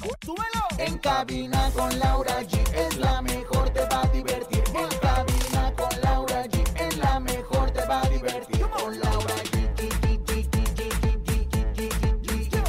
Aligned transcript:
¡Súbelo! 0.00 0.64
En 0.78 0.96
cabina 0.98 1.70
con 1.74 1.98
Laura 1.98 2.40
G 2.42 2.58
es 2.74 2.96
la 2.96 3.20
mejor, 3.20 3.68
te 3.70 3.80
va 3.80 4.02
a 4.02 4.06
divertir. 4.06 4.62
En 4.74 4.88
cabina 4.98 5.74
con 5.76 6.00
Laura 6.00 6.44
G 6.46 6.62
es 6.80 6.96
la 6.96 7.20
mejor, 7.20 7.70
te 7.70 7.84
va 7.86 8.00
a 8.00 8.08
divertir. 8.08 8.60
Con 8.70 8.98
Laura 8.98 9.34
G. 9.34 9.68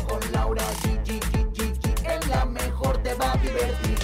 Con 0.08 0.32
Laura 0.34 0.64
G. 0.84 1.10
Es 2.04 2.28
la 2.28 2.46
mejor, 2.46 2.98
te 3.02 3.14
va 3.14 3.32
a 3.32 3.38
divertir. 3.38 3.98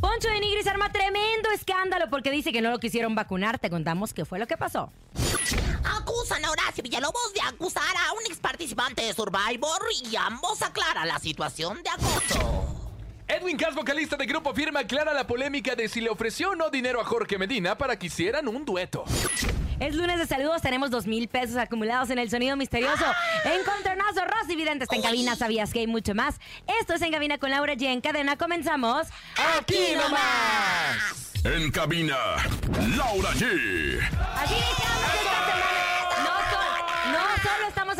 Poncho 0.00 0.28
de 0.28 0.40
Nigris 0.40 0.66
arma 0.66 0.90
tremendo 0.90 1.50
escándalo 1.54 2.10
porque 2.10 2.32
dice 2.32 2.52
que 2.52 2.60
no 2.60 2.70
lo 2.70 2.80
quisieron 2.80 3.14
vacunar. 3.14 3.60
Te 3.60 3.70
contamos 3.70 4.12
qué 4.12 4.24
fue 4.24 4.40
lo 4.40 4.48
que 4.48 4.56
pasó. 4.56 4.90
Acusan 6.28 6.44
a 6.44 6.50
Horacio 6.50 6.82
Villalobos 6.82 7.32
de 7.32 7.40
acusar 7.40 7.96
a 8.06 8.12
un 8.12 8.20
ex 8.26 8.36
participante 8.36 9.00
de 9.00 9.14
Survivor 9.14 9.80
y 10.04 10.14
ambos 10.16 10.60
aclaran 10.60 11.08
la 11.08 11.18
situación 11.18 11.82
de 11.82 11.88
acoso. 11.88 12.66
Edwin 13.26 13.56
Cass, 13.56 13.74
vocalista 13.74 14.14
de 14.14 14.26
Grupo 14.26 14.52
Firma, 14.52 14.80
aclara 14.80 15.14
la 15.14 15.26
polémica 15.26 15.74
de 15.74 15.88
si 15.88 16.02
le 16.02 16.10
ofreció 16.10 16.50
o 16.50 16.54
no 16.54 16.68
dinero 16.68 17.00
a 17.00 17.04
Jorge 17.04 17.38
Medina 17.38 17.78
para 17.78 17.98
que 17.98 18.08
hicieran 18.08 18.46
un 18.46 18.66
dueto. 18.66 19.04
Es 19.80 19.94
lunes 19.94 20.18
de 20.18 20.26
saludos, 20.26 20.60
tenemos 20.60 20.90
dos 20.90 21.06
mil 21.06 21.28
pesos 21.28 21.56
acumulados 21.56 22.10
en 22.10 22.18
el 22.18 22.28
sonido 22.28 22.56
misterioso. 22.56 23.06
Encontronazo, 23.44 24.20
Rosy 24.26 24.54
Vidente 24.54 24.84
está 24.84 24.96
en 24.96 25.02
cabina, 25.02 25.34
sabías 25.34 25.72
que 25.72 25.78
hay 25.78 25.86
mucho 25.86 26.14
más. 26.14 26.34
Esto 26.78 26.92
es 26.92 27.00
En 27.00 27.10
Cabina 27.10 27.38
con 27.38 27.50
Laura 27.50 27.72
G. 27.72 27.86
En 27.86 28.02
cadena 28.02 28.36
comenzamos. 28.36 29.06
¡Aquí 29.58 29.94
nomás! 29.94 31.32
En 31.44 31.70
cabina, 31.70 32.16
Laura 32.96 33.30
G. 33.30 33.98
Así 34.34 34.54
iniciamos 34.54 34.97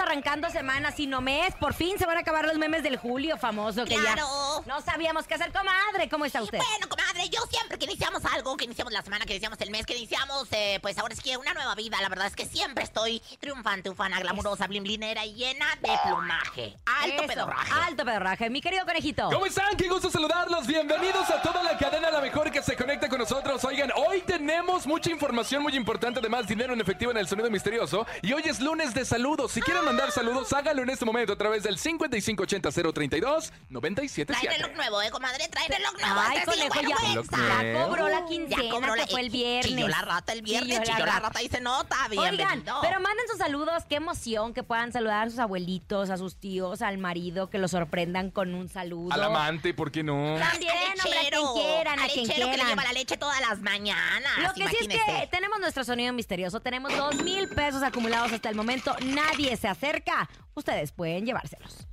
arrancando 0.09 0.49
semana, 0.51 0.91
sino 0.91 1.21
mes. 1.21 1.55
Por 1.61 1.75
fin 1.75 1.99
se 1.99 2.07
van 2.07 2.17
a 2.17 2.21
acabar 2.21 2.47
los 2.47 2.57
memes 2.59 2.83
del 2.83 2.97
Julio 2.97 3.37
famoso 3.37 3.85
que 3.85 3.95
Claro. 3.95 4.17
ya 4.17 4.23
no 4.67 4.81
sabíamos 4.81 5.27
qué 5.27 5.35
hacer. 5.35 5.53
Comadre, 5.53 6.09
¿cómo 6.09 6.25
está 6.25 6.43
usted? 6.43 6.59
Bueno, 6.59 6.89
comadre, 6.89 7.29
yo 7.29 7.41
siempre 7.51 7.79
que 7.79 7.85
iniciamos 7.85 8.25
algo, 8.25 8.57
que 8.57 8.65
iniciamos 8.65 8.93
la 8.93 9.03
semana, 9.03 9.25
que 9.25 9.35
iniciamos 9.35 9.61
el 9.61 9.71
mes, 9.71 9.87
que 9.87 9.97
iniciamos, 9.97 10.49
eh, 10.53 10.79
pues 10.83 10.99
ahora 10.99 11.15
es 11.15 11.21
que 11.21 11.37
una 11.37 11.55
nueva 11.55 11.75
vida, 11.75 12.01
la 12.01 12.09
verdad 12.09 12.27
es 12.27 12.37
que 12.37 12.47
siempre 12.47 12.85
estoy 12.85 13.21
triunfante, 13.41 13.91
ufana, 13.91 14.21
glamurosa, 14.21 14.67
blimblinera 14.67 15.25
y 15.25 15.35
llena 15.35 15.67
de 15.81 15.91
plumaje. 16.05 16.77
Alto 16.87 17.23
Eso, 17.23 17.27
pedorraje. 17.27 17.73
Alto 17.73 18.05
pedorraje. 18.05 18.51
Mi 18.51 18.61
querido 18.61 18.85
conejito. 18.85 19.29
¿Cómo 19.31 19.47
están? 19.47 19.77
Qué 19.77 19.89
gusto 19.89 20.11
saludarlos. 20.11 20.67
Bienvenidos 20.67 21.29
a 21.31 21.43
toda 21.43 21.63
la 21.63 21.77
cadena 21.79 22.11
La 22.11 22.21
Mejor 22.21 22.51
que 22.51 22.63
se 22.63 22.77
conecta 22.77 23.09
con 23.09 23.19
nosotros. 23.19 23.65
Oigan, 23.65 23.91
hoy 23.97 24.23
tenemos 24.23 24.87
mucha 24.87 25.11
información 25.11 25.63
muy 25.63 25.77
importante, 25.77 26.21
además 26.21 26.47
dinero 26.47 26.73
en 26.73 26.81
efectivo 26.81 27.11
en 27.11 27.19
el 27.19 27.29
sonido 27.29 27.51
misterioso. 27.51 28.07
Y 28.23 28.33
hoy 28.33 28.43
es 28.47 28.61
lunes 28.61 28.95
de 28.95 29.05
saludos. 29.05 29.53
Si 29.53 29.61
quieren 29.61 29.85
mandar 29.85 30.11
saludos, 30.13 30.53
háganlo 30.53 30.83
en 30.83 30.91
este 30.91 31.05
momento 31.05 31.33
a 31.33 31.37
través 31.37 31.63
del 31.63 31.79
5580-032 31.79 33.09
Trae 33.09 33.53
977. 33.71 34.48
Reloj 34.49 34.75
nuevo, 34.77 35.03
eh, 35.03 35.11
comadre, 35.11 35.49
trae 35.49 35.69
reloj 35.69 35.93
nuevo. 36.01 36.21
Ay, 36.21 36.41
conejo, 36.45 36.81
ya, 36.81 36.89
ya 37.23 37.85
cobró 37.85 38.09
la 38.09 38.21
Ya 38.21 38.27
quincena, 38.27 38.71
cobró 38.71 38.97
la- 38.97 39.05
que 39.07 39.11
fue 39.13 39.21
el 39.21 39.31
viernes. 39.31 39.75
Chilló 39.75 39.89
la 39.89 40.01
rata 40.03 40.33
el 40.33 40.43
viernes, 40.43 40.83
Chilló 40.83 41.07
la 41.07 41.21
rata 41.21 41.43
y 41.43 41.49
se 41.49 41.61
nota, 41.61 41.97
Oigan, 42.11 42.37
bienvenido. 42.37 42.79
pero 42.83 43.01
manden 43.01 43.27
sus 43.29 43.39
saludos, 43.39 43.85
qué 43.89 43.97
emoción 43.97 44.55
que 44.55 44.63
puedan 44.63 44.93
saludar 44.93 45.27
a 45.27 45.31
sus 45.31 45.39
abuelitos, 45.39 46.11
a 46.11 46.17
sus 46.17 46.37
tíos, 46.37 46.83
al 46.83 46.99
marido, 46.99 47.51
que 47.51 47.59
lo 47.59 47.69
sorprendan 47.69 48.31
con 48.31 48.55
un 48.55 48.69
saludo. 48.69 49.13
Al 49.13 49.25
amante, 49.25 49.75
¿por 49.75 49.91
qué 49.93 50.03
no? 50.03 50.37
También, 50.39 50.73
hombre, 51.05 51.19
a 51.19 51.31
quien 51.31 51.47
quieran, 51.55 51.99
a 52.01 52.07
quien 52.07 52.27
lechero 52.27 52.47
que 52.47 52.51
le 52.53 52.55
quieran. 52.57 52.69
lleva 52.69 52.83
la 52.85 52.93
leche 52.93 53.17
todas 53.17 53.41
las 53.41 53.61
mañanas. 53.61 54.33
Lo 54.39 54.53
que 54.55 54.69
sí 54.69 54.77
es 54.81 54.89
que 54.89 55.29
tenemos 55.31 55.61
nuestro 55.61 55.85
sonido 55.85 56.13
misterioso, 56.13 56.61
tenemos 56.61 56.97
dos 56.97 57.17
mil 57.23 57.49
pesos 57.49 57.83
acumulados 57.83 58.33
hasta 58.33 58.49
el 58.49 58.55
momento, 58.57 58.95
nadie 59.05 59.57
se 59.57 59.69
acerca, 59.69 60.29
ustedes 60.55 60.93
pueden 60.93 61.27
llevárselos. 61.27 61.87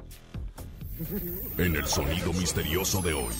En 0.98 1.76
el 1.76 1.86
sonido 1.88 2.32
misterioso 2.32 3.02
de 3.02 3.14
hoy. 3.14 3.34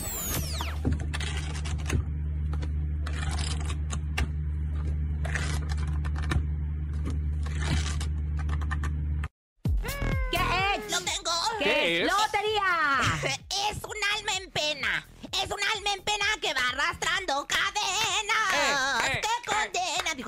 ¿Qué 10.30 10.38
es? 10.74 10.90
¡Lo 10.90 10.98
tengo! 11.00 11.32
¿Qué 11.58 12.02
es? 12.02 12.06
¡Lotería! 12.06 13.00
Es 13.70 13.78
un 13.82 13.96
alma 14.18 14.32
en 14.38 14.50
pena. 14.50 15.06
Es 15.32 15.50
un 15.50 15.58
alma 15.74 15.94
en 15.94 16.02
pena 16.02 16.26
que 16.42 16.52
va 16.52 16.60
arrastrando 16.72 17.46
cadenas. 17.46 17.75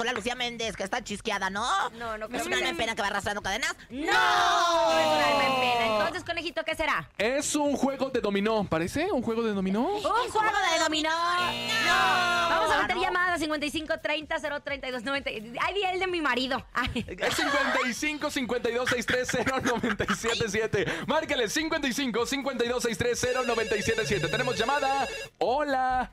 La 0.09 0.15
Lucía 0.15 0.35
Méndez, 0.35 0.75
que 0.75 0.85
está 0.85 1.05
chisqueada, 1.05 1.51
¿no? 1.51 1.67
No, 1.91 2.17
no 2.17 2.25
¿Es 2.27 2.31
creo 2.31 2.45
un 2.45 2.49
que 2.49 2.55
alma 2.55 2.69
en 2.71 2.77
pena 2.79 2.95
que 2.95 3.03
va 3.03 3.09
arrastrando 3.09 3.43
cadenas? 3.43 3.75
¡No! 3.91 4.01
Es 4.01 5.07
un 5.07 5.23
alma 5.23 5.45
en 5.45 5.61
pena. 5.61 5.87
Entonces, 5.87 6.25
conejito, 6.25 6.65
¿qué 6.65 6.75
será? 6.75 7.11
Es 7.19 7.55
un 7.55 7.77
juego 7.77 8.09
de 8.09 8.21
dominó, 8.21 8.65
¿parece? 8.65 9.13
¿Un 9.13 9.23
juego 9.23 9.43
de 9.43 9.53
dominó? 9.53 9.83
¡Un 9.97 10.03
juego 10.03 10.57
de 10.73 10.83
dominó! 10.83 11.11
¡No! 11.11 12.49
Vamos 12.49 12.71
a 12.71 12.83
meter 12.83 12.97
no. 12.97 13.03
llamadas 13.03 13.41
55 13.41 14.01
30 14.01 14.37
032 14.65 15.03
90. 15.03 15.31
Ay, 15.31 15.75
di 15.75 15.85
el 15.85 16.01
de 16.01 16.07
mi 16.07 16.23
marido. 16.23 16.65
Ay. 16.73 17.05
Es 17.07 17.35
55 17.35 18.31
52 18.31 18.89
630 18.89 19.61
977. 19.61 20.87
Márcale 21.07 21.51
55 21.51 22.27
52 22.27 22.83
630 22.83 23.43
977. 23.47 24.29
Tenemos 24.29 24.57
llamada. 24.57 25.07
Hola. 25.39 26.13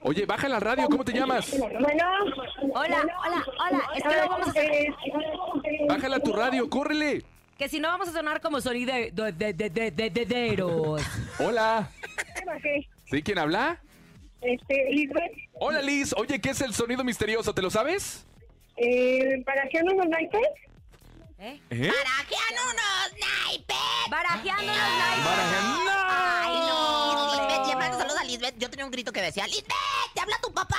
Oye, 0.00 0.26
baja 0.26 0.48
la 0.48 0.60
radio, 0.60 0.88
¿cómo 0.88 1.04
te 1.04 1.12
llamas? 1.12 1.56
Bueno. 1.58 1.78
Hola, 2.74 3.02
hola, 3.26 3.46
hola. 3.58 3.82
Es 3.94 4.02
que 4.02 4.08
no 4.08 4.28
vamos 4.28 4.48
a 4.48 4.52
sonar. 4.52 5.88
Bájala 5.88 6.20
tu 6.20 6.32
radio, 6.32 6.70
córrele. 6.70 7.24
Que 7.58 7.68
si 7.68 7.80
no 7.80 7.88
vamos 7.88 8.08
a 8.08 8.12
sonar 8.12 8.40
como 8.40 8.60
sonideros. 8.60 9.14
De, 9.14 9.52
de, 9.52 9.70
de, 9.70 10.62
hola. 11.38 11.90
¿Sí? 13.10 13.22
¿Quién 13.22 13.38
habla? 13.38 13.80
Este, 14.42 14.90
Lisbeth. 14.90 15.32
Hola, 15.54 15.80
Liz. 15.80 16.12
Oye, 16.16 16.40
¿qué 16.40 16.50
es 16.50 16.60
el 16.60 16.74
sonido 16.74 17.02
misterioso? 17.02 17.54
¿Te 17.54 17.62
lo 17.62 17.70
sabes? 17.70 18.26
Eh, 18.76 19.42
¿Barajeando 19.44 19.94
unos 19.94 20.08
naipes? 20.08 20.48
¿Eh? 21.38 21.60
¿Eh? 21.70 21.90
¡Barajeando 21.90 22.62
unos 22.72 23.12
naipes! 23.20 23.76
¡Barajeando 24.10 24.62
unos 24.64 24.98
naipes! 24.98 25.24
¡Barajeando! 25.24 26.15
Lisbeth. 28.36 28.58
Yo 28.58 28.70
tenía 28.70 28.84
un 28.84 28.90
grito 28.90 29.12
que 29.12 29.22
decía, 29.22 29.46
¡Lisbeth, 29.46 29.66
te 30.14 30.20
habla 30.20 30.36
tu 30.42 30.52
papá! 30.52 30.76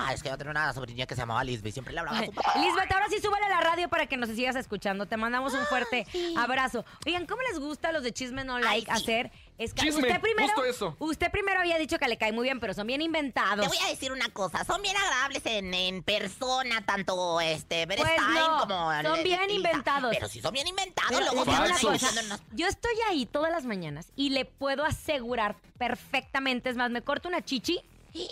Ah, 0.00 0.12
Es 0.14 0.22
que 0.22 0.28
yo 0.28 0.38
tenía 0.38 0.52
una 0.52 0.72
sobrinilla 0.72 1.06
que 1.06 1.14
se 1.14 1.20
llamaba 1.22 1.42
Lisbeth. 1.44 1.72
Siempre 1.72 1.92
le 1.92 2.00
hablaba 2.00 2.18
a 2.20 2.24
su 2.26 2.32
papá. 2.32 2.52
Lisbeth, 2.60 2.90
ahora 2.92 3.06
sí 3.08 3.18
súbale 3.20 3.48
la 3.48 3.60
radio 3.60 3.88
para 3.88 4.06
que 4.06 4.16
nos 4.16 4.28
sigas 4.30 4.56
escuchando. 4.56 5.06
Te 5.06 5.16
mandamos 5.16 5.52
un 5.54 5.66
fuerte 5.66 6.06
abrazo. 6.36 6.84
Oigan, 7.06 7.26
¿cómo 7.26 7.42
les 7.42 7.58
gusta 7.58 7.88
a 7.88 7.92
los 7.92 8.02
de 8.02 8.12
Chisme 8.12 8.44
No 8.44 8.58
Like 8.58 8.90
Ay, 8.90 8.96
sí. 8.98 9.02
hacer? 9.02 9.32
Es 9.58 9.74
que 9.74 9.82
Chisme, 9.82 10.02
usted 10.02 10.20
primero, 10.20 10.46
justo 10.48 10.64
eso. 10.64 10.96
Usted 11.00 11.30
primero 11.32 11.58
había 11.58 11.78
dicho 11.78 11.98
que 11.98 12.06
le 12.06 12.16
cae 12.16 12.30
muy 12.30 12.44
bien, 12.44 12.60
pero 12.60 12.74
son 12.74 12.86
bien 12.86 13.02
inventados. 13.02 13.60
Te 13.60 13.68
voy 13.68 13.84
a 13.84 13.90
decir 13.90 14.12
una 14.12 14.28
cosa, 14.28 14.64
son 14.64 14.80
bien 14.82 14.96
agradables 14.96 15.44
en, 15.46 15.74
en 15.74 16.02
persona, 16.04 16.86
tanto 16.86 17.40
este 17.40 17.86
Pues 17.88 17.98
no, 17.98 18.58
como 18.60 18.92
son 19.02 19.22
bien 19.24 19.40
Lisa. 19.42 19.52
inventados. 19.54 20.14
Pero 20.14 20.28
si 20.28 20.40
son 20.40 20.52
bien 20.52 20.68
inventados, 20.68 21.10
Pero 21.10 21.32
luego 21.32 21.50
una 21.50 21.76
cosa, 21.76 22.38
Yo 22.52 22.68
estoy 22.68 22.94
ahí 23.08 23.26
todas 23.26 23.50
las 23.50 23.64
mañanas 23.64 24.12
y 24.14 24.30
le 24.30 24.44
puedo 24.44 24.84
asegurar 24.84 25.56
perfectamente, 25.76 26.70
es 26.70 26.76
más, 26.76 26.90
me 26.90 27.02
corto 27.02 27.28
una 27.28 27.42
chichi 27.42 27.80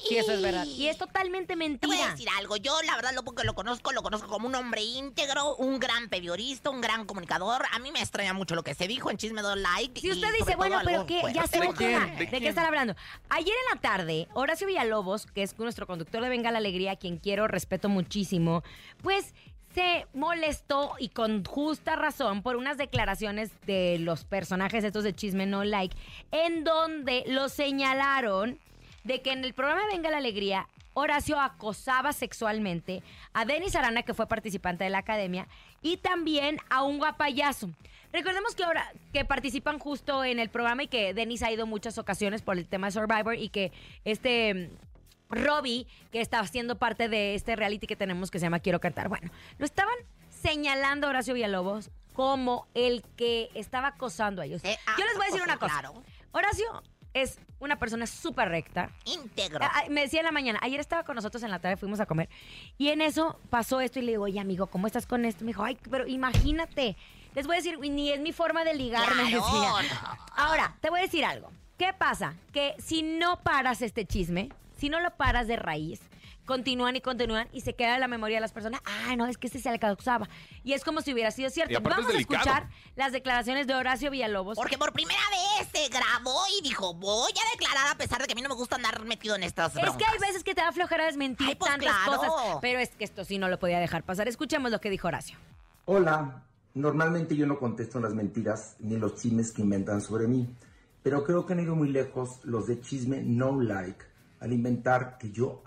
si 0.09 0.17
eso 0.17 0.33
es 0.33 0.43
verdad. 0.43 0.67
Y 0.67 0.89
es 0.89 0.99
totalmente 0.99 1.55
Te 1.55 1.57
voy 1.57 1.65
a 1.65 1.69
mentira. 1.69 2.11
decir 2.11 2.29
algo, 2.39 2.57
yo 2.57 2.81
la 2.83 2.97
verdad 2.97 3.13
lo 3.15 3.23
poco 3.25 3.43
que 3.43 3.47
lo 3.47 3.55
conozco, 3.55 3.93
lo 3.93 4.03
conozco 4.03 4.29
como 4.29 4.49
un 4.49 4.55
hombre 4.55 4.83
íntegro, 4.83 5.57
un 5.57 5.79
gran 5.79 6.09
periodista, 6.09 6.71
un 6.71 6.81
gran 6.81 7.05
comunicador. 7.07 7.65
A 7.73 7.79
mí 7.79 7.93
me 7.93 8.01
extraña 8.01 8.33
mucho 8.33 8.55
lo 8.55 8.63
que 8.63 8.75
se 8.75 8.89
dijo 8.89 9.11
en 9.11 9.17
Chisme 9.17 9.43
Don 9.43 9.63
Like. 9.63 10.01
Si 10.01 10.11
usted 10.11 10.29
dice, 10.39 10.57
bueno, 10.57 10.81
pero 10.85 11.01
algo 11.01 11.07
¿qué? 11.07 11.21
fuerte. 11.21 11.39
Ya 11.39 11.47
se 11.47 11.61
¿De 11.61 11.73
quién? 11.75 12.19
¿De 12.19 12.27
¿De, 12.27 12.41
qué 12.41 12.49
están 12.49 12.67
hablando? 12.67 12.95
Ayer 13.29 13.55
en 13.55 13.75
la 13.77 13.81
tarde, 13.81 14.29
Horacio 14.35 14.67
Villalobos, 14.67 15.27
que 15.27 15.43
es 15.43 15.59
nuestro 15.59 15.87
conductor 15.87 16.23
de 16.23 16.29
Venga 16.29 16.51
la 16.51 16.59
Alegría, 16.59 16.93
a 16.93 16.97
quien 16.97 17.19
quiero, 17.19 17.49
respeto 17.49 17.89
muchísimo, 17.89 18.63
pues 19.03 19.35
se 19.75 20.07
molestó 20.15 20.95
y 20.99 21.11
con 21.11 21.45
justa 21.45 21.97
razón 21.97 22.43
por 22.43 22.57
unas 22.57 22.79
declaraciones 22.79 23.51
de 23.67 23.99
los 23.99 24.25
personajes 24.25 24.83
estos 24.85 25.05
de 25.05 25.15
Chisme 25.15 25.45
No 25.45 25.65
Like, 25.65 25.95
en 26.31 26.65
donde 26.65 27.25
lo 27.27 27.51
señalaron 27.51 28.59
de 29.07 29.23
que 29.23 29.33
en 29.33 29.45
el 29.45 29.55
programa 29.55 29.83
Venga 29.91 30.11
la 30.11 30.19
Alegría, 30.19 30.69
Horacio 30.95 31.39
acosaba 31.39 32.13
sexualmente 32.13 33.03
a 33.33 33.45
Denis 33.45 33.77
Arana, 33.77 34.03
que 34.03 34.15
fue 34.15 34.27
participante 34.27 34.85
de 34.85 34.91
la 34.91 34.99
academia, 34.99 35.47
y 35.83 35.99
también 35.99 36.59
a 36.71 36.83
un 36.83 36.99
guapayazo. 36.99 37.71
Recordemos 38.13 38.55
que 38.55 38.65
ahora 38.65 38.91
que 39.13 39.25
participan 39.25 39.79
justo 39.79 40.25
en 40.25 40.39
el 40.39 40.49
programa 40.49 40.85
y 40.85 40.89
que 40.89 41.15
Denis 41.15 41.43
ha 41.43 41.53
ido 41.53 41.67
muchas 41.67 41.99
ocasiones 41.99 42.43
por 42.43 42.57
el 42.57 42.67
tema 42.67 42.89
de 42.89 42.93
Survivor 42.93 43.37
y 43.37 43.49
que 43.49 43.73
este 44.05 44.55
mm, 44.55 45.35
Robbie, 45.35 45.87
que 46.11 46.21
está 46.21 46.41
haciendo 46.41 46.77
parte 46.79 47.09
de 47.09 47.35
este 47.35 47.57
reality 47.57 47.87
que 47.87 47.97
tenemos 47.97 48.31
que 48.31 48.39
se 48.39 48.47
llama 48.47 48.61
Quiero 48.61 48.81
cantar. 48.81 49.09
Bueno, 49.09 49.31
lo 49.59 49.67
estaban 49.67 49.95
señalando 50.31 51.07
a 51.07 51.11
Horacio 51.11 51.35
Villalobos 51.35 51.91
como 52.15 52.67
el 52.75 53.03
que 53.17 53.51
estaba 53.55 53.89
acosando 53.89 54.41
a 54.41 54.47
ellos. 54.47 54.65
Eh, 54.65 54.79
Yo 54.99 55.05
les 55.05 55.15
voy 55.17 55.25
a 55.25 55.27
decir 55.27 55.43
acoso, 55.43 55.45
una 55.45 55.59
cosa. 55.59 55.81
claro. 55.81 56.03
Horacio 56.33 56.83
es 57.23 57.39
una 57.59 57.79
persona 57.79 58.07
súper 58.07 58.49
recta. 58.51 58.91
Íntegro. 59.07 59.61
Ah, 59.63 59.85
Me 59.89 60.03
decía 60.03 60.21
en 60.21 60.27
la 60.27 60.33
mañana, 60.33 60.59
ayer 60.63 60.79
estaba 60.81 61.05
con 61.05 61.17
nosotros 61.17 61.43
en 61.43 61.51
la 61.51 61.59
tarde, 61.59 61.77
fuimos 61.77 62.01
a 62.01 62.07
comer, 62.07 62.29
y 62.77 62.89
en 62.89 63.01
eso 63.01 63.39
pasó 63.51 63.81
esto 63.81 63.99
y 63.99 64.03
le 64.03 64.13
digo, 64.13 64.25
oye 64.25 64.39
amigo, 64.41 64.67
¿cómo 64.67 64.87
estás 64.87 65.07
con 65.07 65.25
esto? 65.25 65.45
Me 65.45 65.49
dijo, 65.49 65.65
ay, 65.65 65.79
pero 65.91 66.07
imagínate, 66.07 66.97
les 67.35 67.47
voy 67.47 67.57
a 67.57 67.59
decir, 67.59 67.79
ni 67.79 68.11
es 68.13 68.21
mi 68.21 68.33
forma 68.33 68.65
de 68.65 68.75
ligar, 68.75 69.09
me 69.15 69.31
Claro, 69.31 69.45
decía. 69.47 69.95
no. 70.03 70.19
Ahora, 70.37 70.77
te 70.81 70.91
voy 70.91 71.01
a 71.01 71.03
decir 71.05 71.25
algo. 71.25 71.51
¿Qué 71.79 71.93
pasa? 71.93 72.35
Que 72.53 72.75
si 72.79 73.03
no 73.03 73.41
paras 73.43 73.83
este 73.83 74.05
chisme, 74.07 74.51
si 74.79 74.89
no 74.89 75.01
lo 75.01 75.11
paras 75.17 75.47
de 75.47 75.57
raíz, 75.57 76.01
continúan 76.47 76.97
y 76.97 77.01
continúan 77.03 77.49
y 77.53 77.61
se 77.61 77.75
queda 77.75 77.97
en 77.97 78.01
la 78.01 78.09
memoria 78.09 78.39
de 78.39 78.41
las 78.41 78.53
personas, 78.53 78.81
ah, 78.87 79.15
no, 79.17 79.27
es 79.27 79.37
que 79.37 79.49
este 79.49 79.59
se 79.59 79.71
le 79.71 79.79
causaba. 79.79 80.29
Y 80.65 80.73
es 80.73 80.83
como 80.85 81.03
si 81.03 81.13
hubiera 81.13 81.31
sido 81.31 81.49
Y 81.49 81.51
cierto. 81.51 81.81
Vamos 81.83 82.07
a 82.15 82.17
escuchar 82.19 82.69
las 82.95 83.13
declaraciones 83.13 83.67
de 83.67 83.75
Horacio 83.75 84.11
Villalobos. 84.11 84.57
Porque 84.57 84.79
por 84.79 84.93
primera 84.93 85.21
vez 85.59 85.69
se 85.71 85.89
grabó 85.89 86.39
y 86.59 86.63
dijo, 86.63 86.95
voy 86.95 87.33
a 87.33 87.51
declarar 87.59 87.93
a 87.93 87.99
pesar 87.99 88.21
de 88.21 88.27
que 88.27 88.33
a 88.33 88.37
mí 88.37 88.41
no 88.43 88.49
me 88.49 88.55
gusta 88.55 88.77
andar 88.77 89.05
metido 89.05 89.35
en 89.35 89.43
estas 89.43 89.75
Es 89.77 89.81
que 89.83 89.87
hay 89.87 89.93
broncas". 89.97 90.21
veces 90.21 90.45
que 90.45 90.55
te 90.55 90.63
da 90.63 90.73
flojera 90.73 91.05
desmentir 91.05 91.47
Ay, 91.49 91.55
pues, 91.57 91.71
tantas 91.71 91.95
claro. 92.05 92.19
cosas, 92.19 92.59
pero 92.63 92.79
es 92.79 92.91
que 92.91 93.05
esto 93.05 93.25
sí 93.25 93.37
no 93.39 93.49
lo 93.49 93.59
podía 93.59 93.79
dejar 93.81 94.05
pasar. 94.05 94.29
Escuchemos 94.29 94.71
lo 94.71 94.81
que 94.81 94.89
dijo 94.89 95.09
Horacio. 95.09 95.37
Hola, 95.85 96.43
normalmente 96.75 97.37
yo 97.37 97.47
no 97.47 97.59
contesto 97.59 98.01
las 98.01 98.15
mentiras 98.15 98.77
ni 98.79 98.97
los 98.97 99.17
chismes 99.17 99.53
que 99.53 99.63
inventan 99.63 100.01
sobre 100.01 100.27
mí, 100.29 100.49
pero 101.03 101.25
creo 101.25 101.45
que 101.47 101.53
han 101.55 101.61
ido 101.61 101.75
muy 101.75 101.89
lejos 101.89 102.41
los 102.45 102.67
de 102.67 102.81
chisme 102.81 103.23
no 103.23 103.61
like 103.61 104.05
al 104.41 104.53
inventar 104.53 105.19
que 105.19 105.31
yo 105.31 105.63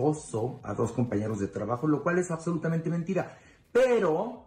acoso 0.00 0.60
a 0.64 0.74
dos 0.74 0.92
compañeros 0.92 1.38
de 1.38 1.48
trabajo, 1.48 1.86
lo 1.86 2.02
cual 2.02 2.18
es 2.18 2.30
absolutamente 2.30 2.88
mentira. 2.88 3.38
Pero, 3.70 4.46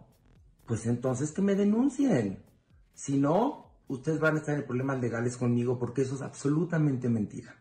pues 0.66 0.86
entonces 0.86 1.32
que 1.32 1.42
me 1.42 1.54
denuncien. 1.54 2.42
Si 2.92 3.16
no, 3.16 3.70
ustedes 3.88 4.20
van 4.20 4.36
a 4.36 4.38
estar 4.38 4.54
en 4.56 4.66
problemas 4.66 5.00
legales 5.00 5.36
conmigo 5.36 5.78
porque 5.78 6.02
eso 6.02 6.16
es 6.16 6.22
absolutamente 6.22 7.08
mentira. 7.08 7.54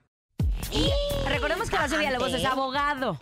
Y 0.72 0.90
Recordemos 1.28 1.69
que 1.69 1.75
tajante. 1.75 1.98
Villalobos 1.98 2.34
es 2.34 2.45
abogado. 2.45 3.19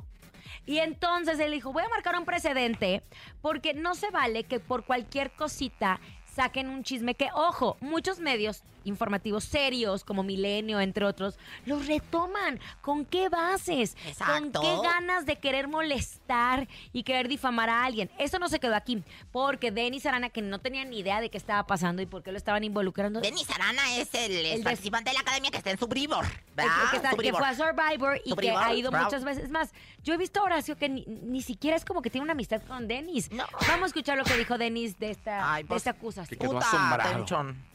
Y 0.66 0.78
entonces 0.78 1.40
él 1.40 1.52
dijo, 1.52 1.74
voy 1.74 1.84
a 1.84 1.90
marcar 1.90 2.18
un 2.18 2.26
precedente 2.26 3.04
porque 3.42 3.74
no 3.74 3.96
se 3.96 4.10
vale 4.12 4.44
que 4.46 4.60
por 4.60 4.86
cualquier 4.86 5.32
cosita 5.32 6.00
saquen 6.34 6.70
un 6.70 6.84
chisme 6.84 7.16
que, 7.16 7.28
ojo, 7.34 7.78
muchos 7.82 8.20
medios 8.20 8.64
informativos 8.84 9.44
serios 9.44 10.04
como 10.04 10.24
Milenio, 10.24 10.80
entre 10.80 11.06
otros, 11.06 11.38
los 11.66 11.88
retoman. 11.88 12.60
¿Con 12.82 13.06
qué 13.06 13.30
bases? 13.30 13.96
Exacto. 14.06 14.62
¿Con 14.62 14.82
qué 14.82 14.88
ganas 14.88 15.26
de 15.26 15.38
querer 15.38 15.68
molestar 15.68 16.68
y 16.94 17.04
querer 17.04 17.28
difamar 17.28 17.70
a 17.70 17.86
alguien? 17.86 18.10
Eso 18.18 18.40
no 18.40 18.50
se 18.50 18.60
quedó 18.60 18.76
aquí 18.76 19.04
porque 19.32 19.72
Denis 19.72 20.06
Arana, 20.06 20.30
que 20.30 20.42
no 20.42 20.60
tenía 20.60 20.86
ni 20.86 21.00
idea 21.00 21.22
de 21.22 21.30
qué 21.30 21.38
estaba 21.38 21.66
pasando 21.66 22.02
y 22.02 22.06
por 22.06 22.24
qué 22.24 22.32
lo 22.32 22.38
estaban 22.38 22.64
involucrando, 22.64 23.22
Denis 23.22 23.50
Arana 23.50 23.98
es 23.98 24.14
el, 24.14 24.64
participante 24.64 25.10
de 25.10 25.16
la 25.16 25.22
academia 25.22 25.52
que 25.52 25.58
está 25.58 25.72
en 25.72 25.78
Survivor. 25.78 26.26
El 26.58 27.02
que, 27.02 27.10
que 27.10 27.32
que 27.32 27.34
fue 27.34 27.48
a 27.48 27.56
Survivor 27.56 28.22
y 28.24 28.36
que 28.36 28.52
ha 28.52 28.74
ido 28.74 28.92
bravo. 28.92 29.06
muchas 29.06 29.24
veces 29.24 29.50
más. 29.50 29.72
Yo 30.04 30.14
he 30.14 30.18
visto 30.18 30.40
a 30.40 30.44
Horacio 30.44 30.78
que 30.78 30.90
ni, 30.90 31.06
ni 31.06 31.42
siquiera 31.42 31.78
es 31.78 31.86
como 31.86 32.02
que 32.02 32.10
tiene 32.10 32.24
una 32.24 32.34
amistad 32.34 32.62
con 32.68 32.88
Denis. 32.88 33.32
No. 33.32 33.46
Vamos 33.68 33.84
a 33.84 33.86
escuchar 33.88 34.18
lo 34.18 34.24
que 34.24 34.38
dijo 34.38 34.58
Denis 34.58 34.98
de 35.00 35.12
esta, 35.12 35.54
Ay, 35.54 35.64
de 35.64 35.70
pues, 35.70 35.82
esta 35.82 35.92
acusación. 35.92 36.40
quedó 36.40 36.54
Puta 36.54 36.68
asombrado. 36.68 37.10
atención. 37.10 37.71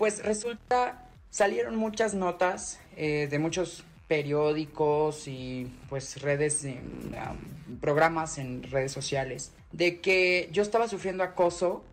Pues 0.00 0.24
resulta, 0.24 1.04
salieron 1.28 1.76
muchas 1.76 2.14
notas 2.14 2.80
eh, 2.96 3.28
de 3.30 3.38
muchos 3.38 3.84
periódicos 4.08 5.28
y 5.28 5.70
pues 5.90 6.22
redes, 6.22 6.64
eh, 6.64 6.80
programas 7.82 8.38
en 8.38 8.62
redes 8.62 8.92
sociales, 8.92 9.52
de 9.72 10.00
que 10.00 10.48
yo 10.52 10.62
estaba 10.62 10.88
sufriendo 10.88 11.22
acoso, 11.22 11.84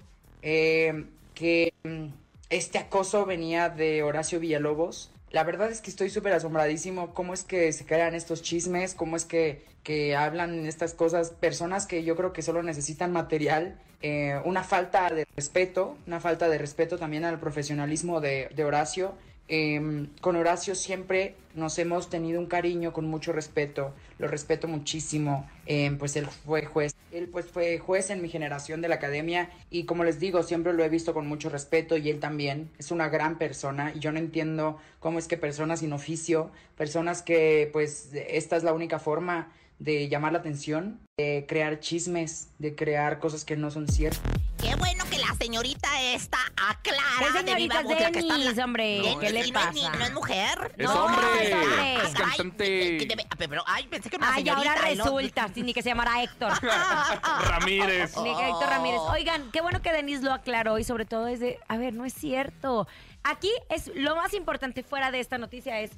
eh, 0.41 1.03
que 1.35 1.73
mm, 1.83 2.05
este 2.49 2.77
acoso 2.77 3.25
venía 3.25 3.67
de 3.67 4.03
Horacio 4.03 4.39
Villalobos. 4.39 5.11
La 5.31 5.43
verdad 5.43 5.69
es 5.69 5.81
que 5.81 5.89
estoy 5.89 6.09
súper 6.09 6.33
asombradísimo 6.33 7.13
cómo 7.13 7.33
es 7.33 7.43
que 7.43 7.73
se 7.73 7.85
crean 7.85 8.15
estos 8.15 8.41
chismes, 8.41 8.93
cómo 8.95 9.17
es 9.17 9.25
que, 9.25 9.65
que 9.83 10.15
hablan 10.15 10.65
estas 10.65 10.93
cosas, 10.93 11.31
personas 11.31 11.85
que 11.85 12.03
yo 12.03 12.15
creo 12.15 12.31
que 12.31 12.41
solo 12.41 12.63
necesitan 12.63 13.11
material, 13.11 13.77
eh, 14.01 14.39
una 14.45 14.63
falta 14.63 15.09
de 15.09 15.27
respeto, 15.35 15.97
una 16.07 16.19
falta 16.19 16.47
de 16.47 16.57
respeto 16.57 16.97
también 16.97 17.25
al 17.25 17.39
profesionalismo 17.39 18.21
de, 18.21 18.49
de 18.55 18.63
Horacio. 18.63 19.15
Eh, 19.49 20.07
con 20.19 20.35
Horacio 20.35 20.75
siempre 20.75 21.35
nos 21.55 21.79
hemos 21.79 22.09
tenido 22.09 22.39
un 22.39 22.47
cariño 22.47 22.91
con 22.91 23.05
mucho 23.05 23.31
respeto, 23.31 23.93
lo 24.19 24.27
respeto 24.27 24.67
muchísimo, 24.67 25.49
eh, 25.65 25.95
pues 25.97 26.15
él 26.17 26.27
fue 26.27 26.65
juez, 26.65 26.93
él 27.11 27.29
pues 27.29 27.45
fue 27.47 27.79
juez 27.79 28.09
en 28.09 28.21
mi 28.21 28.29
generación 28.29 28.81
de 28.81 28.89
la 28.89 28.95
academia 28.95 29.49
y 29.69 29.85
como 29.85 30.03
les 30.03 30.19
digo, 30.19 30.43
siempre 30.43 30.73
lo 30.73 30.83
he 30.83 30.89
visto 30.89 31.13
con 31.13 31.27
mucho 31.27 31.49
respeto 31.49 31.97
y 31.97 32.09
él 32.09 32.19
también 32.19 32.69
es 32.77 32.91
una 32.91 33.07
gran 33.09 33.37
persona 33.37 33.93
y 33.95 33.99
yo 33.99 34.11
no 34.11 34.19
entiendo 34.19 34.77
cómo 34.99 35.17
es 35.17 35.27
que 35.27 35.37
personas 35.37 35.79
sin 35.79 35.93
oficio, 35.93 36.51
personas 36.75 37.21
que 37.21 37.69
pues 37.71 38.09
esta 38.13 38.57
es 38.57 38.63
la 38.63 38.73
única 38.73 38.99
forma 38.99 39.51
de 39.79 40.09
llamar 40.09 40.33
la 40.33 40.39
atención, 40.39 40.99
de 41.17 41.45
crear 41.47 41.79
chismes, 41.79 42.49
de 42.59 42.75
crear 42.75 43.19
cosas 43.19 43.45
que 43.45 43.55
no 43.55 43.71
son 43.71 43.87
ciertas. 43.87 44.36
Qué 44.59 44.75
bueno 44.75 45.05
que 45.09 45.19
la 45.19 45.33
señorita 45.35 45.87
esta 46.01 46.39
aclara 46.57 47.31
¿Qué 47.33 47.43
de 47.43 47.55
viva 47.55 47.81
voz 47.83 47.99
la 47.99 48.11
que 48.11 48.19
está 48.19 48.33
Denis, 48.33 48.47
hablando. 48.49 48.63
hombre? 48.63 48.83
Denis, 49.01 49.17
¿Qué 49.19 49.29
le 49.29 49.47
y 49.47 49.51
no 49.51 49.59
es 49.59 49.73
ni- 49.73 49.81
pasa? 49.83 49.97
¿No 49.97 50.05
es 50.05 50.13
mujer? 50.13 50.73
Es 50.77 50.85
No, 50.85 51.05
hombre, 51.05 51.47
es 51.47 51.53
hombre. 51.53 51.95
es 51.95 52.13
cantante. 52.15 52.63
Ay, 52.91 52.97
que 52.97 53.05
debe- 53.07 53.27
pero, 53.49 53.63
ay, 53.67 53.87
pensé 53.87 54.09
que 54.09 54.15
era 54.15 54.25
una 54.27 54.35
Ay, 54.35 54.49
ahora 54.49 54.61
señorita. 54.73 54.95
no- 54.95 55.03
resulta, 55.17 55.49
sí, 55.53 55.61
ni 55.63 55.73
que 55.73 55.81
se 55.83 55.89
llamara 55.89 56.23
Héctor. 56.23 56.51
Ramírez. 57.49 58.17
Ni 58.17 58.35
que 58.35 58.49
Héctor 58.49 58.69
Ramírez. 58.69 58.99
Oigan, 59.11 59.51
qué 59.51 59.61
bueno 59.61 59.81
que 59.81 59.91
Denis 59.93 60.21
lo 60.21 60.33
aclaró 60.33 60.79
y 60.79 60.83
sobre 60.83 61.05
todo 61.05 61.27
es 61.27 61.39
de, 61.39 61.59
a 61.67 61.77
ver, 61.77 61.93
no 61.93 62.03
es 62.05 62.13
cierto. 62.13 62.87
Aquí 63.23 63.51
es 63.69 63.91
lo 63.95 64.15
más 64.15 64.33
importante 64.33 64.83
fuera 64.83 65.11
de 65.11 65.19
esta 65.19 65.37
noticia 65.37 65.79
es, 65.81 65.91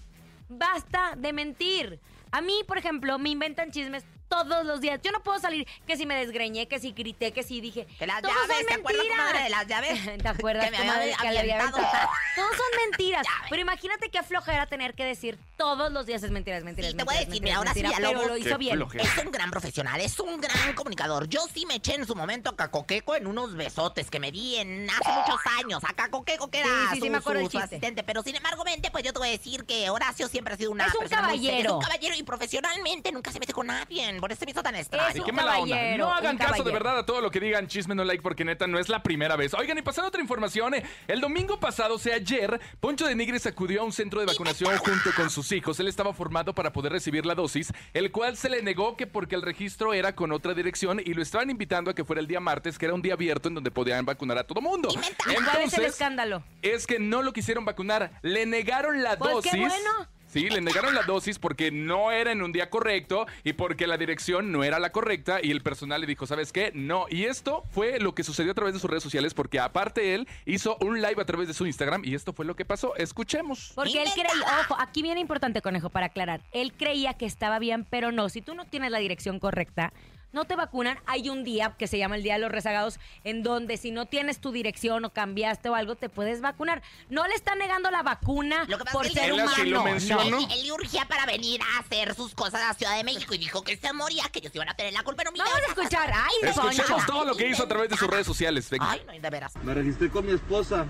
basta 0.49 1.13
de 1.15 1.31
mentir. 1.33 1.99
A 2.31 2.41
mí, 2.41 2.61
por 2.67 2.77
ejemplo, 2.77 3.17
me 3.19 3.29
inventan 3.29 3.71
chismes 3.71 4.03
todos 4.29 4.65
los 4.65 4.79
días. 4.79 4.99
Yo 5.03 5.11
no 5.11 5.21
puedo 5.21 5.39
salir 5.39 5.67
que 5.85 5.97
si 5.97 6.05
me 6.05 6.15
desgreñé, 6.15 6.67
que 6.67 6.79
si 6.79 6.91
grité, 6.93 7.33
que 7.33 7.43
si 7.43 7.59
dije. 7.61 7.85
Que 7.97 8.07
las 8.07 8.21
Todos 8.21 8.33
llaves, 8.35 8.57
son 8.57 8.65
¿te 8.67 8.73
acuerdas, 8.75 9.05
comadre, 9.09 9.43
de 9.43 9.49
las 9.49 9.67
llaves? 9.67 10.17
¿Te 10.21 10.27
acuerdas, 10.27 10.65
Que 10.65 10.71
me 10.71 10.77
comadre, 10.77 11.01
había 11.13 11.17
que 11.17 11.31
le 11.31 11.39
había? 11.39 11.71
Todos 11.71 12.55
son 12.55 12.89
mentiras. 12.89 13.25
Pero 13.49 13.61
imagínate 13.61 14.09
qué 14.09 14.23
flojera 14.23 14.65
tener 14.67 14.93
que 14.93 15.03
decir 15.03 15.37
todos 15.57 15.91
los 15.91 16.05
días 16.05 16.23
es 16.23 16.31
mentira, 16.31 16.57
es 16.57 16.63
mentira, 16.63 16.87
Sí, 16.87 16.91
es 16.91 16.97
te 16.97 17.03
voy 17.03 17.15
a 17.15 17.19
decir, 17.25 17.41
mira, 17.41 17.57
ahora 17.57 17.73
sí, 17.73 17.83
pero 17.83 18.27
lo 18.27 18.37
hizo 18.37 18.57
bien. 18.57 18.75
flojera. 18.77 19.03
Es 19.03 19.17
un 19.25 19.31
gran 19.31 19.51
profesional, 19.51 19.99
es 19.99 20.17
un 20.19 20.39
gran 20.39 20.73
comunicador. 20.73 21.27
Yo 21.27 21.41
sí 21.53 21.65
me 21.65 21.75
eché 21.75 21.95
en 21.95 22.05
su 22.07 22.15
momento 22.15 22.51
a 22.51 22.55
Cacoqueco 22.55 23.15
en 23.15 23.27
unos 23.27 23.55
besotes 23.55 24.09
que 24.09 24.19
me 24.21 24.31
di 24.31 24.55
en 24.55 24.89
hace 24.89 25.11
muchos 25.11 25.41
años. 25.59 25.83
A 25.83 25.93
Cacoqueco 25.93 26.49
que 26.49 26.59
era 26.59 26.67
Sí, 26.69 26.73
sí, 26.91 26.95
sí, 26.95 26.99
su, 27.07 27.11
me 27.11 27.17
acuerdo 27.17 27.41
su- 27.41 27.45
el 27.47 27.51
su 27.51 27.57
asistente. 27.57 28.03
Pero 28.03 28.23
sin 28.23 28.35
embargo, 28.35 28.63
vente, 28.63 28.89
pues 28.91 29.03
yo 29.03 29.11
te 29.11 29.19
voy 29.19 29.27
a 29.27 29.31
decir 29.31 29.65
que 29.65 29.89
Horacio 29.89 30.27
siempre 30.29 30.53
ha 30.53 30.57
sido 30.57 30.71
una 30.71 30.85
Es 30.85 30.93
un 30.93 30.99
persona 31.01 31.23
muy 31.23 31.37
seria. 31.37 31.49
caballero. 31.51 31.69
Es 31.69 31.75
un 31.75 31.81
caballero 31.81 32.15
y 32.15 32.23
profesionalmente 32.23 33.11
nunca 33.11 33.31
se 33.31 33.39
mete 33.39 33.51
con 33.53 33.67
nadie. 33.67 34.18
Por 34.19 34.31
eso 34.31 34.45
me 34.45 34.51
hizo 34.51 34.63
tan 34.63 34.75
extraño. 34.75 35.09
Es 35.09 35.15
Y 35.15 35.19
un 35.19 35.25
qué 35.25 35.31
mala 35.31 35.59
onda. 35.59 35.75
caballero, 35.75 35.97
No 36.05 36.11
un 36.11 36.17
hagan 36.17 36.37
caso 36.37 36.51
de 36.51 36.57
caballero. 36.59 36.73
verdad 36.73 36.99
a 36.99 37.05
todo 37.05 37.21
lo 37.21 37.31
que 37.31 37.39
digan 37.39 37.67
chisme 37.67 37.95
no 37.95 38.03
like 38.03 38.21
porque 38.21 38.43
neta 38.45 38.67
no 38.67 38.79
es 38.79 38.89
la 38.89 39.01
primera 39.03 39.35
vez. 39.35 39.53
Oigan, 39.53 39.77
y 39.77 39.81
pasando 39.81 40.05
a 40.05 40.09
otra 40.09 40.21
información, 40.21 40.73
eh, 40.75 40.83
el 41.07 41.21
domingo 41.21 41.59
pasado, 41.59 41.95
o 41.95 41.99
sea, 41.99 42.15
ayer, 42.15 42.59
Poncho 42.79 43.05
de 43.05 43.15
Nigris 43.15 43.45
acudió 43.45 43.81
a 43.81 43.83
un 43.83 43.91
centro 43.91 44.19
de 44.19 44.25
vacunación 44.25 44.77
junto 44.77 45.11
con 45.15 45.29
sus 45.29 45.51
hijos. 45.51 45.79
Él 45.79 45.87
estaba 45.87 46.13
formado 46.13 46.53
para 46.53 46.71
poder 46.73 46.91
recibir 46.91 47.25
la 47.25 47.35
dosis, 47.35 47.71
el 47.93 48.11
cual 48.11 48.37
se 48.37 48.49
le 48.49 48.61
negó 48.61 48.95
que 48.97 49.07
porque 49.07 49.35
el 49.35 49.41
registro 49.41 49.93
era 49.93 50.15
con 50.15 50.31
otra 50.31 50.53
dirección 50.53 50.99
y 51.03 51.13
lo 51.13 51.21
estaban 51.21 51.49
invitando 51.49 51.91
a 51.91 51.93
que 51.95 52.03
fuera 52.03 52.19
el 52.21 52.27
día 52.27 52.39
martes, 52.39 52.77
que 52.77 52.85
era 52.85 52.93
un 52.93 53.01
día 53.01 53.13
abierto 53.13 53.47
en 53.49 53.55
donde 53.55 53.71
podían 53.71 54.05
vacunar 54.05 54.37
a 54.37 54.43
todo 54.43 54.61
mundo. 54.61 54.89
¿Cuál 54.89 55.03
es 55.03 55.13
el 55.27 55.35
Entonces, 55.37 55.79
escándalo? 55.79 56.43
es 56.61 56.87
que 56.87 56.99
no 56.99 57.21
lo 57.21 57.33
quisieron 57.33 57.65
vacunar. 57.65 58.11
Le 58.21 58.45
negaron 58.45 59.01
la 59.03 59.17
Pues 59.17 59.33
dosis. 59.35 59.51
qué 59.51 59.57
bueno. 59.59 60.07
Sí, 60.29 60.47
le 60.47 60.61
negaron 60.61 60.93
la 60.93 61.01
dosis 61.01 61.39
porque 61.39 61.71
no 61.71 62.11
era 62.11 62.31
en 62.31 62.43
un 62.43 62.51
día 62.51 62.69
correcto 62.69 63.25
y 63.43 63.53
porque 63.53 63.87
la 63.87 63.97
dirección 63.97 64.51
no 64.51 64.63
era 64.63 64.79
la 64.79 64.91
correcta 64.91 65.39
y 65.41 65.49
el 65.49 65.61
personal 65.61 66.01
le 66.01 66.07
dijo, 66.07 66.27
¿sabes 66.27 66.51
qué? 66.51 66.71
No. 66.75 67.07
Y 67.09 67.25
esto 67.25 67.63
fue 67.71 67.99
lo 67.99 68.13
que 68.13 68.23
sucedió 68.23 68.51
a 68.51 68.53
través 68.53 68.75
de 68.75 68.79
sus 68.79 68.89
redes 68.89 69.01
sociales 69.01 69.33
porque 69.33 69.59
aparte 69.59 70.13
él 70.13 70.27
hizo 70.45 70.77
un 70.81 71.01
live 71.01 71.19
a 71.19 71.25
través 71.25 71.47
de 71.47 71.55
su 71.55 71.65
Instagram 71.65 72.03
y 72.05 72.13
esto 72.13 72.31
fue 72.31 72.45
lo 72.45 72.55
que 72.55 72.63
pasó. 72.63 72.95
Escuchemos. 72.95 73.71
Porque 73.73 74.03
él 74.03 74.09
creía, 74.13 74.59
ojo, 74.61 74.75
aquí 74.79 75.01
viene 75.01 75.19
importante, 75.19 75.63
conejo, 75.63 75.89
para 75.89 76.05
aclarar. 76.07 76.41
Él 76.51 76.73
creía 76.73 77.15
que 77.15 77.25
estaba 77.25 77.57
bien, 77.57 77.87
pero 77.89 78.11
no. 78.11 78.29
Si 78.29 78.43
tú 78.43 78.53
no 78.53 78.65
tienes 78.65 78.91
la 78.91 78.99
dirección 78.99 79.39
correcta, 79.39 79.93
no 80.31 80.45
te 80.45 80.55
vacunan, 80.55 80.99
hay 81.05 81.29
un 81.29 81.43
día 81.43 81.75
que 81.77 81.87
se 81.87 81.97
llama 81.97 82.15
el 82.15 82.23
Día 82.23 82.33
de 82.33 82.39
los 82.39 82.51
Rezagados, 82.51 82.99
en 83.23 83.43
donde 83.43 83.77
si 83.77 83.91
no 83.91 84.05
tienes 84.05 84.39
tu 84.39 84.51
dirección 84.51 85.03
o 85.05 85.11
cambiaste 85.11 85.69
o 85.69 85.75
algo, 85.75 85.95
te 85.95 86.09
puedes 86.09 86.41
vacunar. 86.41 86.81
No 87.09 87.25
le 87.27 87.33
están 87.35 87.57
negando 87.59 87.89
la 87.91 88.03
vacuna 88.03 88.65
Lo 88.67 88.77
que 88.77 88.83
pasa 88.85 88.97
por 88.97 89.05
es 89.05 89.13
que 89.13 89.19
ser 89.19 89.29
él, 89.31 89.39
Él 89.39 89.45
así 89.47 89.65
lo 89.65 89.81
humano. 89.81 89.83
mencionó. 89.95 90.37
él, 90.39 90.47
él 90.51 90.63
le 90.67 90.71
urgía 90.71 91.05
para 91.05 91.25
venir 91.25 91.59
a 91.61 91.79
hacer 91.79 92.13
sus 92.15 92.35
cosas 92.35 92.61
a 92.61 92.67
la 92.69 92.73
Ciudad 92.73 92.95
de 92.95 93.03
México 93.03 93.33
y 93.33 93.37
dijo 93.37 93.63
que 93.63 93.75
se 93.77 93.91
moría, 93.93 94.23
que 94.31 94.39
ellos 94.39 94.53
iban 94.55 94.69
a 94.69 94.75
tener 94.75 94.93
la 94.93 95.03
culpa. 95.03 95.19
Pero 95.23 95.31
mira, 95.31 95.45
Vamos 95.45 95.61
a 95.61 95.71
escuchar. 95.71 96.11
Ay, 96.13 96.49
Escuchemos 96.49 97.05
todo 97.05 97.25
lo 97.25 97.35
que 97.35 97.47
hizo 97.47 97.63
a 97.63 97.67
través 97.67 97.89
de 97.89 97.97
sus 97.97 98.07
redes 98.07 98.25
sociales. 98.27 98.69
Venga. 98.69 98.89
Ay, 98.91 99.01
no, 99.05 99.13
de 99.13 99.29
veras. 99.29 99.53
Me 99.63 99.73
registré 99.73 100.09
con 100.09 100.25
mi 100.25 100.33
esposa. 100.33 100.85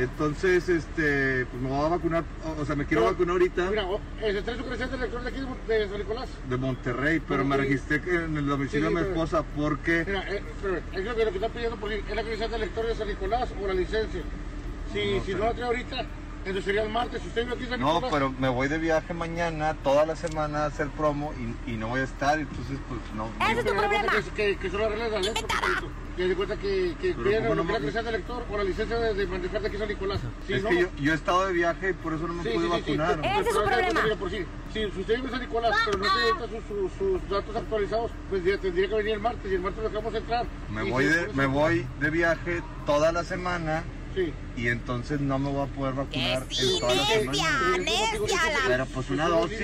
Entonces, 0.00 0.68
este, 0.68 1.44
pues 1.46 1.62
me 1.62 1.68
voy 1.68 1.84
a 1.84 1.88
vacunar, 1.88 2.24
o, 2.58 2.64
sea, 2.64 2.74
me 2.74 2.86
quiero 2.86 3.04
vacunar 3.04 3.32
ahorita 3.32 3.68
Mira, 3.68 3.84
o- 3.86 4.00
eh, 4.22 4.40
trae 4.42 4.56
su 4.56 4.62
credencial 4.62 4.90
de 4.90 4.96
elector 4.96 5.22
de 5.22 5.28
aquí 5.28 5.40
de, 5.68 5.88
San 5.88 5.98
Nicolás. 5.98 6.28
de 6.48 6.56
Monterrey, 6.56 7.20
pero 7.28 7.44
me 7.44 7.56
registré 7.58 7.96
en 7.96 8.36
el 8.36 8.46
domicilio 8.46 8.88
Sí, 8.88 8.94
de 8.94 9.00
mi 9.00 9.06
pero- 9.06 9.12
esposa 9.22 9.44
porque 9.54 10.04
Mira, 10.06 10.22
eh, 10.30 10.42
espérame, 10.54 10.82
es 10.92 11.04
lo 11.04 11.14
que, 11.16 11.24
lo 11.26 11.30
que 11.30 11.36
está 11.36 11.48
pidiendo 11.50 11.76
por 11.76 11.92
es 11.92 12.02
la 12.08 12.22
credencial 12.22 12.50
de 12.50 12.56
elector 12.56 12.86
de 12.86 12.94
San 12.94 13.08
Nicolás 13.08 13.48
o 13.62 13.66
la 13.66 13.74
licencia. 13.74 14.22
Si 14.92 15.14
no, 15.18 15.24
si 15.24 15.34
no 15.34 15.44
la 15.44 15.52
trae 15.52 15.64
ahorita, 15.66 16.06
entonces 16.40 16.64
sería 16.64 16.82
el 16.82 16.88
martes. 16.90 17.20
Si 17.22 17.28
usted 17.28 17.42
vive 17.44 17.54
aquí 17.54 17.64
en 17.64 17.70
San 17.70 17.80
no, 17.80 17.86
Nicolás. 17.94 18.10
pero 18.12 18.34
me 18.38 18.48
voy 18.48 18.68
de 18.68 18.78
viaje 18.78 19.14
mañana, 19.14 19.74
toda 19.82 20.06
la 20.06 20.16
semana 20.16 20.64
a 20.64 20.66
hacer 20.66 20.88
promo 20.88 21.32
y, 21.66 21.72
y 21.72 21.76
no 21.76 21.88
voy 21.88 22.00
a 22.00 22.04
estar, 22.04 22.38
entonces 22.38 22.78
pues 22.88 23.00
no. 23.14 23.28
Ese 23.50 23.60
es 23.60 23.66
tu 23.66 23.72
problema. 23.72 24.12
Que, 24.12 24.22
que, 24.34 24.56
que 24.58 24.70
solo 24.70 24.86
arreglas 24.86 25.10
la 25.12 25.20
letra, 25.20 25.42
papito. 25.46 25.88
Que 26.16 26.28
de 26.28 26.34
cuenta 26.34 26.56
que, 26.56 26.96
que 27.00 27.14
piden 27.14 27.42
¿cómo 27.44 27.54
lo 27.54 27.62
no 27.62 27.66
que 27.68 27.72
la 27.72 27.78
credencial 27.78 28.04
de 28.04 28.10
elector 28.10 28.44
o 28.50 28.56
la 28.58 28.64
licencia 28.64 28.98
de, 28.98 29.14
de 29.14 29.26
manejar 29.26 29.60
de 29.62 29.66
aquí 29.68 29.76
en 29.76 29.80
San 29.80 29.88
Nicolás. 29.88 30.20
Si 30.46 30.52
es 30.52 30.62
no, 30.62 30.68
que 30.68 30.80
yo, 30.82 30.88
yo 30.98 31.12
he 31.12 31.14
estado 31.14 31.46
de 31.46 31.52
viaje 31.52 31.90
y 31.90 31.92
por 31.94 32.12
eso 32.14 32.26
no 32.26 32.34
me 32.34 32.42
Sí, 32.42 32.48
pude 32.50 32.66
sí, 32.66 32.72
sí, 32.76 32.82
sí. 32.84 32.96
vacunar. 32.96 33.20
Ese 33.24 33.40
es 33.48 33.54
su 33.54 33.62
problema. 33.62 34.00
si, 34.30 34.46
si 34.72 34.86
usted 34.86 35.14
vive 35.16 35.26
en 35.26 35.30
San 35.30 35.40
Nicolás, 35.40 35.76
pero 35.86 35.98
no 35.98 36.04
tiene 36.04 36.60
sus, 36.60 36.68
sus- 36.68 36.92
sus 37.20 37.30
datos 37.30 37.56
actualizados, 37.56 38.10
pues 38.28 38.44
ya 38.44 38.58
tendría 38.58 38.88
que 38.88 38.94
venir 38.96 39.12
el 39.14 39.20
martes 39.20 39.50
y 39.50 39.54
el 39.54 39.60
martes 39.60 39.82
lo 39.82 39.88
dejamos 39.88 40.14
entrar. 40.14 40.46
Me 40.70 40.82
voy 40.90 41.04
si 41.04 41.10
de, 41.10 41.28
me 41.32 41.46
voy 41.46 41.86
de 42.00 42.10
viaje 42.10 42.62
toda 42.84 43.12
la 43.12 43.24
semana 43.24 43.84
Sí. 44.14 44.32
y 44.56 44.68
entonces 44.68 45.20
no 45.20 45.38
me 45.38 45.50
voy 45.50 45.62
a 45.62 45.66
poder 45.66 45.94
vacunar 45.94 46.44
sí, 46.50 46.74
en 46.74 46.80
toda 46.80 46.94
la 46.94 47.06
semana. 47.06 47.78
necia. 47.78 48.40
Pero 48.66 48.86
pues 48.86 49.10
una 49.10 49.28
dosis, 49.28 49.60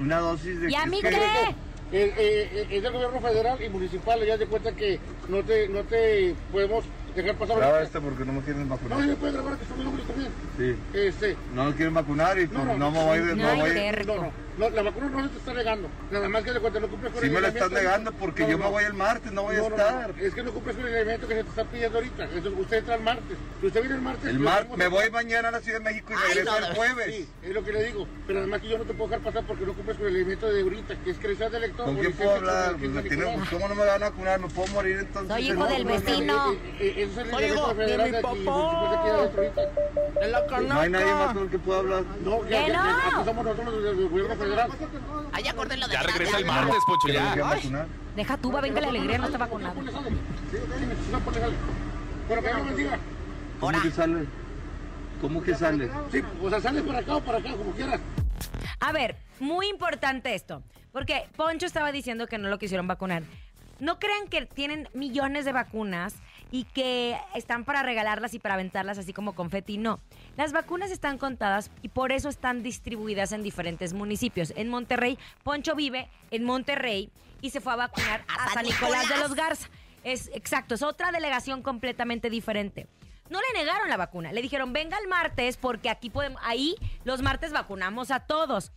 una 0.00 0.18
dosis 0.18 0.60
de 0.60 0.70
¿Y 0.70 0.74
a 0.74 0.86
mí 0.86 0.96
es 0.96 1.02
que- 1.02 1.10
qué? 1.10 1.54
Eh, 1.94 2.14
eh, 2.16 2.50
eh, 2.54 2.66
es 2.70 2.82
del 2.82 2.90
gobierno 2.92 3.20
federal 3.20 3.62
y 3.62 3.68
municipal, 3.68 4.24
ya 4.24 4.38
de 4.38 4.46
cuenta 4.46 4.72
que 4.72 4.98
no 5.28 5.42
te, 5.42 5.68
no 5.68 5.82
te 5.84 6.34
podemos 6.50 6.84
dejar 7.20 7.36
pasar. 7.36 7.56
Graba 7.58 7.82
este 7.82 8.00
porque 8.00 8.24
no 8.24 8.32
me 8.32 8.40
quieren 8.42 8.68
No, 8.68 8.76
sí 8.76 8.82
vacunar. 8.84 9.06
me 9.08 9.16
puede 9.16 9.32
grabar 9.32 9.58
que 9.58 9.74
mi 9.74 9.84
nombre 9.84 10.04
también. 10.04 10.32
Sí. 10.58 10.76
Este, 10.98 11.36
No 11.54 11.64
me 11.64 11.74
quieren 11.74 11.94
vacunar 11.94 12.38
y 12.38 12.46
pues 12.46 12.58
No, 12.58 12.64
no, 12.64 12.78
no, 12.78 12.90
me 12.90 13.04
voy 13.04 13.18
de, 13.18 13.36
no 13.36 13.42
no 13.54 13.56
voy 13.56 13.70
no, 14.06 14.14
no, 14.16 14.32
no, 14.58 14.68
la 14.68 14.82
vacuna 14.82 15.08
no 15.08 15.22
se 15.22 15.28
te 15.30 15.38
está 15.38 15.54
negando. 15.54 15.88
Nada 16.10 16.28
más 16.28 16.42
que 16.44 16.52
de 16.52 16.60
cuenta 16.60 16.78
no 16.78 16.88
cumples 16.88 17.12
con 17.12 17.20
Sí 17.22 17.26
el 17.28 17.32
me 17.32 17.40
lo 17.40 17.46
están 17.48 17.68
lineamiento. 17.68 17.90
negando 17.90 18.12
porque 18.20 18.42
No, 18.42 18.48
yo 18.50 18.58
no. 18.58 18.64
me 18.64 18.70
voy 18.70 18.84
el 18.84 18.92
martes, 18.94 19.32
no 19.32 19.42
voy 19.44 19.56
No, 19.56 19.66
a 19.66 19.68
no, 19.70 19.76
estar. 19.76 20.14
no, 20.16 20.22
es 20.22 20.34
que 20.34 20.42
no 20.42 20.52
cumples 20.52 20.76
con 20.76 20.86
el 20.86 20.94
elemento 20.94 21.26
que 21.28 21.34
se 21.36 21.42
te 21.44 21.48
está 21.48 21.64
pidiendo 21.64 21.98
ahorita. 21.98 22.24
Entonces 22.24 22.52
usted 22.60 22.76
entra 22.78 22.94
el 22.96 23.02
martes. 23.02 23.38
Si 23.60 23.66
usted 23.66 23.80
viene 23.80 23.94
el 23.96 24.02
martes. 24.02 24.28
El 24.28 24.36
lo 24.36 24.40
mar 24.44 24.56
dejamos 24.58 24.78
me 24.78 24.88
voy 24.88 25.10
mañana 25.10 25.48
a 25.48 25.50
la 25.52 25.60
Ciudad 25.60 25.78
de 25.78 25.84
México 25.84 26.12
y 26.12 26.28
regreso 26.28 26.50
no, 26.50 26.56
el 26.58 26.68
no. 26.68 26.74
jueves. 26.76 27.06
Sí, 27.16 27.28
es 27.42 27.54
lo 27.54 27.64
que 27.64 27.72
le 27.72 27.84
digo. 27.84 28.06
Pero 28.26 28.38
además 28.40 28.60
que 28.60 28.68
yo 28.68 28.78
no 28.78 28.84
te 28.84 28.92
puedo 28.92 29.08
dejar 29.10 29.24
pasar 29.24 29.44
porque 29.46 29.64
no 29.64 29.72
cumples 29.72 29.96
con 29.96 30.06
el 30.06 30.16
elemento 30.16 30.52
de 30.52 30.60
ahorita, 30.62 30.96
que 31.02 31.10
es 31.10 31.18
credencial 31.18 31.50
de 31.50 31.56
elector. 31.58 31.86
¿Con 31.86 31.96
quién 31.96 32.12
puedo 32.12 32.34
hablar? 32.34 32.76
Pues 32.76 32.90
me. 32.90 33.02
¿Cómo 33.50 33.68
no 33.68 33.74
me 33.74 33.84
van 33.86 34.02
a 34.02 34.10
vacunar? 34.10 34.38
¿Me 34.38 34.48
puedo 34.48 34.68
morir 34.74 34.98
entonces? 34.98 35.32
Soy 35.34 35.50
hijo 35.50 35.66
del 35.66 35.84
vecino. 35.86 36.54
Eso 37.02 37.20
es 37.70 37.76
federal 37.76 38.04
de 38.04 38.10
mi 38.10 38.16
aquí. 38.16 38.44
papá. 38.44 38.80
pues, 38.80 38.98
aquí 38.98 39.08
adentro 39.08 39.42
ahorita. 39.42 40.60
No 40.68 40.80
hay 40.80 40.90
nadie 40.90 41.14
más 41.14 41.32
con 41.34 41.42
el 41.44 41.50
que 41.50 41.58
pueda 41.58 41.78
hablar. 41.80 42.02
No, 42.24 42.40
¡Que 42.42 42.50
ya, 42.50 42.66
ya, 42.68 42.72
no! 42.72 42.72
ya, 42.88 43.06
aquí 43.08 43.24
somos 43.24 43.44
nosotros 43.44 43.74
los 43.74 43.84
del 43.84 44.08
gobierno 44.08 44.36
federal. 44.36 44.70
Ay, 45.32 45.48
acuerden 45.48 45.80
lo 45.80 45.86
de 45.88 45.92
Ya 45.94 46.02
la- 46.02 46.06
regresa 46.06 46.38
el 46.38 46.44
ya- 46.44 46.52
martes, 46.52 46.76
Poncho, 46.86 47.06
¿Que 47.06 47.12
me 47.12 47.18
ya. 47.70 47.86
Deja 48.16 48.36
tú, 48.36 48.52
va, 48.52 48.60
venga 48.60 48.80
la 48.80 48.88
alegría, 48.88 49.18
no 49.18 49.26
está 49.26 49.38
vacunado. 49.38 49.74
Pero 52.28 52.42
que 52.42 52.50
no. 52.52 52.90
¿Cómo 53.60 53.80
que 53.82 53.90
sale? 53.90 54.26
¿Cómo 55.20 55.42
que 55.42 55.54
sale? 55.54 55.90
Sí, 56.10 56.22
o 56.42 56.50
sea, 56.50 56.60
sales 56.60 56.82
para 56.82 56.98
acá 56.98 57.16
o 57.16 57.20
para 57.20 57.38
acá, 57.38 57.52
como 57.52 57.72
quieras. 57.72 58.00
A 58.80 58.92
ver, 58.92 59.16
muy 59.38 59.68
importante 59.68 60.34
esto, 60.34 60.62
porque 60.92 61.28
Poncho 61.36 61.66
estaba 61.66 61.92
diciendo 61.92 62.26
que 62.26 62.38
no 62.38 62.48
lo 62.48 62.58
quisieron 62.58 62.86
vacunar. 62.88 63.22
No 63.78 63.98
crean 63.98 64.28
que 64.28 64.46
tienen 64.46 64.88
millones 64.94 65.44
de 65.44 65.52
vacunas 65.52 66.14
y 66.52 66.64
que 66.64 67.18
están 67.34 67.64
para 67.64 67.82
regalarlas 67.82 68.34
y 68.34 68.38
para 68.38 68.54
aventarlas 68.54 68.98
así 68.98 69.12
como 69.14 69.34
confeti. 69.34 69.78
No, 69.78 70.00
las 70.36 70.52
vacunas 70.52 70.90
están 70.90 71.16
contadas 71.16 71.70
y 71.80 71.88
por 71.88 72.12
eso 72.12 72.28
están 72.28 72.62
distribuidas 72.62 73.32
en 73.32 73.42
diferentes 73.42 73.94
municipios. 73.94 74.52
En 74.54 74.68
Monterrey, 74.68 75.18
Poncho 75.42 75.74
vive 75.74 76.08
en 76.30 76.44
Monterrey 76.44 77.10
y 77.40 77.50
se 77.50 77.62
fue 77.62 77.72
a 77.72 77.76
vacunar 77.76 78.24
a, 78.28 78.50
San 78.50 78.66
Nicolás 78.66 79.08
de 79.08 79.16
los 79.16 79.34
Garza. 79.34 79.68
Es 80.04 80.30
exacto, 80.34 80.74
es 80.74 80.82
otra 80.82 81.10
delegación 81.10 81.62
completamente 81.62 82.28
diferente. 82.28 82.86
No 83.30 83.38
le 83.40 83.58
negaron 83.58 83.88
la 83.88 83.96
vacuna, 83.96 84.30
le 84.30 84.42
dijeron 84.42 84.74
venga 84.74 84.98
el 84.98 85.08
martes 85.08 85.56
porque 85.56 85.88
aquí 85.88 86.10
podemos, 86.10 86.40
ahí 86.44 86.76
los 87.04 87.22
martes 87.22 87.52
vacunamos 87.52 88.10
a 88.10 88.20
todos. 88.20 88.72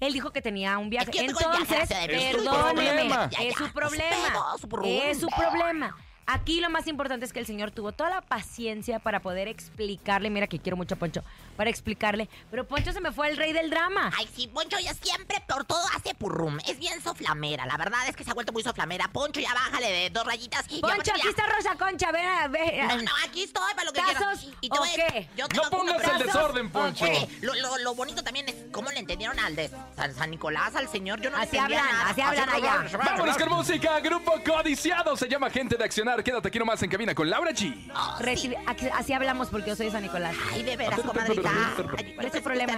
Él 0.00 0.12
dijo 0.12 0.32
que 0.32 0.42
tenía 0.42 0.76
un 0.76 0.90
viaje. 0.90 1.08
Es 1.08 1.16
que 1.16 1.22
viaje 1.22 1.46
Entonces. 1.46 1.90
Es 2.10 2.36
tu 2.36 2.44
perdóneme, 2.44 3.08
es 3.40 3.54
su 3.56 3.72
problema. 3.72 4.28
pedo, 4.28 4.58
su 4.58 4.68
problema. 4.68 5.04
Es 5.04 5.20
su 5.20 5.28
problema. 5.28 5.96
Aquí 6.26 6.60
lo 6.60 6.70
más 6.70 6.86
importante 6.86 7.26
es 7.26 7.32
que 7.32 7.38
el 7.40 7.46
señor 7.46 7.70
tuvo 7.70 7.92
toda 7.92 8.08
la 8.08 8.20
paciencia 8.22 8.98
para 8.98 9.20
poder 9.20 9.46
explicarle. 9.48 10.30
Mira 10.30 10.46
que 10.46 10.58
quiero 10.58 10.76
mucho 10.76 10.94
a 10.94 10.98
Poncho. 10.98 11.22
Para 11.56 11.68
explicarle. 11.70 12.28
Pero 12.50 12.66
Poncho 12.66 12.92
se 12.92 13.00
me 13.00 13.12
fue 13.12 13.28
el 13.28 13.36
rey 13.36 13.52
del 13.52 13.68
drama. 13.70 14.10
Ay, 14.18 14.28
sí, 14.34 14.48
Poncho 14.48 14.78
ya 14.80 14.94
siempre 14.94 15.42
por 15.46 15.64
todo 15.64 15.84
hace 15.94 16.14
purrum. 16.14 16.58
Es 16.66 16.78
bien 16.78 17.00
soflamera. 17.02 17.66
La 17.66 17.76
verdad 17.76 18.08
es 18.08 18.16
que 18.16 18.24
se 18.24 18.30
ha 18.30 18.34
vuelto 18.34 18.52
muy 18.52 18.62
soflamera. 18.62 19.08
Poncho, 19.08 19.38
ya 19.40 19.52
bájale 19.52 19.90
de 19.90 20.10
dos 20.10 20.24
rayitas. 20.26 20.64
y 20.70 20.80
Poncho, 20.80 20.94
aparte 20.94 21.10
aquí 21.10 21.20
ya- 21.24 21.30
está 21.30 21.46
Rosa 21.46 21.76
Concha. 21.76 22.10
Ven 22.10 22.24
a 22.26 22.48
ver. 22.48 22.84
No, 22.86 23.02
no, 23.02 23.10
aquí 23.26 23.42
estoy 23.42 23.72
para 23.74 23.84
lo 23.84 23.92
que 23.92 24.00
¿Casos 24.00 24.16
quieras. 24.60 24.70
o 24.70 24.76
voy 24.78 24.88
a- 24.88 24.94
qué? 25.12 25.28
yo 25.36 25.46
te 25.48 25.56
No 25.56 25.62
pongas 25.70 26.04
el 26.08 26.18
desorden, 26.26 26.70
Poncho. 26.70 27.04
Oye, 27.04 27.28
lo, 27.42 27.54
lo- 27.54 27.78
lo 27.78 27.94
bonito 27.94 28.24
también 28.24 28.48
es 28.48 28.56
cómo 28.72 28.90
le 28.90 28.98
entendieron 28.98 29.38
al 29.40 29.54
de 29.54 29.70
San, 29.94 30.14
San 30.14 30.30
Nicolás, 30.30 30.74
al 30.74 30.88
señor. 30.88 31.20
Yo 31.20 31.30
no 31.30 31.36
Así 31.36 31.58
hablan, 31.58 31.84
nada. 31.84 32.08
así 32.10 32.20
hablan 32.22 32.48
allá. 32.48 32.84
Vámonos 32.96 33.36
con 33.36 33.48
música. 33.50 34.00
Grupo 34.00 34.32
codiciado. 34.44 35.16
Se 35.16 35.28
llama 35.28 35.50
Gente 35.50 35.76
de 35.76 35.84
Accionar. 35.84 36.13
Quédate 36.22 36.48
aquí 36.48 36.58
nomás 36.58 36.82
en 36.82 36.90
cabina 36.90 37.14
con 37.14 37.28
Laura 37.28 37.50
G. 37.52 37.74
Oh, 37.94 38.16
sí. 38.18 38.24
Recibe- 38.24 38.56
aquí- 38.66 38.88
así 38.94 39.12
hablamos 39.12 39.48
porque 39.48 39.70
yo 39.70 39.76
soy 39.76 39.86
de 39.86 39.92
San 39.92 40.02
Nicolás. 40.02 40.34
Ay, 40.52 40.62
de 40.62 40.76
veras, 40.76 41.00
comadrita. 41.00 41.50
Ay, 41.76 42.12
¿Cuál 42.14 42.26
es 42.26 42.32
tu 42.32 42.42
problema? 42.42 42.72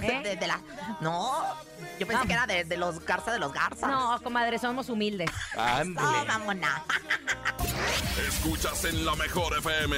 de, 0.06 0.06
¿Eh? 0.08 0.22
de, 0.22 0.36
de 0.36 0.46
la... 0.46 0.60
No, 1.00 1.30
yo 1.98 2.06
pensé 2.06 2.26
que 2.26 2.32
era 2.32 2.46
de, 2.46 2.64
de 2.64 2.76
los 2.76 3.04
Garza 3.04 3.32
de 3.32 3.38
los 3.38 3.52
Garzas. 3.52 3.88
No, 3.90 4.20
comadre, 4.22 4.58
somos 4.58 4.88
humildes. 4.88 5.30
No, 5.54 5.62
Ándale. 5.62 6.26
mamona. 6.26 6.82
Escuchas 8.28 8.84
en 8.84 9.04
la 9.04 9.14
mejor 9.16 9.56
FM. 9.58 9.96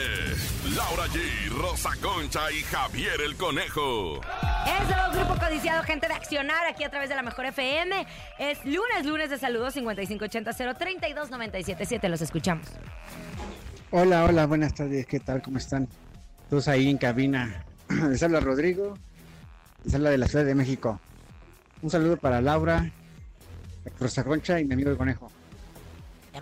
Laura 0.77 1.07
G, 1.07 1.49
Rosa 1.57 1.91
Concha 2.03 2.51
y 2.53 2.61
Javier 2.63 3.21
el 3.23 3.37
Conejo. 3.37 4.21
Eso, 4.21 5.13
Grupo 5.13 5.37
Codiciado, 5.39 5.83
gente 5.85 6.07
de 6.07 6.13
Accionar, 6.15 6.67
aquí 6.67 6.85
a 6.85 6.91
través 6.91 7.09
de 7.09 7.15
la 7.17 7.23
Mejor 7.23 7.47
FM. 7.47 8.07
Es 8.39 8.63
lunes, 8.65 9.05
lunes 9.07 9.31
de 9.31 9.39
saludos, 9.39 9.75
5580-032-977. 9.77 12.09
Los 12.09 12.21
escuchamos. 12.21 12.67
Hola, 13.91 14.25
hola, 14.25 14.47
buenas 14.47 14.75
tardes, 14.75 15.07
¿qué 15.07 15.19
tal? 15.21 15.41
¿Cómo 15.43 15.59
están? 15.59 15.89
Todos 16.49 16.69
ahí 16.69 16.89
en 16.91 16.99
cabina. 16.99 17.65
Les 17.89 18.23
habla 18.23 18.41
Rodrigo, 18.41 18.97
les 19.85 19.95
habla 19.95 20.11
de 20.11 20.19
la 20.19 20.29
Ciudad 20.29 20.45
de 20.45 20.55
México. 20.55 21.01
Un 21.83 21.91
saludo 21.91 22.17
para 22.17 22.41
Laura, 22.41 22.91
Rosa 23.99 24.25
Concha 24.25 24.61
y 24.61 24.65
mi 24.65 24.75
amigo 24.75 24.91
el 24.91 24.97
conejo. 24.97 25.31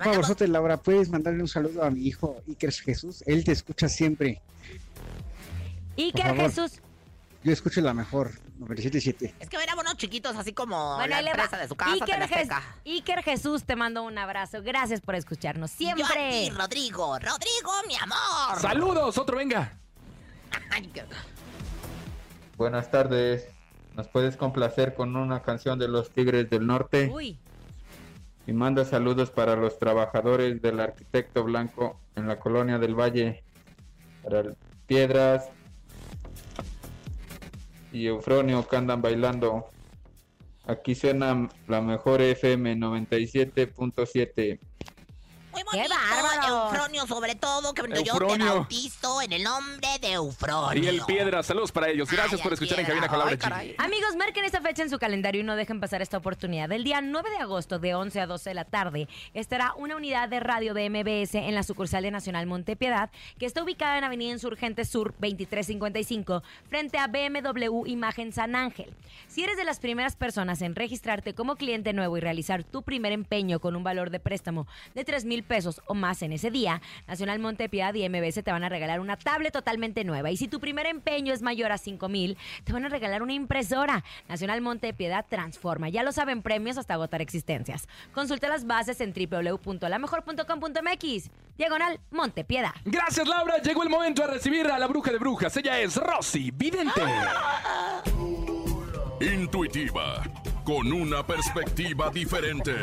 Por 0.02 0.16
vosotros, 0.16 0.48
Laura, 0.50 0.76
¿puedes 0.76 1.08
mandarle 1.08 1.40
un 1.40 1.48
saludo 1.48 1.82
a 1.82 1.90
mi 1.90 2.02
hijo 2.02 2.42
Iker 2.46 2.72
Jesús? 2.72 3.22
Él 3.26 3.44
te 3.44 3.52
escucha 3.52 3.88
siempre. 3.88 4.40
Iker 5.96 6.26
favor. 6.26 6.50
Jesús. 6.50 6.80
Yo 7.44 7.52
escucho 7.52 7.80
la 7.80 7.94
mejor, 7.94 8.32
977. 8.58 9.34
Es 9.38 9.48
que 9.48 9.56
éramos 9.56 9.84
unos 9.84 9.96
chiquitos, 9.96 10.36
así 10.36 10.52
como 10.52 10.96
Bueno, 10.96 11.20
la 11.20 11.30
empresa 11.30 11.56
de 11.56 11.68
su 11.68 11.76
casa, 11.76 11.92
Iker, 11.92 12.22
Azteca. 12.22 12.62
Iker 12.84 13.22
Jesús, 13.22 13.64
te 13.64 13.76
mando 13.76 14.02
un 14.02 14.18
abrazo. 14.18 14.60
Gracias 14.62 15.00
por 15.00 15.14
escucharnos 15.14 15.78
Yo 15.78 15.90
a 15.90 15.94
ti, 15.94 16.02
siempre. 16.02 16.50
Rodrigo. 16.50 17.18
Rodrigo, 17.18 17.72
mi 17.86 17.94
amor. 17.96 18.60
Saludos, 18.60 19.16
otro 19.16 19.36
venga. 19.36 19.78
Buenas 22.58 22.90
tardes. 22.90 23.48
¿Nos 23.94 24.08
puedes 24.08 24.36
complacer 24.36 24.94
con 24.94 25.14
una 25.14 25.42
canción 25.42 25.78
de 25.78 25.86
los 25.86 26.10
Tigres 26.10 26.50
del 26.50 26.66
Norte? 26.66 27.08
Uy, 27.08 27.38
Y 28.48 28.52
manda 28.52 28.84
saludos 28.84 29.30
para 29.30 29.54
los 29.54 29.78
trabajadores 29.78 30.60
del 30.60 30.80
arquitecto 30.80 31.44
blanco 31.44 32.00
en 32.16 32.26
la 32.26 32.40
colonia 32.40 32.80
del 32.80 32.96
Valle. 32.96 33.44
Para 34.24 34.40
el 34.40 34.56
Piedras 34.88 35.50
y 37.92 38.08
Eufronio 38.08 38.66
que 38.66 38.74
andan 38.74 39.02
bailando. 39.02 39.66
Aquí 40.66 40.96
suena 40.96 41.48
la 41.68 41.80
mejor 41.80 42.20
FM 42.22 42.74
97.7. 42.74 44.58
Muy 45.52 45.62
qué 45.72 45.78
bonito. 45.78 45.94
bárbaro. 45.94 46.64
Eufronio 46.70 47.06
sobre 47.06 47.34
todo, 47.34 47.74
que 47.74 47.82
yo 47.82 47.88
te 47.88 48.10
Eufronio. 48.10 48.54
bautizo 48.54 49.22
en 49.22 49.32
el 49.32 49.42
nombre 49.42 49.88
de 50.00 50.12
Eufronio. 50.12 50.82
Y 50.82 50.86
el 50.86 51.00
Piedra, 51.02 51.42
saludos 51.42 51.72
para 51.72 51.88
ellos. 51.88 52.10
Gracias 52.10 52.40
Ay, 52.40 52.42
por 52.44 52.52
escuchar 52.52 52.78
en 52.80 52.86
Piedra. 52.86 53.08
cabina 53.08 53.24
Ay, 53.28 53.34
G. 53.36 53.38
caray. 53.38 53.74
Amigos, 53.78 54.16
marquen 54.16 54.44
esta 54.44 54.60
fecha 54.60 54.82
en 54.82 54.90
su 54.90 54.98
calendario 54.98 55.40
y 55.40 55.44
no 55.44 55.56
dejen 55.56 55.80
pasar 55.80 56.02
esta 56.02 56.16
oportunidad. 56.18 56.70
El 56.72 56.84
día 56.84 57.00
9 57.00 57.30
de 57.30 57.36
agosto, 57.38 57.78
de 57.78 57.94
11 57.94 58.20
a 58.20 58.26
12 58.26 58.50
de 58.50 58.54
la 58.54 58.64
tarde, 58.64 59.08
estará 59.34 59.74
una 59.76 59.96
unidad 59.96 60.28
de 60.28 60.40
radio 60.40 60.74
de 60.74 60.88
MBS 60.90 61.34
en 61.34 61.54
la 61.54 61.62
sucursal 61.62 62.02
de 62.02 62.10
Nacional 62.10 62.46
Montepiedad, 62.46 63.10
que 63.38 63.46
está 63.46 63.62
ubicada 63.62 63.98
en 63.98 64.04
Avenida 64.04 64.32
Insurgente 64.32 64.84
Sur 64.84 65.12
2355, 65.20 66.42
frente 66.68 66.98
a 66.98 67.06
BMW 67.06 67.86
Imagen 67.86 68.32
San 68.32 68.54
Ángel. 68.54 68.92
Si 69.28 69.42
eres 69.44 69.56
de 69.56 69.64
las 69.64 69.80
primeras 69.80 70.16
personas 70.16 70.62
en 70.62 70.74
registrarte 70.74 71.34
como 71.34 71.56
cliente 71.56 71.92
nuevo 71.92 72.16
y 72.16 72.20
realizar 72.20 72.64
tu 72.64 72.82
primer 72.82 73.12
empeño 73.12 73.60
con 73.60 73.76
un 73.76 73.82
valor 73.84 74.10
de 74.10 74.20
préstamo 74.20 74.66
de 74.94 75.04
3 75.04 75.24
mil 75.24 75.37
pesos 75.44 75.80
o 75.86 75.94
más 75.94 76.22
en 76.22 76.32
ese 76.32 76.50
día, 76.50 76.80
Nacional 77.06 77.38
Montepiedad 77.38 77.94
y 77.94 78.08
MBS 78.08 78.42
te 78.42 78.52
van 78.52 78.64
a 78.64 78.68
regalar 78.68 79.00
una 79.00 79.16
tablet 79.16 79.52
totalmente 79.52 80.04
nueva. 80.04 80.30
Y 80.30 80.36
si 80.36 80.48
tu 80.48 80.60
primer 80.60 80.86
empeño 80.86 81.32
es 81.32 81.42
mayor 81.42 81.72
a 81.72 81.78
5 81.78 82.08
mil, 82.08 82.36
te 82.64 82.72
van 82.72 82.84
a 82.84 82.88
regalar 82.88 83.22
una 83.22 83.32
impresora. 83.32 84.04
Nacional 84.28 84.60
Montepiedad 84.60 85.24
transforma. 85.28 85.88
Ya 85.88 86.02
lo 86.02 86.12
saben, 86.12 86.42
premios 86.42 86.78
hasta 86.78 86.94
agotar 86.94 87.22
existencias. 87.22 87.88
Consulta 88.12 88.48
las 88.48 88.66
bases 88.66 89.00
en 89.00 89.12
www.lamejor.com.mx. 89.12 91.30
Diagonal 91.56 92.00
Montepiedad. 92.10 92.72
Gracias, 92.84 93.26
Laura. 93.26 93.58
Llegó 93.58 93.82
el 93.82 93.88
momento 93.88 94.22
de 94.22 94.28
recibir 94.28 94.66
a 94.68 94.78
la 94.78 94.86
bruja 94.86 95.10
de 95.10 95.18
brujas. 95.18 95.56
Ella 95.56 95.80
es 95.80 95.96
Rosy 95.96 96.50
Vidente. 96.50 97.00
Intuitiva, 99.20 100.22
con 100.64 100.92
una 100.92 101.26
perspectiva 101.26 102.08
diferente. 102.10 102.74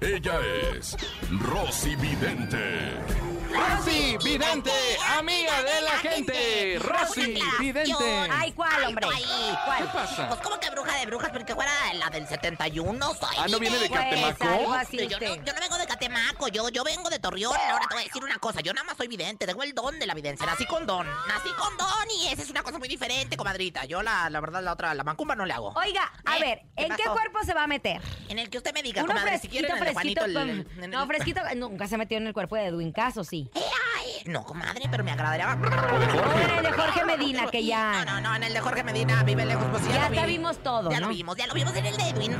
Ella 0.00 0.38
es 0.72 0.96
Rosy 1.40 1.96
Vidente. 1.96 2.92
Rosy 3.52 4.16
Vidente, 4.24 4.70
amiga 5.16 5.62
de 5.62 5.80
la 5.82 5.98
gente. 5.98 6.78
Rosy 6.80 7.38
Vidente. 7.58 8.28
Ay, 8.30 8.52
¿cuál, 8.52 8.84
hombre? 8.84 9.06
Ay, 9.14 9.24
¿Cuál? 9.64 9.78
¿Qué 9.78 9.84
pasa? 9.92 10.28
Pues 10.28 10.40
como 10.42 10.60
que 10.60 10.70
bruja 10.70 10.96
de 10.98 11.06
brujas, 11.06 11.30
porque 11.30 11.54
fuera 11.54 11.72
la 11.94 12.08
del 12.10 12.26
71, 12.26 13.14
soy 13.14 13.36
Ah, 13.38 13.46
¿no 13.48 13.58
viene 13.58 13.78
de. 13.78 13.88
Catemaco? 13.90 14.38
Pues, 14.38 14.50
algo 14.50 14.72
así 14.74 14.96
Yo 14.96 15.18
no, 15.18 15.26
usted. 15.26 15.44
yo 15.44 15.52
no 15.54 15.60
vengo 15.60 15.78
de 15.78 15.86
Catemaco, 15.86 16.48
yo, 16.48 16.68
yo 16.68 16.84
vengo 16.84 17.10
de 17.10 17.18
Torreón. 17.18 17.56
Ahora 17.70 17.86
te 17.88 17.94
voy 17.94 18.02
a 18.02 18.06
decir 18.06 18.22
una 18.24 18.38
cosa, 18.38 18.60
yo 18.60 18.72
nada 18.72 18.84
más 18.84 18.96
soy 18.96 19.08
vidente, 19.08 19.46
tengo 19.46 19.62
el 19.62 19.74
don 19.74 19.98
de 19.98 20.06
la 20.06 20.14
videncia, 20.14 20.46
nací 20.46 20.66
con 20.66 20.86
don. 20.86 21.06
Nací 21.28 21.48
con 21.58 21.76
don 21.76 22.10
y 22.20 22.23
esa 22.34 22.42
es 22.42 22.50
una 22.50 22.62
cosa 22.62 22.78
muy 22.78 22.88
diferente, 22.88 23.36
comadrita. 23.36 23.84
Yo 23.86 24.02
la, 24.02 24.28
la 24.30 24.40
verdad, 24.40 24.62
la 24.62 24.72
otra, 24.72 24.92
la 24.94 25.04
macumba 25.04 25.34
no 25.34 25.46
le 25.46 25.52
hago. 25.54 25.72
Oiga, 25.76 26.12
a 26.24 26.36
¿Eh? 26.38 26.40
ver, 26.40 26.58
¿Qué 26.76 26.84
¿en 26.86 26.96
qué 26.96 27.04
cuerpo 27.04 27.38
se 27.44 27.54
va 27.54 27.64
a 27.64 27.66
meter? 27.66 28.00
En 28.28 28.38
el 28.38 28.50
que 28.50 28.58
usted 28.58 28.72
me 28.74 28.82
diga, 28.82 29.02
Uno 29.02 29.12
comadre, 29.14 29.38
si 29.38 29.48
quiere 29.48 29.68
en 29.68 29.74
el 29.76 29.78
fresquito. 29.80 30.20
Juanito, 30.22 30.24
el- 30.24 30.34
con- 30.34 30.50
el- 30.78 30.84
en 30.84 30.90
No, 30.90 31.06
fresquito. 31.06 31.40
Nunca 31.56 31.86
se 31.88 31.96
metió 31.96 32.18
en 32.18 32.26
el 32.26 32.32
cuerpo 32.34 32.56
de 32.56 32.66
Edwin 32.66 32.92
Caso, 32.92 33.24
sí. 33.24 33.50
Eh, 33.54 33.60
ay, 33.98 34.22
no, 34.32 34.44
comadre, 34.44 34.82
pero 34.90 35.02
me 35.04 35.12
agradaría. 35.12 35.52
O 35.54 36.40
en 36.40 36.50
el 36.58 36.62
de 36.64 36.72
Jorge 36.72 37.04
Medina, 37.04 37.46
que 37.50 37.64
ya. 37.64 38.04
No, 38.04 38.14
no, 38.14 38.20
no, 38.28 38.36
en 38.36 38.42
el 38.44 38.52
de 38.52 38.60
Jorge 38.60 38.82
Medina 38.84 39.22
vive 39.22 39.44
lejos, 39.46 39.64
pues 39.70 39.86
ya, 39.86 39.92
Ya 39.94 40.20
lo 40.20 40.26
vi. 40.26 40.32
vimos 40.38 40.58
todo, 40.62 40.90
Ya 40.90 41.00
¿no? 41.00 41.08
lo 41.08 41.14
vimos, 41.14 41.36
ya 41.36 41.46
lo 41.46 41.54
vimos 41.54 41.74
en 41.76 41.86
el 41.86 41.96
de 41.96 42.08
Edwin. 42.08 42.36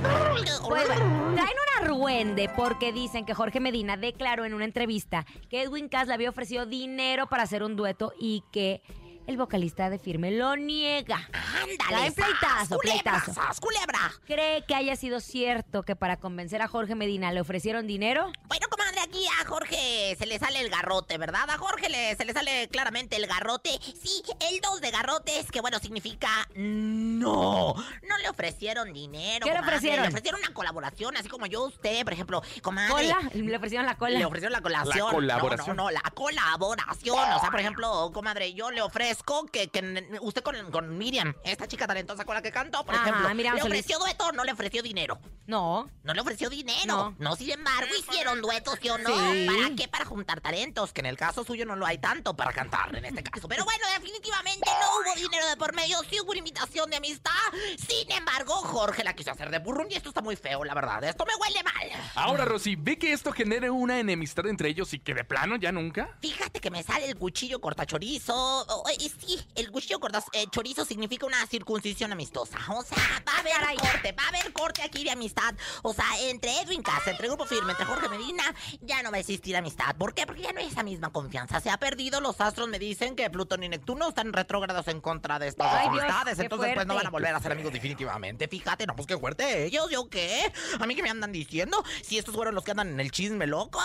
Pues 0.68 0.84
traen 0.86 1.36
una 1.36 1.86
ruende 1.88 2.50
porque 2.56 2.92
dicen 2.92 3.24
que 3.24 3.34
Jorge 3.34 3.60
Medina 3.60 3.96
declaró 3.96 4.44
en 4.44 4.54
una 4.54 4.64
entrevista 4.64 5.24
que 5.48 5.62
Edwin 5.62 5.88
Cass 5.88 6.08
le 6.08 6.14
había 6.14 6.30
ofrecido 6.30 6.66
dinero 6.66 7.28
para 7.28 7.42
hacer 7.44 7.62
un 7.62 7.76
dueto 7.76 8.12
y 8.18 8.42
que 8.52 8.82
el 9.26 9.36
vocalista 9.36 9.90
de 9.90 9.98
Firme 9.98 10.30
lo 10.30 10.56
niega. 10.56 11.28
Ándale, 11.32 12.12
pleitazo, 12.12 12.76
culebra, 12.76 13.02
pleitazo. 13.02 13.34
sas, 13.34 13.60
culebra. 13.60 14.12
¿Cree 14.26 14.64
que 14.66 14.74
haya 14.74 14.96
sido 14.96 15.20
cierto 15.20 15.82
que 15.82 15.96
para 15.96 16.18
convencer 16.18 16.60
a 16.62 16.68
Jorge 16.68 16.94
Medina 16.94 17.32
le 17.32 17.40
ofrecieron 17.40 17.86
dinero? 17.86 18.30
Bueno, 18.46 18.66
comadre, 18.68 19.00
aquí 19.00 19.24
a 19.40 19.46
Jorge 19.46 20.14
se 20.18 20.26
le 20.26 20.38
sale 20.38 20.60
el 20.60 20.68
garrote, 20.68 21.16
¿verdad? 21.18 21.48
A 21.48 21.58
Jorge 21.58 21.88
le, 21.88 22.14
se 22.16 22.24
le 22.24 22.32
sale 22.32 22.68
claramente 22.68 23.16
el 23.16 23.26
garrote. 23.26 23.70
Sí, 23.80 24.22
el 24.50 24.60
dos 24.60 24.80
de 24.80 24.90
garrotes, 24.90 25.50
que 25.50 25.60
bueno, 25.60 25.78
significa 25.78 26.28
no. 26.54 27.74
No 27.74 28.18
le 28.18 28.28
ofrecieron 28.28 28.92
dinero. 28.92 29.46
¿Qué 29.46 29.52
le 29.52 29.60
ofrecieron? 29.60 30.02
Le 30.02 30.08
ofrecieron 30.08 30.40
una 30.40 30.52
colaboración, 30.52 31.16
así 31.16 31.28
como 31.28 31.46
yo 31.46 31.64
a 31.64 31.68
usted, 31.68 32.04
por 32.04 32.12
ejemplo, 32.12 32.42
comadre. 32.62 32.92
¿Cola? 32.92 33.30
Le 33.32 33.56
ofrecieron 33.56 33.86
la 33.86 33.96
cola. 33.96 34.18
Le 34.18 34.24
ofrecieron 34.26 34.52
la 34.52 34.60
colaboración. 34.60 35.06
La 35.06 35.12
colaboración. 35.12 35.76
No, 35.76 35.84
no, 35.84 35.90
no, 35.90 35.90
la 35.90 36.10
colaboración. 36.10 37.18
O 37.18 37.40
sea, 37.40 37.50
por 37.50 37.60
ejemplo, 37.60 38.10
comadre, 38.12 38.52
yo 38.52 38.70
le 38.70 38.82
ofrezco 38.82 39.13
que, 39.52 40.18
usted 40.20 40.42
con, 40.42 40.70
con 40.70 40.96
Miriam, 40.98 41.34
esta 41.44 41.66
chica 41.68 41.86
talentosa 41.86 42.24
con 42.24 42.34
la 42.34 42.42
que 42.42 42.50
cantó, 42.50 42.84
por 42.84 42.94
Ajá, 42.94 43.08
ejemplo, 43.08 43.34
Miriam 43.34 43.54
le 43.54 43.60
Solís. 43.62 43.80
ofreció 43.80 43.98
dueto, 43.98 44.32
no 44.32 44.44
le 44.44 44.52
ofreció 44.52 44.82
dinero. 44.82 45.18
No. 45.46 45.90
No 46.02 46.14
le 46.14 46.20
ofreció 46.20 46.48
dinero. 46.50 46.86
No. 46.86 47.14
No, 47.18 47.36
sin 47.36 47.50
embargo, 47.50 47.90
hicieron 47.98 48.40
duetos, 48.40 48.78
¿sí 48.80 48.88
o 48.88 48.98
no? 48.98 49.08
Sí. 49.32 49.46
¿Para 49.46 49.76
qué? 49.76 49.88
Para 49.88 50.04
juntar 50.04 50.40
talentos, 50.40 50.92
que 50.92 51.00
en 51.00 51.06
el 51.06 51.16
caso 51.16 51.44
suyo 51.44 51.66
no 51.66 51.76
lo 51.76 51.86
hay 51.86 51.98
tanto 51.98 52.34
para 52.34 52.52
cantar 52.52 52.94
en 52.96 53.04
este 53.04 53.22
caso. 53.22 53.48
Pero 53.48 53.64
bueno, 53.64 53.84
definitivamente 53.98 54.68
no 54.80 54.98
hubo 54.98 55.14
dinero 55.16 55.46
de 55.48 55.56
por 55.56 55.74
medio, 55.74 55.98
sí 56.08 56.20
hubo 56.20 56.30
una 56.30 56.38
invitación 56.38 56.90
de 56.90 56.96
amistad. 56.96 57.30
Sin 57.78 58.10
embargo, 58.10 58.54
Jorge 58.54 59.04
la 59.04 59.14
quiso 59.14 59.30
hacer 59.30 59.50
de 59.50 59.58
burrón 59.58 59.88
y 59.90 59.94
esto 59.94 60.08
está 60.08 60.20
muy 60.22 60.36
feo, 60.36 60.64
la 60.64 60.74
verdad. 60.74 61.02
Esto 61.04 61.24
me 61.26 61.34
huele 61.36 61.62
mal. 61.62 61.90
Ahora, 62.14 62.44
Rosy, 62.44 62.76
¿ve 62.76 62.98
que 62.98 63.12
esto 63.12 63.32
genere 63.32 63.70
una 63.70 63.98
enemistad 64.00 64.46
entre 64.46 64.68
ellos 64.68 64.92
y 64.94 64.98
que 64.98 65.14
de 65.14 65.24
plano 65.24 65.56
ya 65.56 65.72
nunca? 65.72 66.16
Fíjate 66.20 66.60
que 66.60 66.70
me 66.70 66.82
sale 66.82 67.06
el 67.06 67.16
cuchillo 67.16 67.60
cortachorizo. 67.60 68.66
Eh, 69.04 69.10
sí, 69.20 69.38
el 69.54 69.70
cuchillo 69.70 70.00
cortachorizo 70.00 70.84
significa 70.84 71.26
una 71.26 71.46
circuncisión 71.46 72.12
amistosa. 72.12 72.58
O 72.70 72.82
sea, 72.82 73.22
va 73.26 73.36
a 73.36 73.40
haber 73.40 73.78
corte, 73.78 74.12
va 74.12 74.24
a 74.24 74.28
haber 74.28 74.52
corte 74.52 74.82
aquí 74.82 75.04
de 75.04 75.10
amistad. 75.10 75.54
O 75.82 75.92
sea, 75.92 76.06
entre 76.28 76.60
Edwin 76.60 76.82
Casa, 76.82 77.10
entre 77.10 77.28
Grupo 77.28 77.44
Firme, 77.44 77.72
entre 77.72 77.86
Jorge 77.86 78.08
Medina, 78.08 78.42
ya 78.80 79.02
no 79.02 79.10
va 79.10 79.16
a 79.16 79.20
existir 79.20 79.56
amistad. 79.56 79.94
¿Por 79.96 80.14
qué? 80.14 80.26
Porque 80.26 80.42
ya 80.42 80.52
no 80.52 80.60
hay 80.60 80.66
esa 80.66 80.82
misma 80.82 81.10
confianza. 81.10 81.60
Se 81.60 81.70
ha 81.70 81.78
perdido. 81.78 82.20
Los 82.20 82.40
astros 82.40 82.68
me 82.68 82.78
dicen 82.78 83.16
que 83.16 83.28
Plutón 83.30 83.62
y 83.62 83.68
Neptuno 83.68 84.08
están 84.08 84.32
retrógrados 84.32 84.88
en 84.88 85.00
contra 85.00 85.38
de 85.38 85.48
estas 85.48 85.72
Ay, 85.72 85.88
Dios, 85.90 86.02
amistades. 86.02 86.38
Entonces, 86.38 86.74
pues 86.74 86.86
no 86.86 86.94
fuerte. 86.94 87.04
van 87.04 87.06
a 87.06 87.10
volver 87.10 87.34
a 87.34 87.40
ser 87.40 87.52
amigos 87.52 87.72
definitivamente. 87.72 88.48
Fíjate, 88.48 88.86
no, 88.86 88.94
pues 88.96 89.06
qué 89.06 89.18
fuerte 89.18 89.64
ellos. 89.64 89.90
¿Yo 89.90 90.08
qué? 90.08 90.52
¿A 90.80 90.86
mí 90.86 90.94
qué 90.94 91.02
me 91.02 91.10
andan 91.10 91.32
diciendo? 91.32 91.82
Si 92.02 92.18
estos 92.18 92.34
fueron 92.34 92.54
los 92.54 92.64
que 92.64 92.70
andan 92.70 92.88
en 92.88 93.00
el 93.00 93.10
chisme 93.10 93.46
loco. 93.46 93.80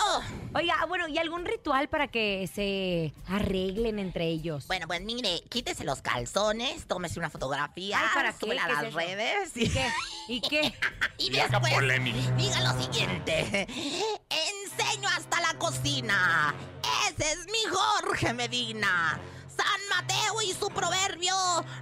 Oiga, 0.54 0.84
bueno, 0.86 1.08
¿y 1.08 1.18
algún 1.18 1.44
ritual 1.44 1.88
para 1.88 2.08
que 2.08 2.48
se 2.54 3.12
arreglen 3.28 3.98
entre 3.98 4.26
ellos? 4.26 4.66
Bueno, 4.66 4.86
pues 4.86 5.00
mire, 5.14 5.42
quítese 5.48 5.84
los 5.84 6.02
calzones, 6.02 6.86
tómese 6.86 7.18
una 7.18 7.30
fotografía, 7.30 7.98
Ay, 8.00 8.08
¿para 8.14 8.32
qué? 8.32 8.38
súbela 8.38 8.64
a 8.64 8.66
¿Qué 8.66 8.72
es 8.72 8.82
las 8.82 8.94
redes 8.94 9.50
¿Y 9.56 9.68
qué? 9.70 9.92
¿Y 10.28 10.40
qué? 10.48 10.74
y 11.18 11.32
Y 11.34 11.38
haga 11.40 11.48
después 11.58 11.72
polémica. 11.74 12.30
diga 12.32 12.60
lo 12.72 12.80
siguiente. 12.82 13.66
Enseño 14.30 15.08
hasta 15.08 15.40
la 15.40 15.54
cocina. 15.58 16.54
Ese 17.08 17.32
es 17.32 17.46
mi 17.46 17.64
Jorge 17.70 18.32
Medina. 18.32 19.18
San 19.56 19.80
Mateo 19.90 20.40
y 20.42 20.52
su 20.54 20.68
proverbio. 20.70 21.34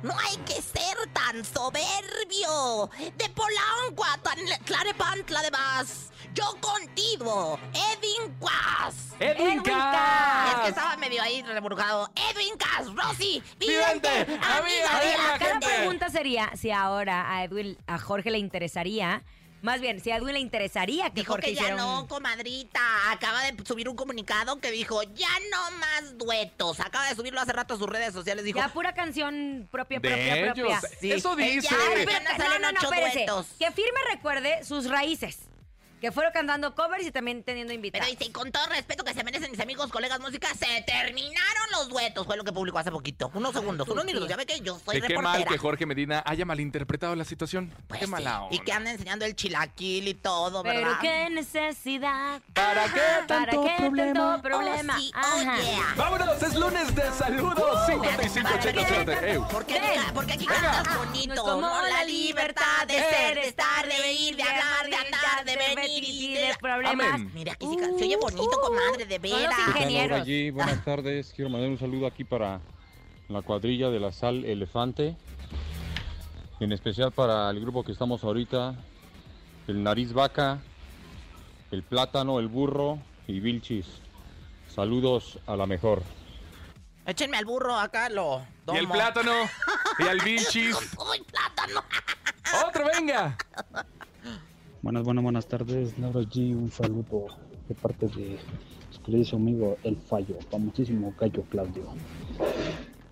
No 0.02 0.14
hay 0.18 0.36
que 0.38 0.60
ser 0.60 0.96
tan 1.12 1.44
soberbio. 1.44 2.90
De 3.16 3.28
Polanco 3.30 4.04
a 4.04 4.18
Tan- 4.18 4.64
Tlalnepantla 4.64 5.42
de 5.42 5.50
Vaz. 5.50 6.10
Yo 6.34 6.56
contigo, 6.60 7.58
Edwin 7.72 8.34
Quas. 8.38 8.94
¡Edwin 9.18 9.46
Edwin 9.58 9.62
Cass! 9.62 10.54
Es 10.54 10.60
que 10.62 10.68
estaba 10.68 10.96
medio 10.96 11.17
ahí 11.28 11.42
reburgado. 11.42 12.10
Edwin 12.30 12.56
Cass, 12.58 12.86
Rosy, 12.94 13.42
Vidente, 13.58 14.08
amiga 14.08 14.98
amiga 14.98 14.98
de 15.38 15.44
de 15.44 15.54
la 15.54 15.60
pregunta 15.60 16.08
sería 16.10 16.50
si 16.56 16.70
ahora 16.70 17.30
a 17.32 17.44
Edwin, 17.44 17.76
a 17.86 17.98
Jorge 17.98 18.30
le 18.30 18.38
interesaría, 18.38 19.22
más 19.60 19.80
bien, 19.80 20.00
si 20.00 20.10
a 20.12 20.16
Edwin 20.16 20.34
le 20.34 20.40
interesaría 20.40 21.10
que 21.10 21.20
Dijo 21.22 21.32
Jorge 21.32 21.48
que 21.48 21.54
ya 21.56 21.62
hiciera 21.62 21.76
no, 21.76 22.02
un- 22.02 22.06
comadrita. 22.06 22.80
Acaba 23.10 23.42
de 23.42 23.56
subir 23.64 23.88
un 23.88 23.96
comunicado 23.96 24.60
que 24.60 24.70
dijo, 24.70 25.02
ya 25.02 25.28
no 25.50 25.70
más 25.78 26.16
duetos. 26.16 26.78
Acaba 26.78 27.08
de 27.08 27.16
subirlo 27.16 27.40
hace 27.40 27.52
rato 27.52 27.74
a 27.74 27.76
sus 27.76 27.88
redes 27.88 28.12
sociales. 28.14 28.44
Dijo, 28.44 28.58
Ya 28.60 28.68
pura 28.68 28.94
canción 28.94 29.66
propia, 29.70 29.98
De 29.98 30.08
propia, 30.08 30.36
ellos. 30.36 30.54
propia. 30.54 30.80
Sí. 31.00 31.10
Eso 31.10 31.34
dice. 31.34 31.68
Ay, 31.74 32.04
Pero- 32.06 32.20
no, 32.20 32.36
salen 32.44 32.62
no, 32.62 32.70
no, 32.72 32.78
ocho 32.78 32.88
duetos. 32.88 33.46
Que 33.58 33.72
firme 33.72 33.98
recuerde 34.12 34.62
sus 34.64 34.88
raíces. 34.88 35.40
Que 36.00 36.12
fueron 36.12 36.32
cantando 36.32 36.74
covers 36.74 37.04
y 37.06 37.10
también 37.10 37.42
teniendo 37.42 37.70
Pero 37.70 37.76
invitados. 37.76 38.08
dice, 38.08 38.24
y 38.26 38.30
con 38.30 38.52
todo 38.52 38.64
respeto 38.66 39.02
que 39.04 39.14
se 39.14 39.24
merecen 39.24 39.50
mis 39.50 39.58
amigos, 39.60 39.90
colegas, 39.90 40.20
música, 40.20 40.48
se 40.54 40.82
terminaron 40.86 41.64
los 41.72 41.88
duetos. 41.88 42.24
Fue 42.26 42.36
lo 42.36 42.44
que 42.44 42.52
publicó 42.52 42.78
hace 42.78 42.90
poquito. 42.92 43.30
Unos 43.34 43.52
segundos, 43.52 43.88
unos 43.88 44.04
minutos. 44.04 44.28
Ya 44.28 44.36
ve 44.36 44.46
que 44.46 44.60
yo 44.60 44.78
soy 44.84 44.96
Que 44.96 45.00
qué 45.02 45.08
reportera. 45.08 45.38
mal 45.40 45.44
que 45.46 45.58
Jorge 45.58 45.86
Medina 45.86 46.22
haya 46.24 46.44
malinterpretado 46.44 47.16
la 47.16 47.24
situación. 47.24 47.72
Pues 47.88 47.98
qué 48.00 48.06
sí, 48.06 48.10
mala 48.12 48.42
onda. 48.42 48.54
Y 48.54 48.60
que 48.60 48.72
anda 48.72 48.90
enseñando 48.92 49.24
el 49.24 49.34
chilaquil 49.34 50.06
y 50.08 50.14
todo, 50.14 50.62
¿verdad? 50.62 50.98
Pero 51.00 51.12
qué 51.14 51.30
necesidad. 51.30 52.40
¿Para 52.52 52.84
qué 52.92 53.00
tanto 53.26 53.62
¿Para 53.62 53.76
qué 53.76 53.82
problema? 53.82 54.12
tanto 54.14 54.42
problema? 54.42 54.94
Oh, 54.96 54.98
sí, 55.00 55.12
oh, 55.16 55.42
yeah. 55.42 55.94
Vámonos, 55.96 56.42
es 56.42 56.54
lunes 56.54 56.94
de 56.94 57.12
saludos. 57.12 57.86
55 57.86 58.48
¿Para 58.48 58.60
80 58.60 58.72
qué? 58.86 58.92
80. 58.94 59.28
Ew. 59.32 59.46
Porque, 59.50 59.78
aquí- 59.78 60.00
porque 60.14 60.32
aquí 60.34 60.46
cantas 60.46 60.96
bonito. 60.96 61.34
No 61.34 61.34
es 61.34 61.40
como 61.40 61.60
¿no? 61.60 61.82
la 61.88 62.04
libertad 62.04 62.86
de 62.86 62.94
ser, 62.94 63.34
de 63.34 63.48
estar, 63.48 63.86
de 63.86 64.12
ir, 64.12 64.36
de 64.36 64.42
hablar, 64.44 64.86
de 64.88 64.96
andar, 64.96 65.44
de 65.44 65.56
venir 65.56 65.87
y 65.96 66.34
de... 66.34 66.54
problemas. 66.60 67.06
Amén. 67.14 67.30
Mira, 67.34 67.54
ca- 67.54 67.66
se 67.66 68.04
oye 68.04 68.16
bonito, 68.16 68.60
comadre, 68.60 69.06
de 69.06 69.14
Son 69.16 69.30
los 69.30 69.40
veras. 69.40 69.58
ingenieros. 69.68 70.20
allí, 70.20 70.50
buenas 70.50 70.84
tardes. 70.84 71.32
Quiero 71.34 71.50
mandar 71.50 71.70
un 71.70 71.78
saludo 71.78 72.06
aquí 72.06 72.24
para 72.24 72.60
la 73.28 73.42
cuadrilla 73.42 73.90
de 73.90 74.00
la 74.00 74.12
sal 74.12 74.44
elefante. 74.44 75.16
En 76.60 76.72
especial 76.72 77.12
para 77.12 77.48
el 77.50 77.60
grupo 77.60 77.84
que 77.84 77.92
estamos 77.92 78.24
ahorita. 78.24 78.74
El 79.68 79.82
nariz 79.82 80.12
vaca, 80.12 80.58
el 81.70 81.82
plátano, 81.82 82.38
el 82.40 82.48
burro 82.48 82.98
y 83.26 83.38
Vilchis. 83.40 83.86
Saludos 84.74 85.38
a 85.46 85.56
la 85.56 85.66
mejor. 85.66 86.02
Échenme 87.06 87.36
al 87.38 87.44
burro 87.46 87.74
acá, 87.78 88.08
lo 88.10 88.42
Y 88.72 88.76
el 88.76 88.88
plátano. 88.88 89.32
Y 89.98 90.02
al 90.08 90.20
bichis. 90.24 90.76
¡Uy, 90.98 91.22
plátano! 91.30 91.82
Otro, 92.66 92.84
venga. 92.86 93.36
Buenas, 94.88 95.04
buenas, 95.04 95.22
buenas 95.22 95.46
tardes, 95.46 95.98
Laura 95.98 96.22
G. 96.22 96.56
Un 96.56 96.70
saludo 96.70 97.26
de 97.68 97.74
parte 97.74 98.06
de 98.06 98.38
su 98.88 99.02
querido 99.02 99.36
amigo 99.36 99.76
El 99.84 99.98
Fallo, 99.98 100.38
famosísimo 100.50 101.12
Gallo 101.20 101.42
Claudio. 101.50 101.82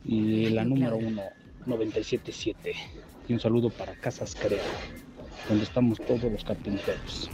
Y 0.03 0.49
la 0.49 0.65
número 0.65 0.97
uno, 0.97 1.21
977. 1.67 2.73
Y 3.29 3.33
un 3.35 3.41
saludo 3.41 3.69
para 3.69 3.95
Casas 3.97 4.35
Crea, 4.35 4.63
donde 5.51 5.65
estamos 5.65 5.99
todos 5.99 6.23
los 6.33 6.43
carpinteros. 6.45 7.31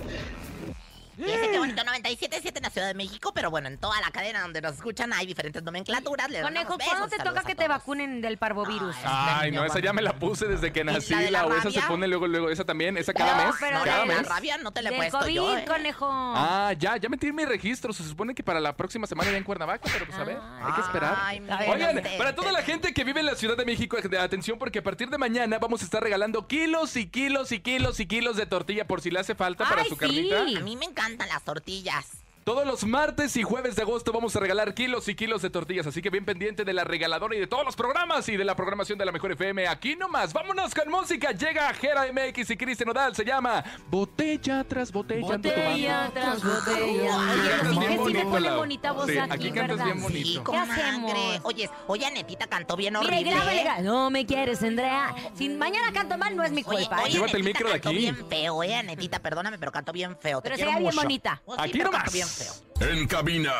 Fíjense 1.24 1.50
qué 1.50 1.58
bonito, 1.58 1.82
97.7 1.82 2.56
en 2.56 2.62
la 2.62 2.70
Ciudad 2.70 2.86
de 2.88 2.94
México, 2.94 3.32
pero 3.34 3.50
bueno, 3.50 3.68
en 3.68 3.78
toda 3.78 4.00
la 4.00 4.10
cadena 4.10 4.40
donde 4.42 4.60
nos 4.60 4.74
escuchan 4.74 5.12
hay 5.12 5.26
diferentes 5.26 5.62
nomenclaturas. 5.62 6.28
Les 6.30 6.42
Conejo, 6.42 6.76
¿cuándo 6.78 7.08
te 7.08 7.18
toca 7.18 7.42
que 7.42 7.54
te 7.54 7.68
vacunen 7.68 8.20
del 8.20 8.38
parvovirus? 8.38 8.96
Ay, 9.04 9.50
no, 9.52 9.64
esa 9.64 9.78
ya 9.80 9.92
me 9.92 10.02
la 10.02 10.14
puse 10.14 10.46
desde 10.46 10.72
que 10.72 10.84
nací. 10.84 11.14
la 11.30 11.46
o 11.46 11.54
esa 11.56 11.70
se 11.70 11.80
pone 11.82 12.06
luego, 12.08 12.26
luego. 12.26 12.50
Esa 12.50 12.64
también, 12.64 12.96
esa 12.96 13.12
cada 13.12 13.36
No, 13.36 13.46
mes. 13.50 13.56
pero 13.60 13.78
No, 13.78 13.84
cada 13.84 14.00
de 14.02 14.06
la 14.08 14.14
mes. 14.20 14.28
rabia 14.28 14.58
no 14.58 14.72
te 14.72 14.82
la 14.82 14.90
he 14.90 14.96
puesto 14.96 15.18
COVID, 15.20 15.34
yo, 15.34 15.56
¿eh? 15.58 15.64
conejo. 15.66 16.06
Ah, 16.10 16.72
ya, 16.78 16.96
ya 16.96 17.08
metí 17.08 17.32
mi 17.32 17.44
registro. 17.44 17.92
Se 17.92 18.02
supone 18.04 18.34
que 18.34 18.42
para 18.42 18.60
la 18.60 18.76
próxima 18.76 19.06
semana 19.06 19.30
ya 19.30 19.36
en 19.36 19.44
Cuernavaca, 19.44 19.88
pero 19.92 20.06
pues 20.06 20.18
a 20.18 20.24
ver, 20.24 20.38
hay 20.62 20.72
que 20.74 20.80
esperar. 20.80 21.16
Ay, 21.20 21.40
mi 21.40 21.50
Oigan, 21.68 22.02
para 22.18 22.34
toda 22.34 22.52
la 22.52 22.62
gente 22.62 22.92
que 22.92 23.04
vive 23.04 23.20
en 23.20 23.26
la 23.26 23.34
Ciudad 23.34 23.56
de 23.56 23.64
México, 23.64 23.96
atención 24.20 24.58
porque 24.58 24.80
a 24.80 24.82
partir 24.82 25.08
de 25.08 25.18
mañana 25.18 25.58
vamos 25.58 25.82
a 25.82 25.84
estar 25.84 26.02
regalando 26.02 26.46
kilos 26.46 26.96
y 26.96 27.06
kilos 27.08 27.52
y 27.52 27.60
kilos 27.60 28.00
y 28.00 28.06
kilos 28.06 28.36
de 28.36 28.46
tortilla 28.46 28.86
por 28.86 29.00
si 29.00 29.10
le 29.10 29.20
hace 29.20 29.34
falta 29.34 29.68
para 29.68 29.82
Ay, 29.82 29.88
su 29.88 29.94
sí. 29.94 30.00
carnita. 30.00 30.40
A 30.40 30.62
mí 30.62 30.76
me 30.76 30.84
encantan 31.12 31.28
las 31.28 31.44
tortillas. 31.44 32.06
Todos 32.44 32.66
los 32.66 32.84
martes 32.84 33.36
y 33.36 33.44
jueves 33.44 33.76
de 33.76 33.82
agosto 33.82 34.10
vamos 34.12 34.34
a 34.34 34.40
regalar 34.40 34.74
kilos 34.74 35.06
y 35.06 35.14
kilos 35.14 35.42
de 35.42 35.50
tortillas, 35.50 35.86
así 35.86 36.02
que 36.02 36.10
bien 36.10 36.24
pendiente 36.24 36.64
de 36.64 36.72
la 36.72 36.82
regaladora 36.82 37.36
y 37.36 37.38
de 37.38 37.46
todos 37.46 37.64
los 37.64 37.76
programas 37.76 38.28
y 38.28 38.36
de 38.36 38.44
la 38.44 38.56
programación 38.56 38.98
de 38.98 39.04
la 39.04 39.12
Mejor 39.12 39.30
FM. 39.30 39.68
Aquí 39.68 39.94
nomás, 39.94 40.32
vámonos 40.32 40.74
con 40.74 40.90
música. 40.90 41.30
Llega 41.30 41.72
Jera 41.74 42.06
MX 42.12 42.50
y 42.50 42.56
Cristian 42.56 42.88
Nodal, 42.88 43.14
se 43.14 43.24
llama 43.24 43.62
Botella 43.88 44.64
tras 44.64 44.90
botella. 44.90 45.20
Botella 45.36 46.10
tras 46.12 46.42
botella. 46.42 47.30
Aquí 47.30 47.98
Oye, 47.98 48.18
cantas 48.18 48.42
sí 48.42 48.48
bonita 48.56 48.90
voz 48.92 49.06
Sí, 49.06 49.18
aquí, 49.18 49.30
aquí 49.32 49.52
cantas 49.52 49.68
¿verdad? 49.78 49.84
bien 49.84 50.02
bonito. 50.02 50.28
Sí, 50.28 50.50
¿Qué 50.50 50.56
hacemos? 50.56 51.12
Oye, 51.44 51.70
oye, 51.86 52.06
Anetita 52.06 52.46
cantó 52.48 52.74
bien 52.76 52.94
Mira, 52.98 53.06
horrible. 53.14 53.30
grábale, 53.34 53.62
gra- 53.64 53.80
No 53.82 54.10
me 54.10 54.26
quieres, 54.26 54.60
Andrea. 54.64 55.14
Si 55.36 55.48
mañana 55.48 55.92
canto 55.92 56.18
mal, 56.18 56.34
no 56.34 56.42
es 56.42 56.50
mi 56.50 56.64
Oye, 56.66 56.80
culpa. 56.86 56.98
¿eh? 57.02 57.04
oye, 57.04 57.12
Llévate 57.12 57.36
el 57.36 57.44
micro 57.44 57.68
de 57.68 57.74
cantó 57.74 57.88
aquí. 57.90 57.98
bien 57.98 58.28
feo, 58.28 58.62
eh, 58.64 58.74
Anetita, 58.74 59.20
perdóname, 59.20 59.60
pero 59.60 59.70
cantó 59.70 59.92
bien 59.92 60.16
feo. 60.18 60.40
Pero 60.42 60.56
sería 60.56 60.72
bien 60.72 60.82
mucho. 60.86 60.96
bonita. 61.02 61.40
Oh, 61.44 61.54
sí, 61.54 61.60
Aquí 61.62 61.78
nomás. 61.78 62.31
Feo. 62.32 62.52
En 62.80 63.06
cabina, 63.06 63.52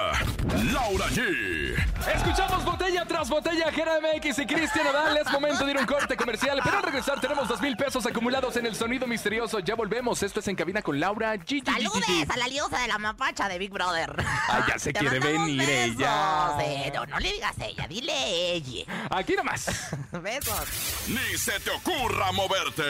Laura 0.73 1.07
G. 1.11 1.77
Escuchamos 2.13 2.65
botella 2.65 3.05
tras 3.07 3.29
botella, 3.29 3.71
Jera 3.71 4.01
MX 4.01 4.39
y 4.41 4.47
Cristian 4.47 4.85
Nodal. 4.85 5.17
Es 5.17 5.31
momento 5.31 5.65
de 5.65 5.71
ir 5.71 5.77
a 5.77 5.81
un 5.81 5.87
corte 5.87 6.17
comercial, 6.17 6.59
pero 6.65 6.79
al 6.79 6.83
regresar 6.83 7.21
tenemos 7.21 7.47
dos 7.47 7.61
mil 7.61 7.77
pesos 7.77 8.05
acumulados 8.05 8.57
en 8.57 8.67
el 8.67 8.75
sonido 8.75 9.07
misterioso. 9.07 9.61
Ya 9.61 9.77
volvemos. 9.77 10.21
Esto 10.25 10.41
es 10.41 10.49
en 10.49 10.57
cabina 10.57 10.83
con 10.83 10.99
Laura 10.99 11.37
G. 11.37 11.65
Saludes 11.65 12.31
a 12.31 12.37
la 12.37 12.49
liosa 12.49 12.81
de 12.81 12.89
la 12.89 12.99
mapacha 12.99 13.49
de 13.49 13.59
Big 13.59 13.71
Brother. 13.71 14.17
Ah, 14.49 14.67
ya 14.69 14.77
se 14.79 14.93
Te 14.93 14.99
quiere 14.99 15.21
venir 15.21 15.59
besos. 15.67 15.95
ella. 16.01 16.57
Eh, 16.63 16.91
no, 16.93 17.07
no 17.07 17.21
le 17.21 17.33
digas 17.33 17.55
ella, 17.61 17.87
dile 17.87 18.53
ella. 18.55 18.85
Aquí 19.11 19.35
nomás. 19.37 19.67
Besos. 20.21 21.07
Ni 21.09 21.39
se 21.39 21.61
te 21.61 21.71
ocurra 21.71 22.33
moverte. 22.33 22.83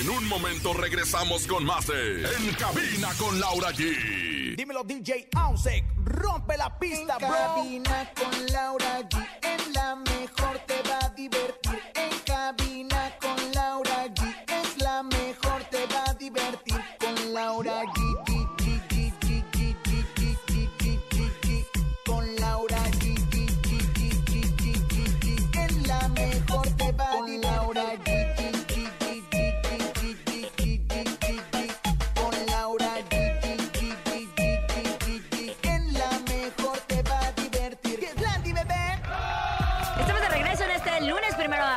En 0.00 0.08
un 0.08 0.26
momento 0.26 0.72
regresamos 0.72 1.46
con 1.46 1.64
más 1.66 1.86
de 1.86 2.24
En 2.24 2.54
cabina 2.54 3.08
con 3.18 3.38
Laura 3.38 3.72
G. 3.72 4.35
Dímelo 4.56 4.84
DJ 4.84 5.28
Ausek, 5.36 5.84
rompe 6.02 6.56
la 6.56 6.78
pista, 6.78 7.18
en 7.20 7.28
cabina 7.28 8.10
con 8.14 8.46
Laura 8.46 9.00
G, 9.02 9.18
en 9.42 9.72
la 9.74 9.96
mejor 9.96 10.58
te 10.66 10.80
va 10.88 10.98
a 11.04 11.10
divertir. 11.10 11.65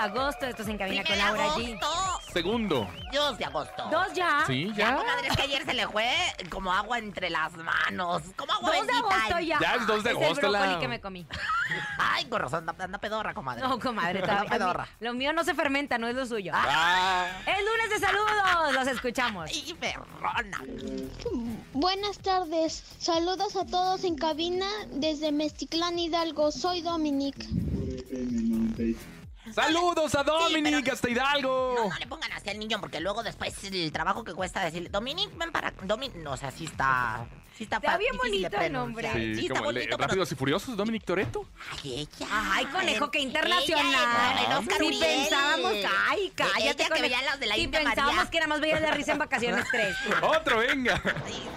Agosto. 0.04 0.46
Esto 0.46 0.64
es 0.64 0.68
en 0.70 0.78
cabina 0.78 1.04
con 1.04 1.18
Laura 1.18 1.48
G. 1.50 1.80
Segundo. 2.34 2.88
2 3.12 3.38
de 3.38 3.46
agosto. 3.46 3.84
¿Dos 3.92 4.14
ya? 4.14 4.44
Sí, 4.46 4.68
Ya, 4.76 4.90
ya. 4.92 4.96
comadre, 4.98 5.28
es 5.30 5.36
que 5.36 5.42
ayer 5.44 5.66
se 5.66 5.74
le 5.74 5.88
fue 5.88 6.08
como 6.50 6.72
agua 6.72 7.00
entre 7.00 7.30
las 7.30 7.54
manos. 7.58 8.22
Como 8.36 8.54
agua 8.54 8.70
Dos 8.76 8.88
de 8.88 8.94
bendita. 8.94 9.16
agosto 9.16 9.40
ya. 9.40 9.58
Ya 9.60 9.76
es 9.76 9.88
dos 9.88 10.04
de 10.04 10.12
Es 10.12 10.16
agosto, 10.16 10.46
el 10.46 10.52
brócoli 10.52 10.72
Lau. 10.74 10.80
que 10.80 10.88
me 10.88 11.02
comí. 11.02 11.26
Ay, 11.98 12.26
con 12.26 12.40
razón, 12.42 12.70
anda, 12.70 12.84
anda 12.86 12.98
pedorra, 13.00 13.34
comadre. 13.34 13.62
No, 13.68 13.80
comadre. 13.80 14.20
Anda 14.24 14.40
a 14.40 14.44
mí- 14.44 14.50
pedorra. 14.50 14.88
lo 15.00 15.14
mío 15.14 15.34
no 15.34 15.44
se 15.44 15.54
fermenta, 15.56 15.98
no 15.98 16.08
es 16.08 16.16
lo 16.16 16.26
suyo. 16.26 16.52
Ah. 16.56 17.26
Es 17.46 17.58
lunes 17.66 17.90
de 17.90 18.00
saludos. 18.06 18.74
Los 18.74 18.88
escuchamos. 18.88 19.50
Ay, 19.52 19.74
perrona. 19.80 20.62
Buenas 21.74 22.20
tardes, 22.20 22.84
saludos 23.00 23.56
a 23.56 23.66
todos 23.66 24.04
en 24.04 24.16
cabina 24.16 24.68
desde 24.92 25.32
Mezticlán 25.32 25.98
Hidalgo, 25.98 26.52
soy 26.52 26.82
Dominic. 26.82 27.36
Saludos 29.54 30.16
a 30.16 30.24
Dominic 30.24 30.88
hasta 30.90 31.10
Hidalgo. 31.10 31.74
No, 31.78 31.90
no 31.90 31.96
le 31.98 32.08
pongan 32.08 32.32
así 32.34 32.50
al 32.50 32.60
niño 32.60 32.80
porque 32.80 33.00
luego 33.00 33.24
después 33.24 33.64
el 33.64 33.92
trabajo 33.92 34.24
que 34.24 34.34
cuesta 34.34 34.64
decirle, 34.64 34.90
Dominic, 34.90 35.30
ven 35.38 35.52
para... 35.52 35.72
Dominic, 35.84 36.16
no, 36.16 36.34
o 36.34 36.38
sea, 36.38 36.52
sí 36.52 36.66
está... 36.66 37.26
Sí 37.58 37.64
está, 37.66 37.76
Está 37.76 37.98
bien 37.98 38.16
bonito 38.16 38.56
el 38.58 38.72
nombre. 38.72 39.12
Sí, 39.12 39.36
Sí, 39.36 39.46
está 39.48 39.60
bonito, 39.60 39.88
pero... 39.90 39.98
Rápidos 40.08 40.32
y 40.32 40.36
Furiosos, 40.36 40.78
Dominic 40.78 41.04
Toretto. 41.04 41.46
Ay, 41.84 42.08
ella. 42.20 42.28
Ay, 42.32 42.66
conejo, 42.68 43.12
que 43.12 43.18
Ella, 43.18 43.28
internacional. 43.28 44.38
el 44.48 44.58
Oscar 44.60 44.78
si 44.78 44.86
Uriel. 44.86 45.02
pensábamos, 45.04 45.74
ay, 46.08 46.32
cállate. 46.36 46.62
Ella 46.62 46.74
que 46.76 46.84
conejo. 46.88 47.02
veía 47.02 47.22
las 47.24 47.40
de 47.42 47.46
la 47.48 47.56
Si 47.56 47.62
India 47.64 47.80
pensábamos 47.84 48.16
María. 48.16 48.32
que 48.32 48.38
nada 48.40 48.48
más 48.48 48.62
veías 48.62 48.82
la 48.82 48.92
risa 48.92 49.12
en 49.12 49.18
vacaciones 49.18 49.66
3. 49.72 49.96
Otro, 50.22 50.60
venga. 50.60 51.02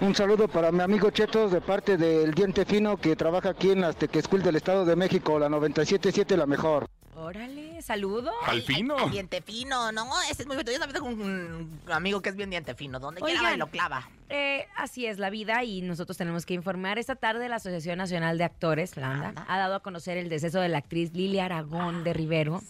Un 0.00 0.12
saludo 0.16 0.48
para 0.48 0.72
mi 0.72 0.80
amigo 0.80 1.08
Chetos 1.10 1.52
de 1.52 1.60
parte 1.60 1.96
del 1.96 2.34
Diente 2.34 2.64
Fino 2.64 2.96
que 2.96 3.14
trabaja 3.14 3.50
aquí 3.50 3.70
en 3.70 3.82
la 3.82 3.92
Tech 3.92 4.20
School 4.26 4.42
del 4.42 4.56
Estado 4.56 4.84
de 4.84 4.96
México, 4.96 5.38
la 5.38 5.48
977 5.48 6.36
la 6.36 6.46
mejor. 6.46 6.88
Órale, 7.14 7.71
saludos. 7.82 8.32
Al 8.46 8.62
fino. 8.62 8.96
Ay, 8.98 9.10
diente 9.10 9.42
fino, 9.42 9.92
no, 9.92 10.08
ese 10.30 10.42
es 10.42 10.46
muy 10.46 10.56
bonito. 10.56 10.72
Yo 10.72 10.78
también 10.78 11.02
tengo 11.02 11.08
un 11.08 11.80
amigo 11.90 12.20
que 12.22 12.30
es 12.30 12.36
bien 12.36 12.50
diente 12.50 12.74
fino, 12.74 12.98
donde 13.00 13.20
quiera 13.20 13.40
Oigan, 13.40 13.58
lo 13.58 13.66
clava. 13.68 14.08
eh, 14.28 14.66
así 14.76 15.06
es 15.06 15.18
la 15.18 15.30
vida 15.30 15.62
y 15.64 15.82
nosotros 15.82 16.16
tenemos 16.16 16.46
que 16.46 16.54
informar. 16.54 16.98
Esta 16.98 17.16
tarde 17.16 17.48
la 17.48 17.56
Asociación 17.56 17.98
Nacional 17.98 18.38
de 18.38 18.44
Actores, 18.44 18.96
la 18.96 19.10
ANDA, 19.10 19.44
ha 19.48 19.58
dado 19.58 19.74
a 19.74 19.80
conocer 19.80 20.16
el 20.16 20.28
deceso 20.28 20.60
de 20.60 20.68
la 20.68 20.78
actriz 20.78 21.12
Lilia 21.12 21.44
Aragón 21.46 22.04
de 22.04 22.12
Rivero. 22.12 22.60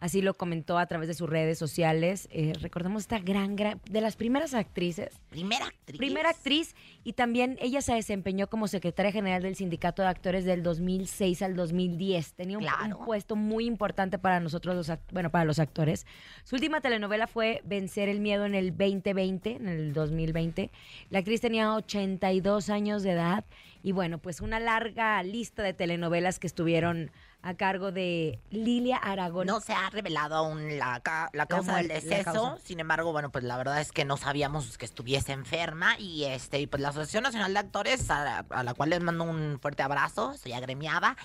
Así 0.00 0.22
lo 0.22 0.32
comentó 0.34 0.78
a 0.78 0.86
través 0.86 1.08
de 1.08 1.14
sus 1.14 1.28
redes 1.28 1.58
sociales. 1.58 2.26
Eh, 2.32 2.54
recordemos 2.60 3.02
esta 3.02 3.18
gran, 3.18 3.54
gran, 3.54 3.80
de 3.90 4.00
las 4.00 4.16
primeras 4.16 4.54
actrices. 4.54 5.20
Primera 5.28 5.66
actriz. 5.66 5.98
Primera 5.98 6.30
actriz 6.30 6.74
y 7.04 7.12
también 7.12 7.58
ella 7.60 7.82
se 7.82 7.92
desempeñó 7.94 8.48
como 8.48 8.66
secretaria 8.66 9.12
general 9.12 9.42
del 9.42 9.56
Sindicato 9.56 10.00
de 10.00 10.08
Actores 10.08 10.46
del 10.46 10.62
2006 10.62 11.42
al 11.42 11.54
2010. 11.54 12.32
Tenía 12.32 12.56
un, 12.56 12.64
Claro. 12.64 12.98
un 12.98 13.04
puesto 13.04 13.36
muy 13.36 13.66
importante 13.66 14.18
para 14.18 14.40
nosotros, 14.40 14.74
los, 14.74 14.98
bueno, 15.12 15.30
para 15.30 15.44
los 15.44 15.58
actores. 15.58 16.06
Su 16.44 16.56
última 16.56 16.80
telenovela 16.80 17.26
fue 17.26 17.60
Vencer 17.64 18.08
el 18.08 18.20
Miedo 18.20 18.46
en 18.46 18.54
el 18.54 18.70
2020, 18.70 19.56
en 19.56 19.68
el 19.68 19.92
2020. 19.92 20.70
La 21.10 21.18
actriz 21.18 21.42
tenía 21.42 21.74
82 21.74 22.70
años 22.70 23.02
de 23.02 23.10
edad 23.12 23.44
y 23.82 23.92
bueno, 23.92 24.18
pues 24.18 24.40
una 24.40 24.60
larga 24.60 25.22
lista 25.22 25.62
de 25.62 25.74
telenovelas 25.74 26.38
que 26.38 26.46
estuvieron 26.46 27.10
a 27.42 27.54
cargo 27.54 27.90
de 27.92 28.38
Lilia 28.50 28.96
Aragón. 28.96 29.46
No 29.46 29.60
se 29.60 29.72
ha 29.72 29.88
revelado 29.90 30.34
aún 30.34 30.78
la, 30.78 31.00
ca- 31.00 31.30
la 31.32 31.46
causa 31.46 31.76
del 31.76 31.88
deceso. 31.88 32.58
Sin 32.62 32.80
embargo, 32.80 33.12
bueno, 33.12 33.30
pues 33.30 33.44
la 33.44 33.56
verdad 33.56 33.80
es 33.80 33.92
que 33.92 34.04
no 34.04 34.16
sabíamos 34.16 34.76
que 34.76 34.84
estuviese 34.84 35.32
enferma. 35.32 35.98
Y 35.98 36.24
este, 36.24 36.60
y 36.60 36.66
pues 36.66 36.82
la 36.82 36.90
Asociación 36.90 37.22
Nacional 37.22 37.52
de 37.54 37.58
Actores, 37.60 38.10
a 38.10 38.24
la, 38.24 38.46
a 38.50 38.62
la 38.62 38.74
cual 38.74 38.90
les 38.90 39.00
mando 39.00 39.24
un 39.24 39.58
fuerte 39.60 39.82
abrazo, 39.82 40.34
soy 40.36 40.52
agremiada, 40.52 41.16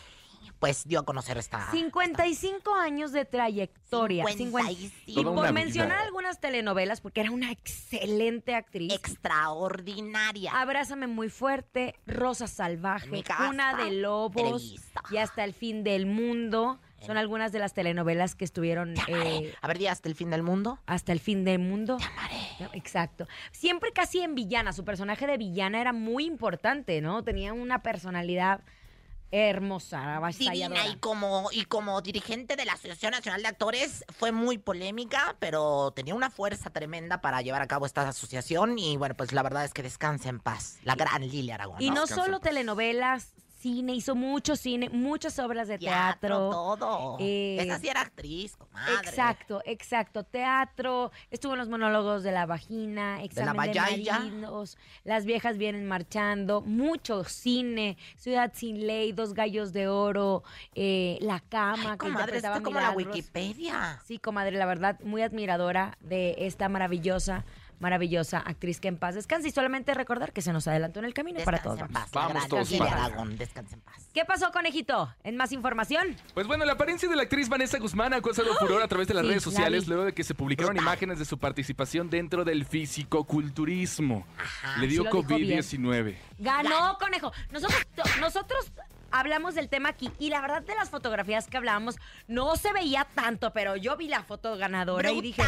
pues 0.59 0.87
dio 0.87 0.99
a 0.99 1.05
conocer 1.05 1.37
esta. 1.37 1.69
55 1.71 2.73
años 2.75 3.11
de 3.11 3.25
trayectoria. 3.25 4.25
55. 4.25 4.93
Y 5.05 5.23
por 5.23 5.27
una 5.37 5.51
mencionar 5.51 5.97
vida. 5.97 6.05
algunas 6.05 6.39
telenovelas, 6.39 7.01
porque 7.01 7.21
era 7.21 7.31
una 7.31 7.51
excelente 7.51 8.55
actriz. 8.55 8.91
Extraordinaria. 8.93 10.51
Abrázame 10.59 11.07
muy 11.07 11.29
fuerte, 11.29 11.95
Rosa 12.07 12.47
Salvaje, 12.47 13.23
Cuna 13.37 13.75
de 13.75 13.91
Lobos 13.91 14.61
Televisa. 14.61 15.01
y 15.11 15.17
Hasta 15.17 15.43
el 15.43 15.53
fin 15.53 15.83
del 15.83 16.05
mundo. 16.05 16.79
Son 17.05 17.17
algunas 17.17 17.51
de 17.51 17.59
las 17.59 17.73
telenovelas 17.73 18.33
que 18.33 18.45
estuvieron. 18.45 18.95
eh, 19.07 19.53
A 19.61 19.67
ver, 19.67 19.77
di 19.77 19.85
hasta 19.85 20.09
el 20.09 20.15
fin 20.15 20.31
del 20.31 20.41
mundo. 20.41 20.79
hasta 20.87 21.11
el 21.11 21.19
fin 21.19 21.43
del 21.45 21.59
mundo. 21.59 21.97
Exacto. 22.73 23.27
Siempre 23.51 23.91
casi 23.91 24.21
en 24.21 24.33
villana. 24.33 24.73
Su 24.73 24.83
personaje 24.83 25.27
de 25.27 25.37
villana 25.37 25.81
era 25.81 25.93
muy 25.93 26.25
importante, 26.25 27.01
¿no? 27.01 27.23
Tenía 27.23 27.53
una 27.53 27.83
personalidad 27.83 28.61
hermosa, 29.31 30.21
Divina 30.37 30.87
y 30.87 30.95
como, 30.97 31.49
y 31.51 31.65
como 31.65 32.01
dirigente 32.01 32.55
de 32.55 32.65
la 32.65 32.73
Asociación 32.73 33.11
Nacional 33.11 33.41
de 33.41 33.47
Actores 33.47 34.05
fue 34.17 34.31
muy 34.31 34.57
polémica, 34.57 35.35
pero 35.39 35.91
tenía 35.91 36.15
una 36.15 36.29
fuerza 36.29 36.69
tremenda 36.69 37.21
para 37.21 37.41
llevar 37.41 37.61
a 37.61 37.67
cabo 37.67 37.85
esta 37.85 38.07
asociación 38.07 38.77
y 38.79 38.97
bueno, 38.97 39.15
pues 39.15 39.33
la 39.33 39.43
verdad 39.43 39.65
es 39.65 39.73
que 39.73 39.83
descansa 39.83 40.29
en 40.29 40.39
paz, 40.39 40.79
la 40.83 40.95
gran 40.95 41.21
Lilia 41.27 41.55
Aragón. 41.55 41.81
Y 41.81 41.89
no 41.89 42.07
solo 42.07 42.39
telenovelas, 42.39 43.33
cine, 43.57 43.93
hizo 43.93 44.15
mucho 44.15 44.55
cine, 44.55 44.89
muchas 44.89 45.39
obras 45.39 45.67
de 45.67 45.77
teatro. 45.77 46.49
todo. 46.49 47.17
Eh, 47.19 47.57
Esa 47.59 47.79
sí 47.79 47.87
era 47.87 48.01
actriz, 48.01 48.55
comadre. 48.55 48.93
Exacto, 48.95 49.61
exacto. 49.65 50.23
Teatro, 50.23 51.11
estuvo 51.31 51.53
en 51.53 51.59
los 51.59 51.69
monólogos 51.69 52.23
de 52.23 52.31
la 52.31 52.45
vagina, 52.45 53.23
examen 53.23 53.53
de, 53.53 53.57
vallaya. 53.57 54.19
marinos, 54.19 54.77
las 55.03 55.25
viejas 55.25 55.57
vienen 55.57 55.85
marchando, 55.87 56.61
mucho 56.61 57.23
cine, 57.23 57.97
Ciudad 58.17 58.51
sin 58.53 58.85
ley, 58.85 59.11
Dos 59.11 59.33
gallos 59.33 59.73
de 59.73 59.87
oro, 59.87 60.43
eh, 60.73 61.17
La 61.21 61.39
cama, 61.39 61.93
que 61.93 62.05
comadre, 62.07 62.37
está 62.37 62.61
como 62.61 62.79
la. 62.79 62.91
Wikipedia. 62.91 63.99
Sí, 64.05 64.19
comadre, 64.19 64.57
la 64.57 64.65
verdad, 64.65 64.99
muy 65.01 65.21
admiradora 65.21 65.97
de 66.01 66.35
esta 66.39 66.69
maravillosa, 66.69 67.45
maravillosa 67.79 68.39
actriz 68.39 68.79
que 68.79 68.87
en 68.87 68.97
paz 68.97 69.15
descanse. 69.15 69.47
Y 69.47 69.51
solamente 69.51 69.93
recordar 69.93 70.33
que 70.33 70.41
se 70.41 70.53
nos 70.53 70.67
adelantó 70.67 70.99
en 70.99 71.05
el 71.05 71.13
camino 71.13 71.39
para 71.43 71.61
todos. 71.61 71.79
En 71.79 71.87
vamos. 71.91 72.09
paz, 72.09 72.11
Vamos 72.11 72.47
todos 72.47 72.71
Lilia 72.71 72.85
para- 72.89 73.05
Aragón, 73.05 73.37
descansa 73.37 73.75
en 73.75 73.81
paz. 73.81 74.09
¿Qué 74.13 74.23
pasó, 74.25 74.51
conejito? 74.51 75.13
¿En 75.23 75.35
más 75.37 75.51
información? 75.51 76.15
Pues 76.33 76.47
bueno, 76.47 76.65
la 76.65 76.73
apariencia 76.73 77.07
de 77.09 77.15
la 77.15 77.23
actriz 77.23 77.49
Vanessa 77.49 77.77
Guzmán 77.79 78.13
ha 78.13 78.21
causado 78.21 78.53
furor 78.55 78.81
a 78.81 78.87
través 78.87 79.07
de 79.07 79.13
las 79.13 79.23
Sí, 79.23 79.29
redes 79.29 79.43
sociales 79.43 79.87
luego 79.87 80.05
de 80.05 80.13
que 80.13 80.23
se 80.23 80.33
publicaron 80.33 80.75
imágenes 80.77 81.19
de 81.19 81.25
su 81.25 81.37
participación 81.37 82.09
dentro 82.09 82.45
del 82.45 82.65
fisicoculturismo. 82.65 84.25
Le 84.79 84.87
dio 84.87 85.03
sí 85.03 85.09
lo 85.11 85.21
dijo 85.21 85.35
bien. 85.37 85.59
COVID-19. 85.59 86.15
Ganó, 86.39 86.97
conejo. 86.97 87.31
Nosotros, 87.51 87.81
nosotros 88.19 88.71
hablamos 89.19 89.55
del 89.55 89.69
tema 89.69 89.89
aquí 89.89 90.11
y 90.19 90.29
la 90.29 90.41
verdad 90.41 90.61
de 90.61 90.75
las 90.75 90.89
fotografías 90.89 91.47
que 91.47 91.57
hablábamos 91.57 91.95
no 92.27 92.55
se 92.55 92.73
veía 92.73 93.07
tanto, 93.15 93.51
pero 93.53 93.75
yo 93.75 93.95
vi 93.97 94.07
la 94.07 94.23
foto 94.23 94.57
ganadora 94.57 95.11
y 95.11 95.21
dije, 95.21 95.43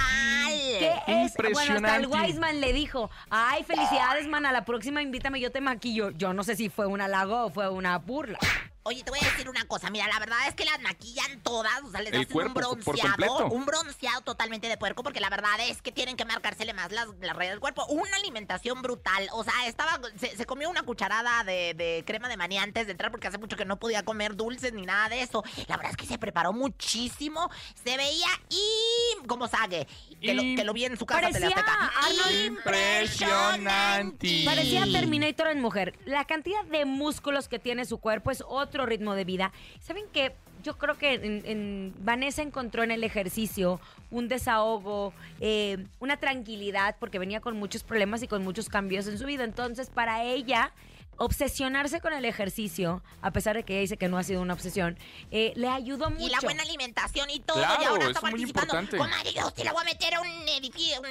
¿qué 0.80 0.94
es? 1.08 1.34
Bueno, 1.54 1.76
hasta 1.76 1.98
el. 1.98 2.08
Wiseman 2.08 2.62
le 2.62 2.74
dijo, 2.74 3.10
ay, 3.30 3.64
felicidades, 3.64 4.28
man, 4.28 4.46
a 4.46 4.52
la 4.52 4.66
próxima 4.66 5.02
invítame, 5.02 5.40
yo 5.40 5.52
te 5.52 5.62
maquillo. 5.62 6.12
Yo 6.12 6.34
no 6.34 6.44
sé 6.44 6.56
si 6.56 6.70
fue 6.70 6.88
un 6.88 7.02
halago 7.02 7.46
o 7.46 7.50
fue 7.50 7.70
una 7.70 7.98
burla. 7.98 8.40
Oye, 8.88 9.04
te 9.04 9.12
voy 9.12 9.20
a 9.22 9.26
decir 9.26 9.50
una 9.50 9.66
cosa. 9.66 9.90
Mira, 9.90 10.08
la 10.08 10.18
verdad 10.20 10.48
es 10.48 10.56
que 10.56 10.64
las 10.66 10.80
maquillan 10.82 11.42
todas. 11.44 11.82
O 11.84 11.92
sea, 11.92 12.02
les 12.02 12.14
El 12.14 12.22
hacen 12.22 12.32
cuerpo, 12.32 12.60
un 12.72 12.80
bronceado. 12.80 13.48
Un 13.50 13.66
bronceado 13.66 14.22
totalmente 14.22 14.68
de 14.68 14.78
puerco, 14.78 15.04
porque 15.04 15.20
la 15.20 15.30
verdad 15.30 15.60
es 15.68 15.82
que 15.82 15.92
tienen 15.92 16.16
que 16.16 16.26
marcársele 16.26 16.74
más 16.74 16.92
las, 16.92 17.08
las 17.20 17.36
rayas 17.36 17.52
del 17.54 17.60
cuerpo. 17.60 17.86
Una 17.88 18.16
alimentación 18.16 18.82
brutal. 18.82 19.28
O 19.34 19.44
sea, 19.44 19.68
estaba. 19.68 20.00
Se, 20.18 20.36
se 20.38 20.46
comió 20.46 20.70
una 20.70 20.84
cucharada 20.84 21.44
de, 21.44 21.74
de 21.74 22.04
crema 22.08 22.30
de 22.30 22.38
maní 22.38 22.58
antes 22.58 22.86
de 22.86 22.92
entrar, 22.94 23.12
porque 23.12 23.28
hace 23.28 23.38
mucho 23.38 23.58
que 23.58 23.66
no 23.66 23.78
podía 23.78 24.04
comer 24.04 24.36
dulces 24.36 24.72
ni 24.74 24.86
nada 24.86 25.10
de 25.10 25.22
eso. 25.22 25.44
La 25.68 25.76
verdad 25.78 25.92
es 25.92 25.98
que 25.98 26.06
se 26.06 26.18
preparó 26.18 26.54
muchísimo. 26.54 27.50
Se 27.84 27.98
veía 27.98 28.28
y. 28.50 29.28
como 29.28 29.48
sague. 29.48 29.88
Que, 30.22 30.34
lo, 30.34 30.42
que 30.42 30.64
lo 30.64 30.74
vi 30.74 30.86
en 30.86 30.98
su 30.98 31.06
casa 31.06 31.22
Parecía. 31.24 31.50
Arnold- 31.58 32.46
Impresionante. 32.48 34.44
Parecía 34.46 34.84
Terminator 34.92 35.48
en 35.48 35.62
mujer. 35.62 35.98
La 36.06 36.26
cantidad 36.26 36.64
de 36.66 36.86
músculos 36.86 37.48
que 37.48 37.60
tiene 37.60 37.86
su 37.86 37.98
cuerpo 38.00 38.32
es 38.32 38.44
otro 38.48 38.77
ritmo 38.86 39.16
de 39.16 39.24
vida. 39.24 39.52
¿Saben 39.80 40.06
qué? 40.12 40.34
Yo 40.64 40.78
creo 40.78 40.98
que 40.98 41.94
Vanessa 42.00 42.42
encontró 42.42 42.84
en 42.84 42.92
el 42.92 43.04
ejercicio 43.04 43.80
un 44.12 44.28
desahogo, 44.28 45.14
eh, 45.40 45.86
una 46.00 46.18
tranquilidad, 46.18 46.96
porque 47.00 47.20
venía 47.20 47.40
con 47.40 47.58
muchos 47.58 47.84
problemas 47.84 48.24
y 48.24 48.28
con 48.28 48.44
muchos 48.44 48.68
cambios 48.68 49.08
en 49.08 49.18
su 49.18 49.26
vida. 49.26 49.44
Entonces, 49.44 49.90
para 49.90 50.24
ella, 50.24 50.72
obsesionarse 51.18 52.02
con 52.02 52.14
el 52.14 52.26
ejercicio, 52.26 53.04
a 53.22 53.32
pesar 53.32 53.56
de 53.56 53.64
que 53.64 53.74
ella 53.74 53.82
dice 53.82 53.98
que 53.98 54.08
no 54.08 54.18
ha 54.18 54.24
sido 54.24 54.42
una 54.42 54.54
obsesión, 54.54 54.98
eh, 55.32 55.54
le 55.56 55.70
ayudó 55.70 56.10
mucho. 56.10 56.26
Y 56.26 56.30
la 56.30 56.40
buena 56.42 56.64
alimentación 56.64 57.30
y 57.30 57.40
todo. 57.40 57.58
Claro, 57.58 57.82
y 57.82 57.86
ahora 57.86 58.04
es 58.06 58.10
está 58.10 58.22
muy 58.22 58.32
participando. 58.32 58.80
importante. 58.80 58.98
Comadre, 58.98 59.34
yo 59.34 59.52
sí 59.56 59.64
la 59.64 59.74
voy 59.74 59.82
a 59.82 59.86
meter 59.86 60.14
a 60.16 60.22
un 60.22 60.28
edificio, 60.48 61.00
un 61.02 61.08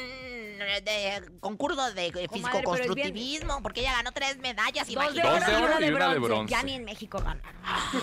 de 0.85 1.31
concurso 1.41 1.93
de 1.95 2.29
fisicoconstructivismo, 2.33 3.63
porque 3.63 3.81
ella 3.81 3.93
ganó 3.93 4.13
tres 4.13 4.39
medallas. 4.39 4.87
Dos 4.87 5.15
de 5.15 5.21
imagínate. 5.21 5.29
oro 5.29 5.39
Dos 5.39 5.47
de 5.47 5.53
y 5.53 5.57
oro 5.57 5.67
una 5.67 5.79
de 5.81 5.87
y 5.87 5.91
una 5.91 6.09
de 6.09 6.19
bronce. 6.19 6.29
bronce. 6.35 6.51
Ya 6.51 6.63
ni 6.63 6.73
en 6.75 6.85
México 6.85 7.19
ganaron. 7.19 7.57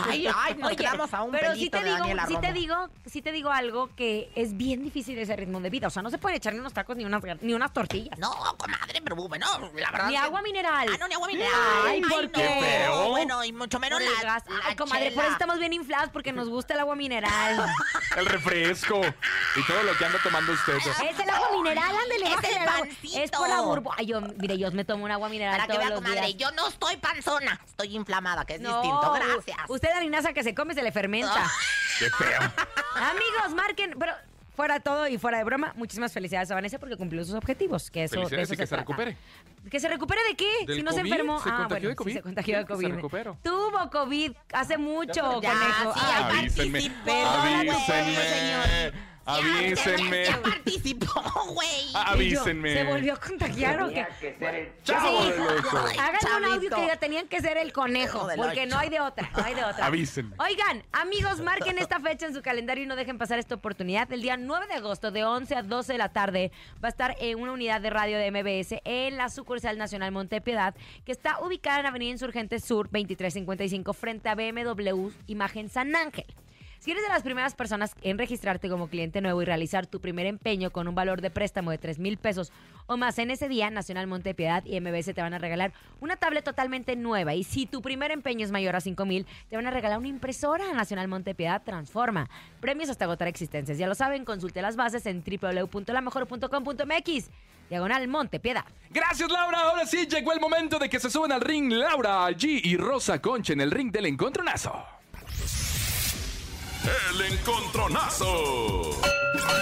Ay, 0.10 0.28
ay, 0.34 0.56
nos 0.56 0.74
quedamos 0.76 1.14
a 1.14 1.24
un 1.24 1.32
pero 1.32 1.56
sí 1.56 1.70
te 1.70 1.82
de 1.82 1.92
digo, 1.94 2.06
sí 2.28 2.38
te 2.42 2.54
digo, 2.54 2.90
sí 3.06 3.22
te 3.22 3.32
digo 3.32 3.50
algo 3.52 3.96
que 3.96 4.32
es 4.36 4.56
bien 4.58 4.84
difícil 4.84 5.18
ese 5.18 5.36
ritmo 5.36 5.60
de 5.62 5.70
vida. 5.70 5.88
O 5.88 5.90
sea, 5.90 6.02
no 6.02 6.10
se 6.10 6.18
pueden 6.18 6.38
echar 6.38 6.54
ni 6.54 6.60
unos 6.60 6.74
tacos 6.74 6.98
ni 6.98 7.06
unas 7.06 7.22
ni 7.42 7.54
unas 7.54 7.72
tortillas. 7.74 8.18
No, 8.20 8.32
comadre, 8.58 9.02
pero 9.02 9.16
bueno, 9.16 9.46
la 9.76 9.92
verdad. 9.92 10.10
Ni 10.10 10.16
agua 10.16 10.42
mineral. 10.42 10.88
Ah, 10.92 10.98
no, 11.00 11.08
ni 11.08 11.14
agua 11.14 11.28
mineral. 11.28 11.52
Ay, 11.86 11.93
¿por 12.02 12.24
no. 12.24 12.32
qué? 12.32 12.58
feo. 12.62 13.10
Bueno, 13.10 13.44
y 13.44 13.54
mucho 13.54 13.80
menos 13.80 14.00
Por 14.00 14.08
el 14.08 14.14
la, 14.16 14.22
gas. 14.34 14.44
la 14.48 14.60
Ay, 14.66 14.76
comadre, 14.76 15.06
por 15.06 15.12
chela. 15.14 15.24
eso 15.24 15.32
estamos 15.34 15.60
bien 15.60 15.74
inflados 15.74 16.10
porque 16.12 16.32
nos 16.34 16.50
gusta 16.50 16.74
el 16.74 16.80
agua 16.80 16.96
mineral. 16.96 17.66
El 18.18 18.26
refresco 18.28 19.02
y 19.56 19.64
todo 19.66 19.82
lo 19.84 19.98
que 19.98 20.06
anda 20.06 20.20
tomando 20.22 20.52
usted. 20.54 20.76
es 20.78 21.20
el 21.20 21.30
agua 21.30 21.50
mineral, 21.54 21.96
ándele, 22.04 22.26
Es 22.28 22.36
bájale 22.36 22.56
el 22.56 22.62
el 22.62 22.68
agua. 22.70 22.80
pancito. 22.80 23.20
Es 23.24 23.32
por 23.32 23.50
la 23.50 23.62
burbuja. 23.62 23.96
Ay, 24.00 24.06
yo, 24.06 24.22
mire, 24.22 24.58
yo 24.60 24.72
me 24.72 24.86
tomo 24.86 25.04
un 25.06 25.12
agua 25.12 25.30
mineral 25.30 25.56
Para 25.56 25.64
que 25.66 25.74
todos 25.74 25.80
vea, 25.80 25.90
los 25.90 26.00
comadre, 26.04 26.28
días. 26.28 26.38
yo 26.38 26.52
no 26.52 26.68
estoy 26.68 26.98
panzona, 26.98 27.60
estoy 27.66 27.96
inflamada, 27.96 28.46
que 28.46 28.56
es 28.56 28.62
No, 28.62 28.82
distinto. 28.82 29.12
Gracias. 29.14 29.58
Usted 29.68 29.90
la 29.90 29.98
harinaza 29.98 30.32
que 30.34 30.44
se 30.44 30.54
come 30.54 30.76
se 30.76 30.84
le 30.84 30.92
fermenta. 30.92 31.50
Qué 31.98 32.10
feo. 32.12 32.40
Amigos, 32.96 33.56
marquen, 33.56 33.96
pero 33.98 34.14
fuera 34.56 34.80
todo 34.80 35.08
y 35.08 35.18
fuera 35.18 35.38
de 35.40 35.44
broma, 35.44 35.74
muchísimas 35.76 36.14
felicidades 36.14 36.50
a 36.52 36.56
Vanessa 36.56 36.80
porque 36.80 36.96
cumplió 36.98 37.24
sus 37.26 37.36
objetivos. 37.36 37.90
Que 37.92 38.04
eso, 38.06 38.16
de 38.16 38.22
Felicidades 38.22 38.48
eso 38.48 38.54
y 38.54 38.58
que 38.58 38.64
se 38.64 38.70
trata. 38.70 38.82
recupere. 38.82 39.18
¿Que 39.70 39.80
se 39.80 39.88
recupere 39.88 40.22
de 40.30 40.36
qué? 40.36 40.52
Del 40.68 40.78
si 40.78 40.84
no 40.84 40.92
se 40.92 41.00
COVID, 41.00 41.12
enfermó. 41.12 41.40
se 41.42 41.50
ah, 41.50 41.58
contagió 41.58 41.70
bueno, 41.80 41.90
de 41.90 41.96
COVID. 41.96 42.12
sí, 42.12 42.18
se 42.18 42.22
contagió 42.24 42.56
de 42.58 42.62
se 42.64 42.68
COVID. 42.68 42.88
recuperó. 42.96 43.38
Tuvo 43.44 43.90
COVID 43.90 44.32
hace 44.54 44.78
mucho, 44.78 45.42
Ya, 45.42 45.52
conejo. 45.52 45.94
sí, 45.94 46.00
Ah, 46.04 46.30
Avísenme. 46.40 46.80
participé. 46.82 47.24
Avísenme. 47.24 49.13
Avísenme. 49.26 50.24
Ya 50.34 50.42
participó, 50.42 51.22
güey. 51.54 51.68
Avísenme. 51.94 52.74
¿Se 52.74 52.84
volvió 52.84 53.14
a 53.14 53.18
contagiar 53.20 53.82
o 53.82 53.90
qué? 53.90 54.06
Chavo 54.84 55.22
Sí. 55.24 55.30
del 55.32 55.42
ocho. 55.42 55.78
Hagan 55.78 56.20
un 56.38 56.46
audio 56.46 56.50
Chavito. 56.56 56.76
que 56.76 56.82
diga, 56.82 56.98
tenían 56.98 57.28
que 57.28 57.42
ser 57.42 57.58
el 57.58 57.72
conejo, 57.72 58.28
del 58.28 58.38
porque 58.38 58.62
ocho. 58.62 58.70
no 58.70 58.78
hay 58.80 58.90
de 58.90 59.00
otra, 59.00 59.30
no 59.36 59.44
hay 59.44 59.54
de 59.56 59.64
otra. 59.64 59.86
Avísenme. 59.86 60.36
Oigan, 60.40 60.84
amigos, 60.92 61.40
marquen 61.42 61.78
esta 61.78 62.00
fecha 62.00 62.26
en 62.26 62.34
su 62.34 62.42
calendario 62.42 62.84
y 62.84 62.88
no 62.88 62.96
dejen 62.96 63.18
pasar 63.18 63.40
esta 63.40 63.56
oportunidad. 63.56 64.12
El 64.12 64.22
día 64.22 64.36
9 64.38 64.68
de 64.68 64.74
agosto, 64.74 65.12
de 65.12 65.24
11 65.24 65.56
a 65.56 65.64
12 65.64 65.94
de 65.94 65.98
la 65.98 66.10
tarde, 66.10 66.52
va 66.84 66.88
a 66.88 66.92
estar 66.92 67.16
en 67.20 67.40
una 67.40 67.54
unidad 67.54 67.80
de 67.82 67.90
radio 67.90 68.18
de 68.18 68.30
MBS 68.32 68.82
en 68.84 69.18
la 69.18 69.30
sucursal 69.30 69.78
nacional 69.78 70.12
Montepiedad, 70.12 70.76
que 71.06 71.12
está 71.12 71.40
ubicada 71.42 71.80
en 71.80 71.86
Avenida 71.86 72.12
Insurgentes 72.12 72.64
Sur 72.66 72.86
2355, 72.92 73.94
frente 73.94 74.30
a 74.30 74.36
BMW 74.36 75.10
Imagen 75.28 75.70
San 75.70 75.96
Ángel. 75.96 76.26
Si 76.84 76.92
eres 76.92 77.04
de 77.04 77.08
las 77.08 77.24
primeras 77.24 77.56
personas 77.56 77.96
en 78.02 78.18
registrarte 78.18 78.68
como 78.68 78.90
cliente 78.90 79.22
nuevo 79.22 79.42
y 79.42 79.46
realizar 79.46 79.88
tu 79.88 80.02
primer 80.02 80.26
empeño 80.26 80.70
con 80.70 80.90
un 80.90 80.96
valor 80.96 81.22
de 81.22 81.30
préstamo 81.30 81.72
de 81.72 81.78
3 81.78 81.98
mil 81.98 82.18
pesos 82.18 82.52
o 82.88 82.98
más 82.98 83.18
en 83.20 83.32
ese 83.32 83.48
día, 83.48 83.70
Nacional 83.70 84.06
Montepiedad 84.06 84.66
y 84.66 84.82
MBS 84.82 85.14
te 85.14 85.22
van 85.22 85.34
a 85.34 85.38
regalar 85.38 85.72
una 86.02 86.18
tablet 86.18 86.44
totalmente 86.44 86.98
nueva. 86.98 87.36
Y 87.36 87.46
si 87.46 87.68
tu 87.68 87.82
primer 87.82 88.12
empeño 88.12 88.44
es 88.44 88.52
mayor 88.52 88.76
a 88.76 88.82
5 88.82 89.06
mil, 89.06 89.26
te 89.50 89.56
van 89.56 89.66
a 89.66 89.72
regalar 89.72 89.98
una 89.98 90.10
impresora 90.10 90.74
Nacional 90.74 91.08
Montepiedad 91.08 91.64
Transforma. 91.64 92.30
Premios 92.60 92.90
hasta 92.90 93.06
agotar 93.06 93.30
existencias. 93.30 93.78
Ya 93.78 93.88
lo 93.88 93.96
saben, 93.96 94.26
consulte 94.26 94.62
las 94.62 94.76
bases 94.76 95.06
en 95.06 95.24
www.lamejor.com.mx. 95.24 97.30
Diagonal 97.70 98.10
Montepiedad. 98.10 98.66
Gracias, 98.90 99.32
Laura. 99.32 99.70
Ahora 99.70 99.86
sí 99.86 100.06
llegó 100.06 100.34
el 100.34 100.42
momento 100.42 100.80
de 100.80 100.90
que 100.90 101.00
se 101.00 101.10
suban 101.10 101.32
al 101.32 101.40
ring 101.40 101.72
Laura 101.72 102.30
G 102.32 102.60
y 102.62 102.76
Rosa 102.76 103.22
Concha 103.22 103.54
en 103.54 103.62
el 103.62 103.72
ring 103.72 103.90
del 103.90 104.08
encontronazo. 104.08 104.86
El 106.84 107.22
encontronazo. 107.34 108.92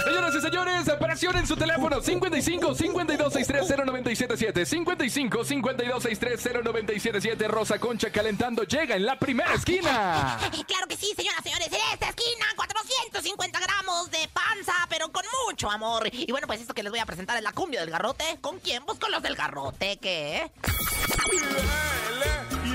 Señoras 0.04 0.34
y 0.34 0.40
señores, 0.40 0.90
presionen 0.98 1.46
su 1.46 1.56
teléfono 1.56 2.00
55 2.00 2.74
52 2.74 3.32
630 3.32 3.84
977 3.84 4.66
55 4.66 5.44
52 5.44 6.02
630 6.02 6.62
977 6.62 7.48
Rosa 7.48 7.78
Concha 7.78 8.10
calentando 8.10 8.64
llega 8.64 8.96
en 8.96 9.06
la 9.06 9.18
primera 9.18 9.54
esquina. 9.54 10.38
Claro 10.66 10.86
que 10.88 10.96
sí, 10.96 11.12
señoras 11.16 11.40
y 11.40 11.44
señores. 11.44 11.68
En 11.68 11.92
esta 11.92 12.08
esquina, 12.08 12.46
450 12.56 13.60
gramos 13.60 14.10
de 14.10 14.28
panza, 14.32 14.72
pero 14.88 15.10
con 15.12 15.24
mucho 15.46 15.70
amor. 15.70 16.08
Y 16.10 16.30
bueno, 16.30 16.46
pues 16.46 16.60
esto 16.60 16.74
que 16.74 16.82
les 16.82 16.90
voy 16.90 17.00
a 17.00 17.06
presentar 17.06 17.36
es 17.36 17.42
la 17.42 17.52
cumbia 17.52 17.80
del 17.80 17.90
garrote. 17.90 18.24
¿Con 18.40 18.58
quién? 18.58 18.84
Pues 18.84 18.98
con 18.98 19.10
los 19.12 19.22
del 19.22 19.36
garrote, 19.36 19.98
¿qué? 19.98 20.50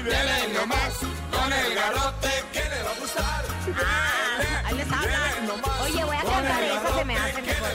Dele 0.07 0.53
nomás 0.53 0.93
con 1.31 1.51
el 1.51 1.75
garrote 1.75 2.29
que 2.53 2.59
le 2.59 2.83
va 2.83 2.91
a 2.91 2.99
gustar. 2.99 3.43
Ahí 4.65 4.75
les 4.77 4.89
hablan. 4.89 5.51
Oye, 5.83 6.03
voy 6.05 6.15
a 6.15 6.23
cantar 6.23 6.63
esa, 6.63 6.95
se 6.97 7.05
me 7.05 7.17
hace 7.17 7.41
mejor. 7.41 7.67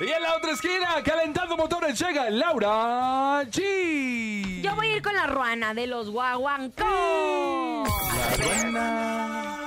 Y 0.00 0.12
en 0.12 0.22
la 0.22 0.36
otra 0.36 0.52
esquina, 0.52 1.02
calentando 1.04 1.56
motores, 1.56 1.98
llega 1.98 2.30
Laura 2.30 3.42
G. 3.46 4.62
Yo 4.62 4.76
voy 4.76 4.86
a 4.86 4.96
ir 4.96 5.02
con 5.02 5.14
la 5.14 5.26
ruana 5.26 5.74
de 5.74 5.88
los 5.88 6.10
guaguancos. 6.10 6.78
La 6.78 8.46
buena. 8.46 9.57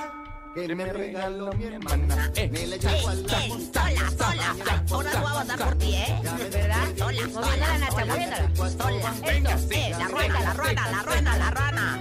Que 0.54 0.74
me 0.74 0.84
regaló 0.84 1.50
mi 1.54 1.64
hermana. 1.64 2.30
Me 2.50 2.66
la 2.66 2.76
echó 2.76 2.88
a 2.88 2.92
la 2.92 3.00
sola, 3.00 4.10
sola. 4.10 4.56
Ahora 4.90 5.10
tú 5.10 5.22
vas 5.22 5.36
a 5.36 5.42
votar 5.42 5.58
por 5.58 5.74
ti, 5.78 5.94
¿eh? 5.94 6.20
¿Verdad? 6.52 6.76
Sola, 6.98 7.04
Moviendo 7.06 7.42
sola, 7.42 7.56
la 7.56 7.78
nacha, 7.78 7.92
sola. 7.92 8.06
moviéndola. 8.06 8.70
Sola. 8.70 9.14
Eso, 9.22 9.68
eh, 9.72 9.90
la 9.98 10.08
ruana, 10.08 10.40
la 10.40 10.52
sí, 10.52 10.90
la 10.90 11.02
ruana, 11.02 11.36
la 11.38 11.50
rana. 11.50 12.00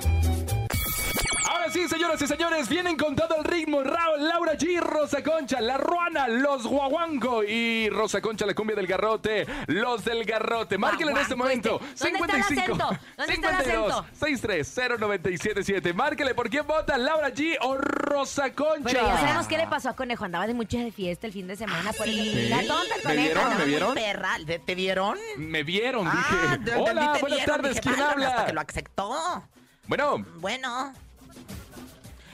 Sí, 1.72 1.88
señoras 1.88 2.22
y 2.22 2.28
señores, 2.28 2.68
vienen 2.70 2.98
con 2.98 3.16
todo 3.16 3.36
el 3.38 3.44
ritmo. 3.44 3.82
Ra- 3.84 4.18
Laura 4.18 4.54
G, 4.54 4.80
Rosa 4.80 5.24
Concha, 5.24 5.60
La 5.62 5.78
Ruana, 5.78 6.28
Los 6.28 6.68
Guaguanco 6.68 7.44
y 7.44 7.90
Rosa 7.90 8.22
Concha, 8.22 8.46
la 8.46 8.54
cumbia 8.54 8.76
del 8.76 8.88
garrote, 8.88 9.46
Los 9.68 10.04
del 10.06 10.24
garrote. 10.26 10.78
Márquenle 10.78 11.14
en 11.14 11.18
este 11.20 11.36
momento. 11.36 11.80
¿Dónde 12.00 12.20
está 12.20 12.36
el 12.36 12.42
acento? 12.42 12.76
¿Dónde 13.18 13.34
está 13.34 13.50
el 13.50 13.56
52 13.58 13.92
acento? 13.92 14.06
630 14.26 15.94
Márquele 15.94 16.34
por 16.36 16.50
quién 16.50 16.66
vota, 16.68 16.98
Laura 16.98 17.30
G 17.30 17.58
o 17.62 17.78
Rosa 17.78 18.54
Concha. 18.54 18.84
Pero 18.84 19.02
ya 19.08 19.18
sabemos 19.18 19.48
qué 19.48 19.58
le 19.58 19.68
pasó 19.68 19.90
a 19.90 19.96
Conejo. 19.96 20.26
Andaba 20.26 20.48
de 20.48 20.54
mucha 20.54 20.78
de 20.80 20.92
fiesta 20.92 21.28
el 21.28 21.34
fin 21.34 21.48
de 21.48 21.56
semana. 21.56 21.94
por 21.94 22.08
eso 22.08 22.24
¿Sí? 22.24 22.50
la 22.50 22.58
tonta 22.66 22.96
el 22.96 23.02
¿Me 23.04 23.04
Conejo. 23.04 23.22
vieron? 23.24 23.58
¿Me 23.58 23.66
vieron? 23.66 23.94
Perra, 23.96 24.38
¿te, 24.46 24.60
te 24.60 24.76
vieron? 24.76 25.18
Me 25.38 25.64
vieron, 25.64 26.08
Ah, 26.08 26.12
dije. 26.16 26.36
Hola, 26.46 26.64
te 26.64 26.80
buenas 26.80 27.22
vieron, 27.22 27.46
tardes, 27.46 27.70
dije, 27.76 27.82
¿quién 27.82 27.96
válgame, 28.00 28.26
Hasta 28.26 28.36
habla? 28.42 28.46
que 28.48 28.54
lo 28.54 28.62
aceptó. 28.62 29.44
Bueno, 29.88 30.26
Bueno. 30.38 30.94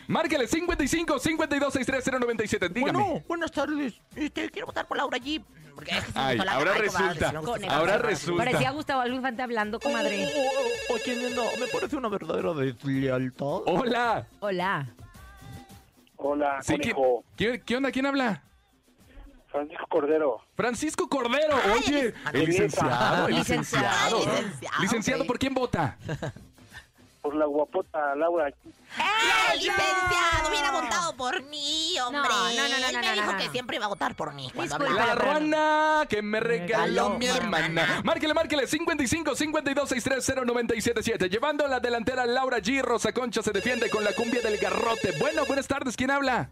Márquele 0.07 0.47
55 0.47 1.19
52 1.19 1.73
630 1.73 2.19
97. 2.19 2.69
Dígame. 2.69 2.91
Bueno, 2.99 3.23
buenas 3.27 3.51
tardes. 3.51 3.93
Este, 4.15 4.49
quiero 4.49 4.67
votar 4.67 4.87
por 4.87 4.97
Laura 4.97 5.17
G. 5.17 5.43
Porque 5.75 5.91
es 5.91 6.03
que 6.05 6.11
me 6.19 6.35
la- 6.45 6.53
ahora 6.53 6.71
Ay, 6.73 6.87
comadre, 6.87 7.13
resulta. 7.19 7.29
esa 7.65 7.75
Ahora 7.77 7.97
resulta. 7.99 8.43
Parecía 8.45 8.71
Gustavo 8.71 9.01
Algo 9.01 9.15
Infante 9.15 9.43
hablando, 9.43 9.79
comadre. 9.79 10.27
Oye, 10.91 11.29
no, 11.35 11.43
me 11.59 11.67
parece 11.67 11.95
una 11.95 12.09
verdadera 12.09 12.53
deslealtad. 12.53 13.45
Hola. 13.67 14.25
Hola. 14.39 14.87
Hola, 16.15 16.57
Sí, 16.63 16.77
¿quién- 16.79 16.95
Conejo. 16.95 17.23
¿quién- 17.35 17.61
¿Qué 17.63 17.75
onda? 17.75 17.91
¿Quién 17.91 18.05
habla? 18.07 18.41
Francisco 19.51 19.85
Cordero. 19.87 20.41
Francisco 20.55 21.07
Cordero. 21.07 21.55
Oye, 21.75 22.13
el 22.33 22.45
licenciado, 22.45 23.27
el 23.27 23.35
licenciado. 23.35 24.17
Licenciado. 24.17 24.81
Licenciado, 24.81 25.25
¿por 25.27 25.37
quién 25.37 25.53
vota? 25.53 25.95
Por 27.27 27.35
la 27.35 27.45
guapota 27.45 28.15
Laura. 28.15 28.47
¡Eh, 28.47 28.53
licenciado! 29.55 30.47
Hubiera 30.47 30.71
votado 30.71 31.17
por 31.17 31.43
mí, 31.43 31.99
hombre. 31.99 32.21
No, 32.21 32.29
no, 32.29 32.43
no, 32.43 32.47
no, 32.47 32.87
Él 32.87 32.93
no, 32.93 32.99
me 33.01 33.05
no, 33.07 33.13
dijo 33.15 33.31
no, 33.33 33.37
que 33.37 33.45
no. 33.47 33.51
siempre 33.51 33.75
iba 33.75 33.85
a 33.85 33.89
votar 33.89 34.15
por 34.15 34.33
mí 34.33 34.49
cuando. 34.55 34.77
La 34.79 35.13
ruana 35.15 36.05
que 36.07 36.21
me 36.21 36.39
regaló 36.39 37.09
mi 37.19 37.27
hermana. 37.27 37.65
hermana. 37.65 38.01
Márquele, 38.05 38.33
márquele. 38.33 38.65
55 38.65 39.35
52 39.35 39.89
630 39.89 40.45
977. 40.45 41.27
Llevando 41.29 41.65
a 41.65 41.67
la 41.67 41.81
delantera 41.81 42.25
Laura 42.25 42.59
G. 42.59 42.81
Rosa 42.81 43.11
Concha 43.11 43.41
se 43.43 43.51
defiende 43.51 43.89
con 43.89 44.05
la 44.05 44.13
cumbia 44.13 44.39
del 44.41 44.57
garrote. 44.57 45.11
Bueno, 45.19 45.43
buenas 45.45 45.67
tardes. 45.67 45.97
¿Quién 45.97 46.11
habla? 46.11 46.49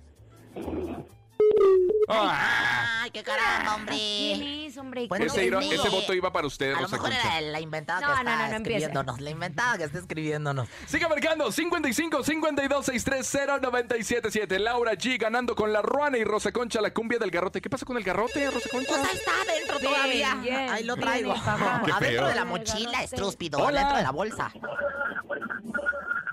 Ah, 2.08 3.02
Ay, 3.04 3.12
qué 3.12 3.24
caramba, 3.24 3.76
hombre. 3.76 3.96
¿Quién 3.96 4.44
es, 4.44 4.78
hombre? 4.78 5.08
Bueno, 5.08 5.26
ese, 5.26 5.50
voto 5.90 6.14
iba 6.14 6.32
para 6.32 6.46
usted, 6.48 6.72
A 6.72 6.76
lo 6.76 6.82
Rosa 6.82 6.96
mejor 6.98 7.12
Concha. 7.12 7.38
era 7.40 7.52
la 7.52 7.60
inventada 7.60 8.00
No, 8.02 8.08
que 8.08 8.14
no, 8.14 8.18
está 8.32 8.46
no, 8.46 8.50
no 8.50 8.56
escribiéndonos. 8.58 9.22
La 9.22 9.30
inventada 9.30 9.78
que 9.78 9.84
está 9.86 10.00
escribiéndonos. 10.00 10.68
Siga 10.88 11.10
marcando 11.10 11.52
55 11.52 12.24
52 12.24 12.86
630 12.86 13.60
977. 13.60 14.60
Laura 14.60 14.94
G 14.94 15.20
ganando 15.20 15.56
con 15.56 15.74
la 15.74 15.82
Ruana 15.82 16.18
y 16.18 16.24
Rosa 16.24 16.52
Concha 16.52 16.82
la 16.82 16.94
cumbia 16.94 17.18
del 17.20 17.32
garrote. 17.32 17.62
¿Qué 17.62 17.70
pasa 17.70 17.86
con 17.86 17.98
el 17.98 18.04
garrote, 18.04 18.50
Rosa 18.52 18.70
Concha? 18.70 18.90
Pues 18.90 19.02
ahí 19.10 19.18
está 19.18 19.32
adentro 19.42 19.80
todavía. 19.80 20.36
bien, 20.36 20.70
ahí 20.70 20.84
lo 20.84 20.96
traigo. 20.96 21.34
adentro 21.34 22.28
de 22.28 22.36
la 22.36 22.46
mochila, 22.46 23.04
estrúspido. 23.04 23.60
Hola. 23.60 23.82
Adentro 23.82 23.98
de 23.98 24.04
la 24.04 24.12
bolsa. 24.12 24.52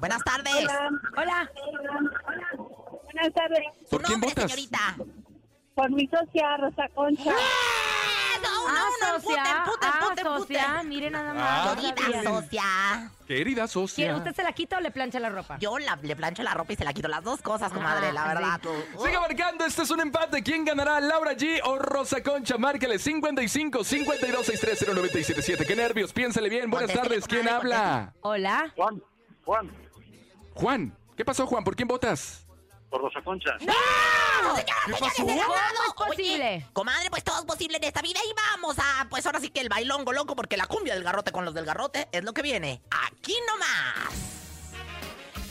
Buenas 0.00 0.22
tardes. 0.24 0.66
Hola. 1.16 1.50
Buenas 3.22 3.34
tardes. 3.34 3.58
¿Su 3.84 3.90
¿Por 3.90 4.02
quién 4.02 4.20
votas? 4.20 4.50
señorita? 4.50 4.96
Por 5.74 5.90
mi 5.90 6.06
socia 6.08 6.56
Rosa 6.56 6.88
Concha. 6.94 7.30
¡Eh! 7.30 7.34
No, 8.42 8.48
Ah, 8.68 8.88
no, 9.00 9.06
no, 9.14 9.20
socia. 9.20 9.64
puten, 9.64 9.90
puten, 10.00 10.26
Ah, 10.26 10.38
socia. 10.38 10.82
Mire 10.82 11.10
nada 11.10 11.30
Ah, 11.30 11.74
más. 11.76 11.76
Querida 11.94 12.22
socia. 12.24 13.10
Querida 13.28 13.54
¿Quiere- 13.54 13.68
socia. 13.68 14.16
¿Usted 14.16 14.34
se 14.34 14.42
la 14.42 14.52
quita 14.52 14.78
o 14.78 14.80
le 14.80 14.90
plancha 14.90 15.20
la 15.20 15.28
ropa? 15.28 15.58
Yo 15.60 15.78
la- 15.78 15.96
le 16.02 16.16
plancho 16.16 16.42
la 16.42 16.52
ropa 16.54 16.72
y 16.72 16.76
se 16.76 16.84
la 16.84 16.92
quito. 16.92 17.06
Las 17.06 17.22
dos 17.22 17.40
cosas, 17.42 17.72
comadre, 17.72 18.12
la 18.12 18.24
Ah, 18.24 18.34
verdad. 18.34 18.60
sí. 18.60 18.68
tú. 18.96 19.04
Siga 19.04 19.20
marcando, 19.20 19.64
este 19.64 19.82
es 19.82 19.90
un 19.90 20.00
empate. 20.00 20.42
¿Quién 20.42 20.64
ganará? 20.64 20.98
¿Laura 21.00 21.32
G 21.34 21.60
o 21.64 21.78
Rosa 21.78 22.22
Concha? 22.24 22.58
Márquele 22.58 22.98
55 22.98 23.84
52 23.84 24.46
630 24.46 24.94
977. 24.94 25.64
Qué 25.64 25.76
nervios, 25.76 26.12
piénsale 26.12 26.48
bien. 26.48 26.68
Buenas 26.70 26.90
Contéstele, 26.90 27.20
tardes, 27.20 27.28
¿quién 27.28 27.46
comadre, 27.46 27.74
habla? 27.76 28.12
Hola. 28.22 28.72
Juan, 28.76 29.02
Juan, 29.44 29.70
Juan. 30.54 30.98
¿Qué 31.16 31.24
pasó, 31.24 31.46
Juan? 31.46 31.62
¿Por 31.62 31.76
quién 31.76 31.86
votas? 31.86 32.44
Por 32.92 33.00
Rosa 33.02 33.20
Concha. 33.22 33.50
¡No! 33.60 33.72
Señoras, 34.54 34.84
¿Qué 34.86 34.92
pasó? 34.92 35.24
de 35.24 35.32
¿Cómo 35.32 35.54
lado. 35.54 35.78
es 35.88 35.94
posible? 35.94 36.34
Oye, 36.56 36.66
comadre, 36.72 37.10
pues 37.10 37.24
todo 37.24 37.38
es 37.40 37.44
posible 37.46 37.78
en 37.78 37.84
esta 37.84 38.02
vida 38.02 38.20
y 38.28 38.32
vamos 38.34 38.76
a, 38.78 39.06
pues 39.08 39.24
ahora 39.26 39.40
sí 39.40 39.48
que 39.48 39.60
el 39.62 39.68
bailongo 39.70 40.12
loco 40.12 40.36
porque 40.36 40.56
la 40.58 40.66
cumbia 40.66 40.94
del 40.94 41.02
garrote 41.02 41.32
con 41.32 41.44
los 41.44 41.54
del 41.54 41.64
garrote 41.64 42.08
es 42.12 42.22
lo 42.22 42.32
que 42.34 42.42
viene. 42.42 42.82
Aquí 42.90 43.34
nomás. 43.48 44.12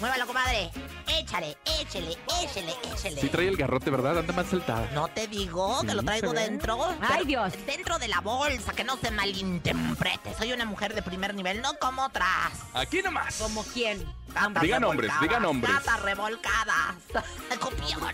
Muévalo, 0.02 0.26
comadre. 0.26 0.72
Échale, 1.08 1.56
échele, 1.80 2.18
échele, 2.42 2.74
échele. 2.92 3.22
Sí 3.22 3.30
trae 3.30 3.48
el 3.48 3.56
garrote, 3.56 3.92
¿verdad? 3.92 4.18
Anda 4.18 4.34
más 4.34 4.48
saltada. 4.48 4.90
No 4.96 5.08
te 5.10 5.28
digo 5.28 5.80
que 5.86 5.94
lo 5.94 6.02
traigo 6.02 6.34
dentro. 6.34 6.80
Ay, 7.02 7.24
Dios. 7.26 7.54
Dentro 7.68 8.00
de 8.00 8.08
la 8.08 8.20
bolsa, 8.20 8.74
que 8.74 8.84
no 8.84 8.98
se 8.98 9.12
malinterprete. 9.12 10.34
Soy 10.40 10.54
una 10.54 10.66
mujer 10.66 10.96
de 10.96 11.04
primer 11.04 11.36
nivel, 11.36 11.62
no 11.62 11.76
como 11.80 12.04
otras. 12.04 12.52
Aquí 12.74 13.04
nomás. 13.04 13.36
¿Como 13.36 13.64
quién? 13.64 14.04
Gatas 14.34 14.64
Diga 14.64 14.80
nombres, 14.80 15.12
diga 15.22 15.40
nombres. 15.40 15.72
Gatas 15.72 16.02
revolcadas. 16.02 16.96
Copiona. 17.60 18.12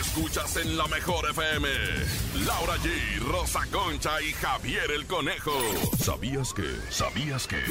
Escuchas 0.00 0.56
en 0.56 0.78
la 0.78 0.86
mejor 0.86 1.28
FM. 1.28 1.68
Laura 2.46 2.76
G, 2.76 3.18
Rosa 3.30 3.60
Concha 3.70 4.22
y 4.22 4.32
Javier 4.32 4.90
el 4.90 5.06
Conejo. 5.06 5.52
¿Sabías 5.98 6.54
que? 6.54 6.78
¿Sabías 6.88 7.46
que? 7.46 7.62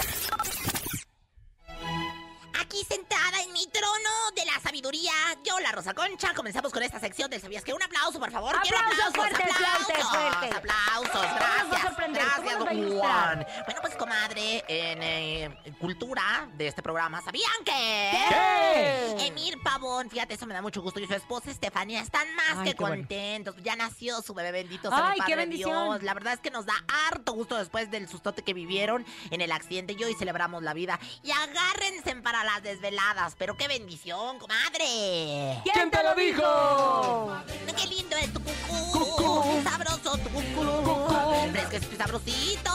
Aquí 2.60 2.84
sentada 2.88 3.42
en 3.42 3.52
mi 3.52 3.66
trono 3.68 4.10
de 4.36 4.46
la 4.46 4.60
sabiduría, 4.62 5.12
yo, 5.44 5.60
la 5.60 5.72
Rosa 5.72 5.94
Concha, 5.94 6.34
comenzamos 6.34 6.72
con 6.72 6.84
esta 6.84 7.00
sección 7.00 7.30
del 7.30 7.42
¿Sabías 7.42 7.64
que? 7.64 7.74
Un 7.74 7.82
aplauso, 7.84 8.20
por 8.20 8.32
favor. 8.32 8.56
Quiero 8.62 8.78
Aplausos, 8.78 9.14
fuerte, 9.16 9.44
aplausos, 9.44 9.86
fuerte, 9.86 10.40
fuerte. 10.40 10.58
aplausos, 10.58 11.12
¿Cómo 11.12 11.22
nos 11.24 11.34
va 11.34 11.36
a 11.36 11.66
gracias, 11.66 12.14
gracias, 12.14 12.60
don? 12.60 13.00
Juan. 13.00 13.48
Bueno, 13.66 13.82
pues, 13.82 13.96
comadre, 13.96 14.64
en 14.68 15.04
eh, 15.04 15.58
cultura 15.80 16.48
de 16.56 16.68
este 16.68 16.82
programa, 16.82 17.22
¿sabían 17.22 17.52
que? 17.66 18.12
¿Qué? 18.30 19.28
Emir 19.28 19.58
Pavón, 19.64 20.10
fíjate, 20.10 20.36
eso 20.36 20.46
me 20.46 20.54
da 20.54 20.62
mucho 20.62 20.82
gusto, 20.82 21.00
y 21.00 21.08
su 21.08 21.14
esposa 21.14 21.52
Estefanía 21.52 22.02
están 22.02 22.34
más 22.36 22.58
Ay, 22.60 22.72
que 22.72 22.76
bueno. 22.80 22.96
contentos. 22.98 23.56
Ya 23.64 23.76
nació 23.76 24.22
su 24.22 24.34
bebé, 24.34 24.52
bendito 24.52 24.90
sea 24.90 25.08
Ay, 25.10 25.20
el 25.20 25.26
qué 25.26 25.32
Padre 25.34 25.36
bendición. 25.36 25.90
Dios. 25.90 26.04
La 26.04 26.14
verdad 26.14 26.34
es 26.34 26.40
que 26.40 26.52
nos 26.52 26.66
da 26.66 26.74
harto 27.08 27.34
gusto 27.34 27.58
después 27.58 27.90
del 27.92 28.08
sustote 28.08 28.44
que 28.44 28.54
vivieron 28.54 29.06
en 29.32 29.42
el 29.42 29.52
accidente 29.52 29.96
y 29.98 30.04
hoy 30.04 30.14
celebramos 30.14 30.62
la 30.64 30.74
vida. 30.74 31.00
Y 31.24 31.32
agárrense 31.32 32.16
para 32.18 32.43
las 32.44 32.64
desveladas, 32.64 33.36
pero 33.38 33.56
qué 33.56 33.68
bendición, 33.68 34.40
comadre. 34.40 35.62
¿Quién 35.72 35.92
te 35.92 36.04
lo 36.04 36.16
dijo? 36.16 37.32
Qué 37.76 37.88
lindo 37.88 38.16
es 38.18 38.34
tu 38.34 38.42
cucú, 38.42 39.62
sabroso 39.64 40.18
tu 40.18 40.30
cucú, 40.30 41.13
fresco 41.52 41.94
y 41.94 41.96
sabrosito, 41.98 42.72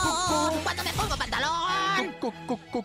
cuando 0.63 0.83
me 0.83 0.93
pongo 0.93 1.17
pantalón. 1.17 1.59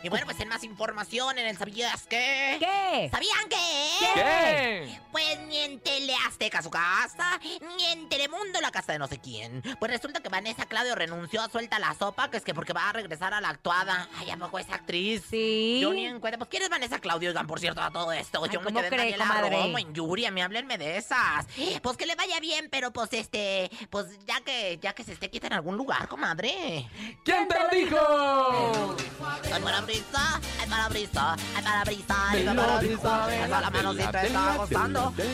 Y 0.02 0.08
bueno, 0.08 0.26
pues 0.26 0.40
en 0.40 0.48
más 0.48 0.64
información 0.64 1.38
en 1.38 1.46
el 1.46 1.56
¿Sabías 1.56 2.06
qué? 2.08 2.56
¿Qué? 2.58 3.08
¿Sabían 3.10 3.48
qué? 3.48 4.06
¿Qué? 4.14 5.00
Pues 5.12 5.38
ni 5.48 5.58
en 5.58 5.80
Tele 5.80 6.14
Azteca 6.26 6.62
su 6.62 6.70
casa, 6.70 7.40
ni 7.76 7.84
en 7.86 8.08
Telemundo 8.08 8.60
la 8.60 8.70
casa 8.70 8.92
de 8.92 8.98
no 8.98 9.06
sé 9.06 9.18
quién. 9.18 9.62
Pues 9.78 9.90
resulta 9.90 10.20
que 10.20 10.28
Vanessa 10.28 10.66
Claudio 10.66 10.94
renunció 10.94 11.42
a 11.42 11.48
Suelta 11.48 11.78
la 11.78 11.94
Sopa, 11.94 12.30
que 12.30 12.38
es 12.38 12.44
que 12.44 12.54
porque 12.54 12.72
va 12.72 12.90
a 12.90 12.92
regresar 12.92 13.34
a 13.34 13.40
la 13.40 13.50
actuada. 13.50 14.08
Ay, 14.18 14.30
¿a 14.30 14.36
poco 14.36 14.58
es 14.58 14.68
actriz? 14.70 15.22
Sí. 15.28 15.78
Yo 15.80 15.92
ni 15.92 16.06
en 16.06 16.20
cuenta. 16.20 16.38
Pues, 16.38 16.50
¿quién 16.50 16.62
es 16.62 16.68
Vanessa 16.68 16.98
Claudio? 16.98 17.30
Oigan, 17.30 17.46
por 17.46 17.60
cierto, 17.60 17.82
a 17.82 17.90
todo 17.90 18.12
esto. 18.12 18.42
Ay, 18.42 18.50
Yo 18.52 18.60
me 18.60 18.66
¿cómo 18.66 18.80
quedé 18.80 18.88
en 18.88 19.18
Daniela 19.18 19.78
en 19.78 19.94
Yuri, 19.94 20.26
a 20.26 20.30
mí 20.30 20.40
háblenme 20.40 20.78
de 20.78 20.96
esas. 20.96 21.46
Pues 21.82 21.96
que 21.96 22.06
le 22.06 22.14
vaya 22.14 22.40
bien, 22.40 22.68
pero 22.70 22.92
pues 22.92 23.12
este, 23.12 23.70
pues 23.90 24.06
ya 24.26 24.40
que, 24.40 24.78
ya 24.82 24.92
que 24.92 25.04
se 25.04 25.12
esté 25.12 25.30
quita 25.30 25.46
en 25.46 25.52
algún 25.74 25.86
lugar, 25.86 26.08
comadre. 26.08 26.88
¿Quién 27.24 27.48
te 27.48 27.54
lo 27.58 27.68
dijo? 27.68 28.96
Ay, 29.52 29.62
para 29.62 29.80
brisa, 29.82 30.40
ay, 30.60 30.68
para 30.70 30.88
brisa, 30.88 31.36
ay, 31.56 31.62
para 31.62 31.84
brisa, 31.84 32.30
ay, 32.30 32.44
Me 32.44 32.54
para 32.54 32.72
lo 32.74 32.78
brisa. 32.78 33.26
dijo, 33.28 33.44
Alza 33.44 33.60
la 33.60 33.70
mano 33.70 33.92
si 33.92 33.98
te 33.98 34.04
está 34.04 34.22
la 34.22 34.52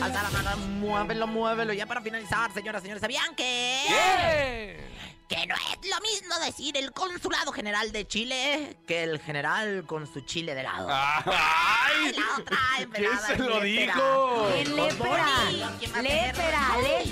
Alza 0.05 0.23
la 0.23 0.29
mano, 0.31 0.57
muévelo, 0.79 1.27
muévelo. 1.27 1.73
Ya 1.73 1.85
para 1.85 2.01
finalizar, 2.01 2.51
señoras 2.53 2.81
y 2.81 2.83
señores, 2.83 3.01
¿sabían 3.01 3.35
que? 3.35 3.83
¿Qué? 3.87 4.91
Que 5.31 5.47
no 5.47 5.55
es 5.55 5.89
lo 5.89 5.97
mismo 6.01 6.35
decir 6.45 6.75
el 6.75 6.91
consulado 6.91 7.53
general 7.53 7.93
de 7.93 8.05
Chile 8.05 8.75
que 8.85 9.03
el 9.03 9.17
general 9.17 9.85
con 9.85 10.05
su 10.11 10.19
chile 10.21 10.53
de 10.53 10.63
lado. 10.63 10.89
¡Ay! 10.91 12.11
La 12.11 12.37
otra 12.37 12.57
¿Quién 12.93 13.17
se 13.25 13.37
lo 13.37 13.61
dijo? 13.61 14.49
¿Quién 14.51 14.75
lépera? 14.75 15.27
Lépera, 16.01 16.61
lépera. 16.81 17.10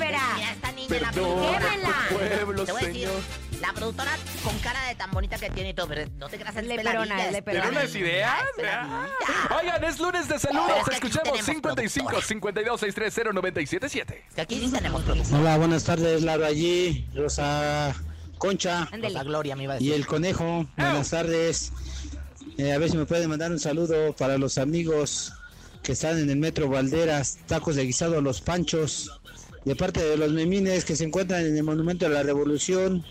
Pueblo, 1.11 2.65
Te 2.65 2.71
voy 2.71 2.83
a 2.83 2.87
decir, 2.87 3.09
la 3.61 3.73
productora 3.73 4.11
con 4.43 4.57
cara 4.59 4.87
de 4.87 4.95
tan 4.95 5.11
bonita 5.11 5.37
que 5.37 5.49
tiene 5.49 5.69
y 5.69 5.73
todo, 5.73 5.87
pero 5.87 6.09
no 6.17 6.29
te 6.29 6.37
creas 6.37 6.55
es 6.55 6.65
Leperona, 6.65 7.01
peladilla, 7.01 7.25
es 7.25 7.31
leperona. 7.33 7.63
¿Tiene 7.63 7.77
unas 7.79 7.95
ideas? 7.95 8.33
Oigan, 9.59 9.83
es 9.83 9.99
lunes 9.99 10.27
de 10.27 10.39
saludos. 10.39 10.71
Es 10.79 10.85
que 10.85 10.93
Escuchemos 10.95 11.23
tenemos 11.23 11.45
55 11.45 12.07
productores. 12.09 12.27
52 12.27 12.79
630 12.79 13.33
977. 13.33 14.25
Es 14.29 14.35
que 14.35 14.41
aquí 14.41 14.59
sí 14.59 14.71
tenemos 14.71 15.03
producción. 15.03 15.41
Hola, 15.41 15.57
buenas 15.57 15.83
tardes, 15.83 16.21
Laura 16.23 16.47
allí, 16.47 17.07
Rosa 17.13 17.95
Concha. 18.37 18.87
La 18.93 19.23
Gloria 19.23 19.55
me 19.55 19.63
iba 19.63 19.73
a 19.75 19.81
y 19.81 19.91
el 19.91 20.05
Conejo. 20.05 20.65
Buenas 20.77 21.09
tardes. 21.09 21.71
Eh, 22.57 22.73
a 22.73 22.77
ver 22.77 22.89
si 22.89 22.97
me 22.97 23.05
pueden 23.05 23.29
mandar 23.29 23.51
un 23.51 23.59
saludo 23.59 24.13
para 24.13 24.37
los 24.37 24.57
amigos 24.57 25.33
que 25.81 25.93
están 25.93 26.19
en 26.19 26.29
el 26.29 26.37
Metro 26.37 26.67
Valderas, 26.67 27.37
tacos 27.47 27.75
de 27.77 27.85
guisado 27.85 28.21
Los 28.21 28.41
Panchos, 28.41 29.09
de 29.65 29.75
parte 29.75 30.01
de 30.01 30.17
los 30.17 30.31
memines 30.31 30.85
que 30.85 30.95
se 30.95 31.03
encuentran 31.03 31.45
en 31.45 31.57
el 31.57 31.63
Monumento 31.63 32.07
de 32.07 32.13
la 32.13 32.23
Revolución. 32.23 33.05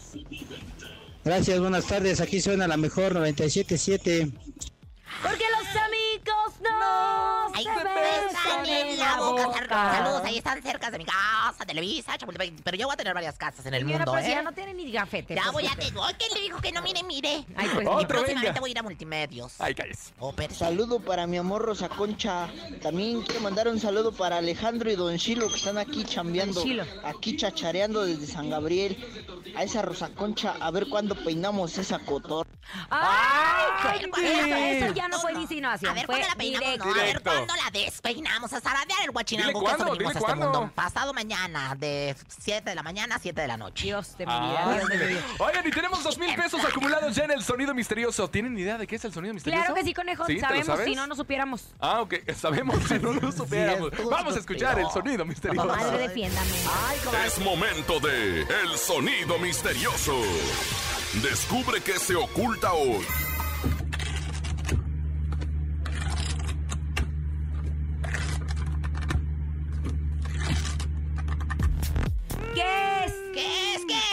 Gracias, 1.24 1.60
buenas 1.60 1.86
tardes, 1.86 2.20
aquí 2.20 2.40
suena 2.40 2.66
la 2.66 2.76
mejor 2.76 3.14
97.7. 3.14 4.32
Porque 5.22 5.44
los 5.50 5.82
amigos 5.82 5.97
no 6.62 7.28
Ahí 7.54 7.64
se 7.64 7.84
besan 7.84 8.66
en 8.66 8.98
la 8.98 9.16
boca. 9.16 9.66
Saludos, 9.68 10.22
ahí 10.24 10.38
están 10.38 10.62
cerca 10.62 10.90
de 10.90 10.98
mi 10.98 11.04
casa, 11.04 11.64
Televisa, 11.66 12.16
Chapultepec. 12.16 12.62
Pero 12.62 12.76
yo 12.76 12.86
voy 12.86 12.94
a 12.94 12.96
tener 12.96 13.14
varias 13.14 13.36
casas 13.36 13.64
en 13.66 13.74
el 13.74 13.80
Señora, 13.80 13.98
mundo, 13.98 14.12
pues 14.12 14.26
¿eh? 14.26 14.30
ya 14.30 14.42
no 14.42 14.52
tiene 14.52 14.74
ni 14.74 14.92
gafete. 14.92 15.34
Ya 15.34 15.42
pues, 15.44 15.52
voy 15.54 15.66
a 15.66 15.70
tener. 15.74 15.92
¿Quién 16.18 16.30
le 16.34 16.40
dijo 16.42 16.60
que 16.60 16.72
no 16.72 16.82
mire, 16.82 17.02
mire? 17.02 17.44
Ay, 17.56 17.68
pues, 17.74 17.86
y 18.00 18.06
próximamente 18.06 18.48
venga. 18.50 18.60
voy 18.60 18.70
a 18.70 18.72
ir 18.72 18.78
a 18.78 18.82
multimedios. 18.82 19.54
Ay, 19.60 19.74
calles. 19.74 20.12
Oh, 20.18 20.32
pero 20.32 20.54
Saludo 20.54 21.00
para 21.00 21.26
mi 21.26 21.36
amor 21.38 21.62
Rosa 21.62 21.88
Concha. 21.88 22.48
También 22.82 23.22
quiero 23.22 23.40
mandar 23.40 23.66
un 23.68 23.80
saludo 23.80 24.12
para 24.12 24.36
Alejandro 24.36 24.90
y 24.90 24.94
Don 24.96 25.16
Chilo 25.18 25.48
que 25.48 25.56
están 25.56 25.78
aquí 25.78 26.04
chambeando, 26.04 26.62
aquí 27.04 27.36
chachareando 27.36 28.04
desde 28.04 28.26
San 28.26 28.50
Gabriel. 28.50 28.96
A 29.56 29.64
esa 29.64 29.82
Rosa 29.82 30.10
Concha, 30.10 30.54
a 30.60 30.70
ver 30.70 30.88
cuándo 30.88 31.14
peinamos 31.16 31.78
esa 31.78 31.98
cotor. 31.98 32.46
¡Ay! 32.90 34.02
co- 34.10 34.20
eso, 34.20 34.54
eso 34.54 34.94
ya 34.94 35.08
no 35.08 35.18
fue 35.18 35.32
No, 35.32 35.40
insinuación. 35.40 35.90
A 35.90 35.94
ver 35.94 36.06
fue 36.06 36.20
la 36.20 36.34
no, 36.52 36.58
a 36.58 36.94
ver 36.94 37.22
cuándo 37.22 37.54
la 37.54 37.70
despeinamos 37.70 38.52
a 38.52 38.60
zaradear 38.60 39.00
el 39.04 39.10
guachinango 39.10 39.60
cuándo, 39.60 39.84
eso 39.84 39.92
venimos 39.92 40.14
dile 40.14 40.26
a 40.26 40.30
este 40.30 40.44
mundo. 40.44 40.70
Pasado 40.74 41.12
mañana, 41.14 41.74
de 41.76 42.16
7 42.40 42.70
de 42.70 42.74
la 42.74 42.82
mañana 42.82 43.16
a 43.16 43.18
7 43.18 43.40
de 43.40 43.48
la 43.48 43.56
noche. 43.56 43.84
Dios 43.84 44.16
vida, 44.18 44.28
Ah, 44.30 44.80
Dios. 44.88 45.22
Oigan, 45.38 45.66
y 45.66 45.70
tenemos 45.70 46.02
dos 46.02 46.18
mil 46.18 46.34
pesos 46.34 46.64
acumulados 46.64 47.14
ya 47.14 47.24
en 47.24 47.30
el 47.32 47.42
sonido 47.42 47.74
misterioso. 47.74 48.28
¿Tienen 48.28 48.58
idea 48.58 48.78
de 48.78 48.86
qué 48.86 48.96
es 48.96 49.04
el 49.04 49.12
sonido 49.12 49.34
misterioso? 49.34 49.64
Claro 49.64 49.74
que 49.74 49.84
sí, 49.84 49.94
conejo. 49.94 50.24
¿Te 50.26 50.40
Sabemos, 50.40 50.80
si 50.84 50.94
no, 50.94 51.06
no 51.06 51.14
supiéramos. 51.14 51.64
Ah, 51.80 52.00
ok. 52.02 52.14
Sabemos 52.36 52.78
si 52.88 52.98
no 52.98 53.12
lo 53.12 53.32
supiéramos. 53.32 53.90
Vamos 54.10 54.36
a 54.36 54.38
escuchar 54.38 54.78
el 54.78 54.88
sonido 54.90 55.24
misterioso. 55.24 55.66
Madre, 55.66 56.08
defiéndame. 56.08 56.50
Es 57.26 57.38
momento 57.38 58.00
de 58.00 58.42
El 58.42 58.76
Sonido 58.78 59.38
Misterioso. 59.38 60.16
Descubre 61.22 61.80
qué 61.80 61.98
se 61.98 62.14
oculta 62.14 62.72
hoy. 62.72 63.04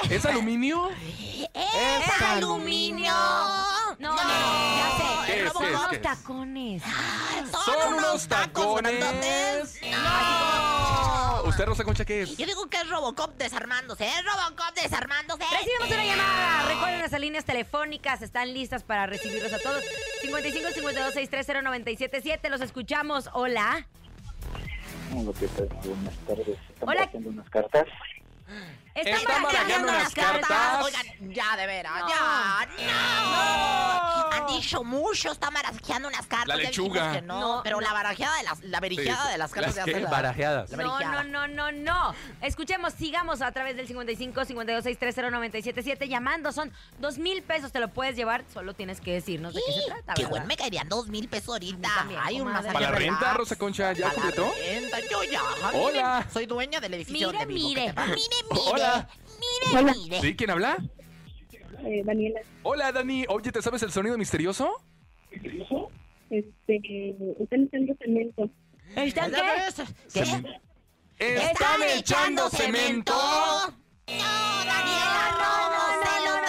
Es? 0.03 0.07
¿Qué? 0.09 0.15
¿Es 0.15 0.25
aluminio? 0.25 0.89
¡Es 1.53 2.21
aluminio! 2.21 3.13
No, 3.99 4.11
no, 4.11 4.17
ya 4.17 4.97
sé. 4.97 5.31
¿Qué 5.31 5.45
es? 5.45 5.53
Son 5.53 5.65
unos 5.65 6.01
tacones. 6.01 6.83
Son 7.65 7.93
unos 7.93 8.27
tacones. 8.27 8.99
grandotes. 8.99 9.81
No. 9.91 11.43
¿Usted, 11.45 11.65
Rosa 11.65 11.83
Concha, 11.83 12.03
qué 12.05 12.23
es? 12.23 12.35
Yo 12.37 12.45
digo 12.45 12.67
que 12.67 12.77
es 12.77 12.89
Robocop 12.89 13.37
desarmándose. 13.37 14.05
Es 14.05 14.23
Robocop 14.25 14.73
desarmándose. 14.75 15.43
Recibimos 15.51 15.87
una 15.87 16.05
llamada. 16.05 16.65
Recuerden 16.67 16.99
nuestras 16.99 17.21
líneas 17.21 17.45
telefónicas. 17.45 18.21
Están 18.21 18.53
listas 18.53 18.83
para 18.83 19.05
recibirlos 19.05 19.53
a 19.53 19.59
todos. 19.59 19.83
55 20.21 20.69
52 20.71 21.13
630 21.13 21.61
977. 21.61 22.49
Los 22.49 22.61
escuchamos. 22.61 23.29
Hola. 23.33 23.87
Hola, 25.15 25.31
¿qué 25.39 25.47
tal? 25.47 25.67
Buenas 25.67 26.15
tardes. 26.27 26.59
Estamos 26.69 26.93
Hola. 26.95 27.03
haciendo 27.03 27.29
unas 27.29 27.49
cartas. 27.49 27.85
Están 28.95 29.13
Están 29.15 29.43
barajando 29.43 29.89
unas 29.89 30.13
cartas. 30.13 30.83
Oigan, 30.85 31.33
ya, 31.33 31.57
de 31.57 31.67
veras, 31.67 31.99
No. 31.99 32.07
ya. 32.09 32.67
¡No! 32.87 34.31
Han 34.31 34.47
dicho 34.47 34.83
mucho, 34.83 35.31
está 35.31 35.49
barajeando 35.49 36.07
unas 36.07 36.25
cartas. 36.27 36.47
La 36.47 36.55
ya 36.63 36.69
dijimos 36.69 36.93
lechuga. 36.93 37.11
que 37.13 37.21
no, 37.21 37.39
No, 37.57 37.61
pero 37.63 37.77
no. 37.77 37.81
la 37.81 37.93
barajeada 37.93 38.37
de 38.37 38.43
las, 38.43 38.63
la 38.63 38.79
berijeada 38.79 39.29
de 39.29 39.37
las 39.37 39.51
cartas 39.51 39.75
¿Las 39.75 39.85
se 39.85 39.99
la- 39.99 40.09
Barajeadas. 40.09 40.69
La 40.71 40.77
No, 40.83 40.99
no, 40.99 41.23
no, 41.23 41.47
no, 41.47 41.71
no. 41.71 42.15
Escuchemos, 42.41 42.93
sigamos 42.93 43.41
a 43.41 43.51
través 43.51 43.75
del 43.75 43.87
55 43.87 44.45
52 44.45 44.83
630 44.83 45.29
977 45.31 46.07
llamando. 46.07 46.51
Son 46.53 46.71
dos 46.99 47.17
mil 47.17 47.43
pesos, 47.43 47.71
te 47.71 47.79
lo 47.79 47.89
puedes 47.89 48.15
llevar. 48.15 48.43
Solo 48.53 48.73
tienes 48.75 49.01
que 49.01 49.11
decirnos 49.13 49.53
de 49.53 49.61
qué 49.65 49.73
se 49.73 49.85
trata. 49.87 50.13
Qué 50.13 50.25
bueno, 50.25 50.45
me 50.45 50.55
caerían 50.55 50.87
dos 50.87 51.07
mil 51.07 51.27
pesos 51.27 51.49
ahorita. 51.49 51.89
También, 51.95 52.19
Hay 52.23 52.39
un 52.41 52.47
masaje 52.47 52.73
¿Para 52.73 52.91
la 52.91 52.97
relax. 52.97 53.19
renta, 53.19 53.33
Rosa 53.33 53.55
Concha? 53.57 53.91
¿Ya 53.93 54.05
Para 54.07 54.15
la 54.15 54.21
completó? 54.21 54.53
renta, 54.57 54.99
yo 55.11 55.23
ya. 55.23 55.41
Hola. 55.73 56.15
Miren, 56.19 56.31
soy 56.33 56.45
dueña 56.45 56.79
del 56.79 56.93
edificio 56.93 57.27
Mire, 57.31 57.39
donde 57.39 57.53
vivo. 57.53 57.69
mire. 57.69 57.93
Mire, 57.93 58.15
mire. 58.51 58.84
Hola. 58.85 59.09
Mire, 59.39 59.79
Hola. 59.79 59.93
mire. 59.93 60.21
¿Sí? 60.21 60.35
¿Quién 60.35 60.49
habla? 60.51 60.77
Eh, 61.83 62.01
Daniela, 62.03 62.39
Hola, 62.63 62.91
Dani. 62.91 63.25
Oye, 63.29 63.51
¿te 63.51 63.61
sabes 63.61 63.83
el 63.83 63.91
sonido 63.91 64.17
misterioso? 64.17 64.81
este, 66.29 67.15
están 67.39 67.63
echando 67.63 67.95
cemento. 67.99 68.49
¿Están 68.95 69.31
qué? 69.31 69.39
¿Qué? 70.13 71.35
¿Están 71.37 71.83
echando 71.95 72.49
cemento? 72.49 73.13
No, 73.13 74.13
Daniela, 74.65 75.25
no, 75.39 75.69
no, 75.69 75.83
celos 76.03 76.41
de 76.41 76.44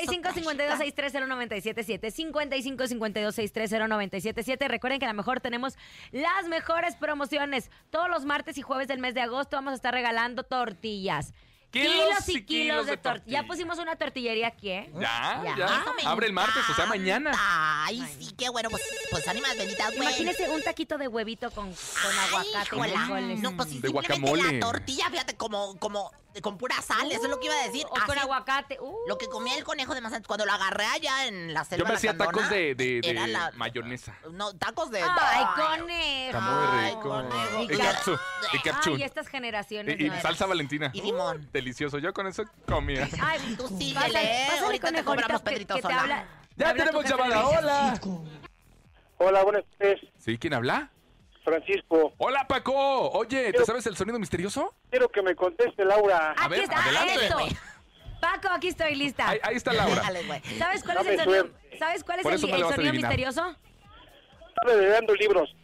55 0.00 0.20
otra 0.20 0.32
52 0.34 0.78
630 0.78 1.26
977 1.26 2.10
55 2.10 2.86
52 2.86 3.34
630 3.34 3.88
977 3.88 4.68
Recuerden 4.68 4.98
que 5.00 5.06
a 5.06 5.08
lo 5.08 5.14
mejor 5.14 5.40
tenemos 5.40 5.74
las 6.12 6.46
mejores 6.48 6.96
promociones. 6.96 7.70
Todos 7.90 8.08
los 8.08 8.24
martes 8.24 8.58
y 8.58 8.62
jueves 8.62 8.88
del 8.88 8.98
mes 8.98 9.14
de 9.14 9.22
agosto 9.22 9.56
vamos 9.56 9.72
a 9.72 9.76
estar 9.76 9.92
regalando 9.94 10.42
tortillas. 10.44 11.32
Kilos 11.70 12.28
y 12.28 12.42
kilos 12.44 12.86
de 12.86 12.96
tortillas. 12.96 13.02
tortilla. 13.02 13.42
Ya 13.42 13.46
pusimos 13.46 13.78
una 13.78 13.96
tortillería 13.96 14.46
aquí, 14.46 14.70
¿eh? 14.70 14.90
Ya, 14.94 15.42
Ya. 15.58 15.84
me 16.00 16.08
Abre 16.08 16.26
el 16.28 16.32
martes, 16.32 16.62
o 16.70 16.74
sea, 16.74 16.86
mañana. 16.86 17.32
Ay, 17.36 18.02
sí, 18.18 18.32
qué 18.38 18.48
bueno. 18.48 18.70
Pues, 18.70 18.82
pues 19.10 19.26
ánimas 19.28 19.58
benditas, 19.58 19.88
güey. 19.88 19.98
Imagínese 20.08 20.48
un 20.48 20.62
taquito 20.62 20.96
de 20.96 21.08
huevito 21.08 21.50
con, 21.50 21.66
con 21.74 22.18
aguacate 22.28 22.48
y 22.48 22.62
Híjola. 22.78 22.92
frijoles. 23.00 23.40
No, 23.40 23.56
pues 23.56 23.68
sí, 23.68 23.80
De 23.80 23.88
simplemente 23.88 24.20
guacamole. 24.20 24.52
la 24.58 24.60
tortilla, 24.60 25.10
fíjate, 25.10 25.36
como, 25.36 25.76
como 25.78 26.12
con 26.42 26.58
pura 26.58 26.80
sal, 26.82 27.10
eso 27.10 27.24
es 27.24 27.30
lo 27.30 27.38
que 27.40 27.46
iba 27.46 27.54
a 27.54 27.64
decir. 27.66 27.84
O 27.86 27.90
con 27.90 28.02
Así, 28.02 28.18
aguacate. 28.18 28.78
Uh. 28.80 28.96
Lo 29.08 29.18
que 29.18 29.26
comía 29.28 29.56
el 29.56 29.64
conejo 29.64 29.94
de 29.94 30.00
Mazatlán, 30.00 30.24
cuando 30.26 30.44
lo 30.46 30.52
agarré 30.52 30.84
allá 30.86 31.26
en 31.26 31.54
la 31.54 31.64
selva 31.64 31.84
Yo 31.84 31.88
me 31.88 31.94
hacía 31.96 32.16
tacos 32.16 32.48
de, 32.50 32.74
de, 32.74 33.00
de 33.00 33.10
era 33.10 33.26
la- 33.26 33.50
mayonesa. 33.54 34.16
No, 34.32 34.52
tacos 34.54 34.90
de... 34.90 35.02
Ay, 35.02 35.44
conejo. 35.78 36.26
Está 36.26 36.40
muy 36.40 36.78
Ay, 36.78 36.90
rico. 36.90 37.02
conejo. 37.02 37.62
Y 37.62 37.68
capsu. 37.78 38.18
Y 38.52 38.58
capsu. 38.60 38.94
Ay, 38.96 39.02
estas 39.02 39.28
generaciones. 39.28 39.98
Y, 39.98 40.06
y 40.06 40.08
no. 40.10 40.20
salsa 40.20 40.46
valentina. 40.46 40.90
Y 40.92 41.02
limón. 41.02 41.40
Uh, 41.40 41.50
delicioso. 41.52 41.98
Yo 41.98 42.12
con 42.12 42.26
eso 42.26 42.44
comía. 42.66 43.08
Ay, 43.22 43.54
Tú 43.56 43.68
síguele, 43.68 43.96
pásale, 44.48 44.58
ahorita 44.64 44.92
te 44.92 45.04
cobramos 45.04 45.42
que- 45.42 45.50
Pedrito 45.50 45.74
que 45.76 45.82
te 45.82 45.92
habla- 45.92 46.26
Ya 46.56 46.74
tenemos 46.74 47.02
de 47.04 47.10
llamada. 47.10 47.46
Hola. 47.48 48.00
Hola, 49.18 49.42
buenas 49.44 49.64
tardes, 49.78 50.00
¿Sí? 50.18 50.36
¿Quién 50.38 50.52
habla? 50.54 50.90
Francisco. 51.46 52.12
Hola, 52.18 52.46
Paco. 52.48 52.74
Oye, 53.12 53.52
¿te 53.52 53.64
sabes 53.64 53.86
el 53.86 53.96
sonido 53.96 54.18
misterioso? 54.18 54.74
Quiero 54.90 55.08
que 55.08 55.22
me 55.22 55.34
conteste 55.36 55.84
Laura. 55.84 56.32
A 56.36 56.44
Aquí 56.44 56.50
ver, 56.50 56.60
está, 56.64 56.82
adelante. 56.84 57.26
eso. 57.26 57.38
Paco, 58.20 58.48
aquí 58.48 58.68
estoy 58.68 58.94
lista. 58.96 59.28
Ahí, 59.28 59.38
ahí 59.44 59.56
está 59.56 59.72
Laura. 59.72 60.02
Güey. 60.26 60.42
¿Sabes 60.58 60.82
cuál 60.82 60.98
es 60.98 61.04
Dame 61.04 61.14
el 61.14 61.18
sonido? 61.20 61.42
suerte. 61.44 61.78
¿Sabes 61.78 62.02
cuál 62.04 62.18
es 62.18 62.22
Por 62.24 62.32
el, 62.32 62.38
eso 62.38 62.46
el 62.46 62.52
le 62.52 62.62
vas 62.64 62.72
a 62.72 62.74
sonido 62.74 62.90
adivinar. 62.90 63.10
misterioso? 63.10 63.56
Estaba 64.48 64.72
heredando 64.72 65.14
libros. 65.14 65.54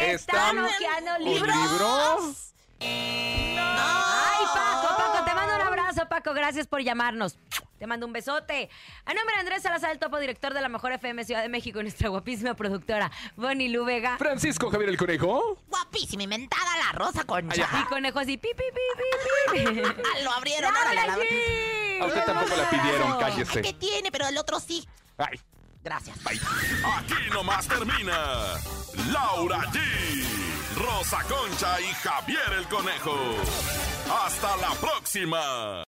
Están 0.00 0.58
hojeando 0.58 1.10
¿Un 1.18 1.24
libros. 1.24 1.56
libro? 1.56 2.34
Ay, 2.82 4.44
Paco, 4.54 4.89
Paco. 6.10 6.34
Gracias 6.34 6.66
por 6.66 6.82
llamarnos. 6.82 7.38
Te 7.78 7.86
mando 7.86 8.04
un 8.04 8.12
besote. 8.12 8.68
A 9.06 9.14
nombre 9.14 9.34
de 9.36 9.40
Andrés 9.40 9.62
Salazar, 9.62 9.90
el 9.92 9.98
topo 9.98 10.18
director 10.18 10.52
de 10.52 10.60
la 10.60 10.68
Mejor 10.68 10.92
FM 10.92 11.24
Ciudad 11.24 11.40
de 11.40 11.48
México, 11.48 11.80
nuestra 11.80 12.10
guapísima 12.10 12.52
productora, 12.52 13.10
Bonnie 13.36 13.70
Lu 13.70 13.86
Vega. 13.86 14.18
Francisco 14.18 14.70
Javier 14.70 14.90
el 14.90 14.98
Conejo. 14.98 15.56
Guapísima 15.68 16.24
inventada 16.24 16.76
la 16.76 16.92
rosa 16.92 17.24
concha. 17.24 17.66
Y 17.80 17.84
conejo 17.84 18.18
así, 18.18 18.36
pi, 18.36 18.48
pi, 18.54 18.64
pi, 18.74 19.62
pi, 19.64 19.72
pi. 19.72 19.80
Ah, 19.88 20.22
lo 20.22 20.30
abrieron, 20.32 20.74
¡Laura 20.74 20.90
órale, 20.92 21.06
la-! 21.06 22.04
A 22.04 22.06
usted 22.08 22.24
tampoco 22.26 22.56
la 22.56 22.68
pidieron, 22.68 23.18
cállese. 23.18 23.62
¿Qué 23.62 23.72
tiene? 23.72 24.12
Pero 24.12 24.28
el 24.28 24.36
otro 24.36 24.60
sí. 24.60 24.86
Ay. 25.16 25.40
Gracias. 25.82 26.18
Aquí 26.26 27.30
nomás 27.32 27.66
termina 27.66 28.58
Laura 29.10 29.60
G, 29.72 29.80
Rosa 30.76 31.22
Concha 31.24 31.80
y 31.80 31.86
Javier 31.94 32.52
el 32.58 32.68
Conejo. 32.68 33.16
Hasta 34.24 34.56
la 34.58 34.74
próxima. 34.74 35.84